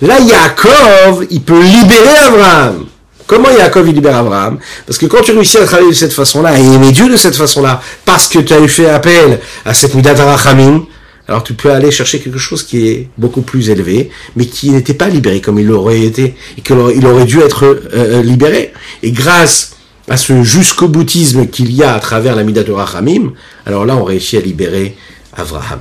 Là, 0.01 0.19
Yaakov, 0.19 1.25
il 1.29 1.41
peut 1.41 1.61
libérer 1.61 2.17
Abraham. 2.25 2.85
Comment 3.27 3.49
Yaakov 3.49 3.87
il 3.89 3.95
libère 3.95 4.17
Abraham 4.17 4.57
Parce 4.85 4.97
que 4.97 5.05
quand 5.05 5.21
tu 5.21 5.31
réussis 5.33 5.57
à 5.57 5.65
travailler 5.65 5.89
de 5.89 5.95
cette 5.95 6.13
façon-là, 6.13 6.57
et 6.57 6.63
aimer 6.63 6.91
Dieu 6.91 7.09
de 7.09 7.17
cette 7.17 7.35
façon-là, 7.35 7.81
parce 8.05 8.27
que 8.27 8.39
tu 8.39 8.53
as 8.53 8.59
eu 8.59 8.69
fait 8.69 8.89
appel 8.89 9.39
à 9.65 9.73
cette 9.73 9.95
Midat 9.95 10.15
Arachamim, 10.21 10.85
alors 11.27 11.43
tu 11.43 11.53
peux 11.53 11.71
aller 11.71 11.91
chercher 11.91 12.19
quelque 12.19 12.39
chose 12.39 12.63
qui 12.63 12.87
est 12.87 13.09
beaucoup 13.17 13.41
plus 13.41 13.69
élevé, 13.69 14.09
mais 14.37 14.45
qui 14.45 14.69
n'était 14.69 14.93
pas 14.93 15.09
libéré 15.09 15.41
comme 15.41 15.59
il 15.59 15.69
aurait 15.71 16.01
été, 16.01 16.35
et 16.57 16.61
qu'il 16.61 16.77
aurait 16.77 17.25
dû 17.25 17.41
être 17.41 17.65
euh, 17.65 17.81
euh, 17.93 18.21
libéré. 18.21 18.71
Et 19.03 19.11
grâce 19.11 19.76
à 20.09 20.17
ce 20.17 20.43
jusqu'au 20.43 20.87
boutisme 20.87 21.47
qu'il 21.47 21.71
y 21.73 21.83
a 21.83 21.93
à 21.93 21.99
travers 21.99 22.35
la 22.35 22.43
Midat 22.43 22.63
Rachamim, 22.69 23.33
alors 23.65 23.85
là 23.85 23.95
on 23.95 24.03
réussit 24.03 24.39
à 24.39 24.43
libérer 24.43 24.95
Abraham. 25.35 25.79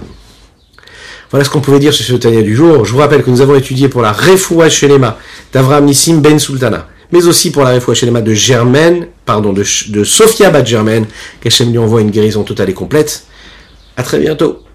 Voilà 1.31 1.45
ce 1.45 1.51
qu'on 1.51 1.61
pouvait 1.61 1.79
dire 1.79 1.93
sur 1.93 2.05
ce 2.05 2.14
Tania 2.14 2.43
du 2.43 2.55
jour. 2.55 2.85
Je 2.85 2.93
vous 2.93 2.99
rappelle 2.99 3.22
que 3.22 3.31
nous 3.31 3.41
avons 3.41 3.57
étudié 3.57 3.89
pour 3.89 4.03
la 4.03 4.12
Refoua 4.12 4.68
Shelema 4.68 5.18
d'Avraham 5.53 5.85
Nissim 5.85 6.18
Ben 6.20 6.39
Sultana, 6.39 6.89
mais 7.12 7.27
aussi 7.27 7.51
pour 7.51 7.64
la 7.64 7.72
Refoua 7.74 7.95
Shelema 7.95 8.20
de 8.20 8.33
Germaine, 8.33 9.09
pardon, 9.24 9.53
de, 9.53 9.64
de 9.89 10.05
Sophia 10.05 10.51
Bad 10.51 10.66
Germaine, 10.66 11.07
lui 11.43 11.79
envoie 11.79 12.01
une 12.01 12.11
guérison 12.11 12.43
totale 12.45 12.70
et 12.70 12.74
complète. 12.74 13.24
À 13.97 14.03
très 14.03 14.18
bientôt. 14.18 14.66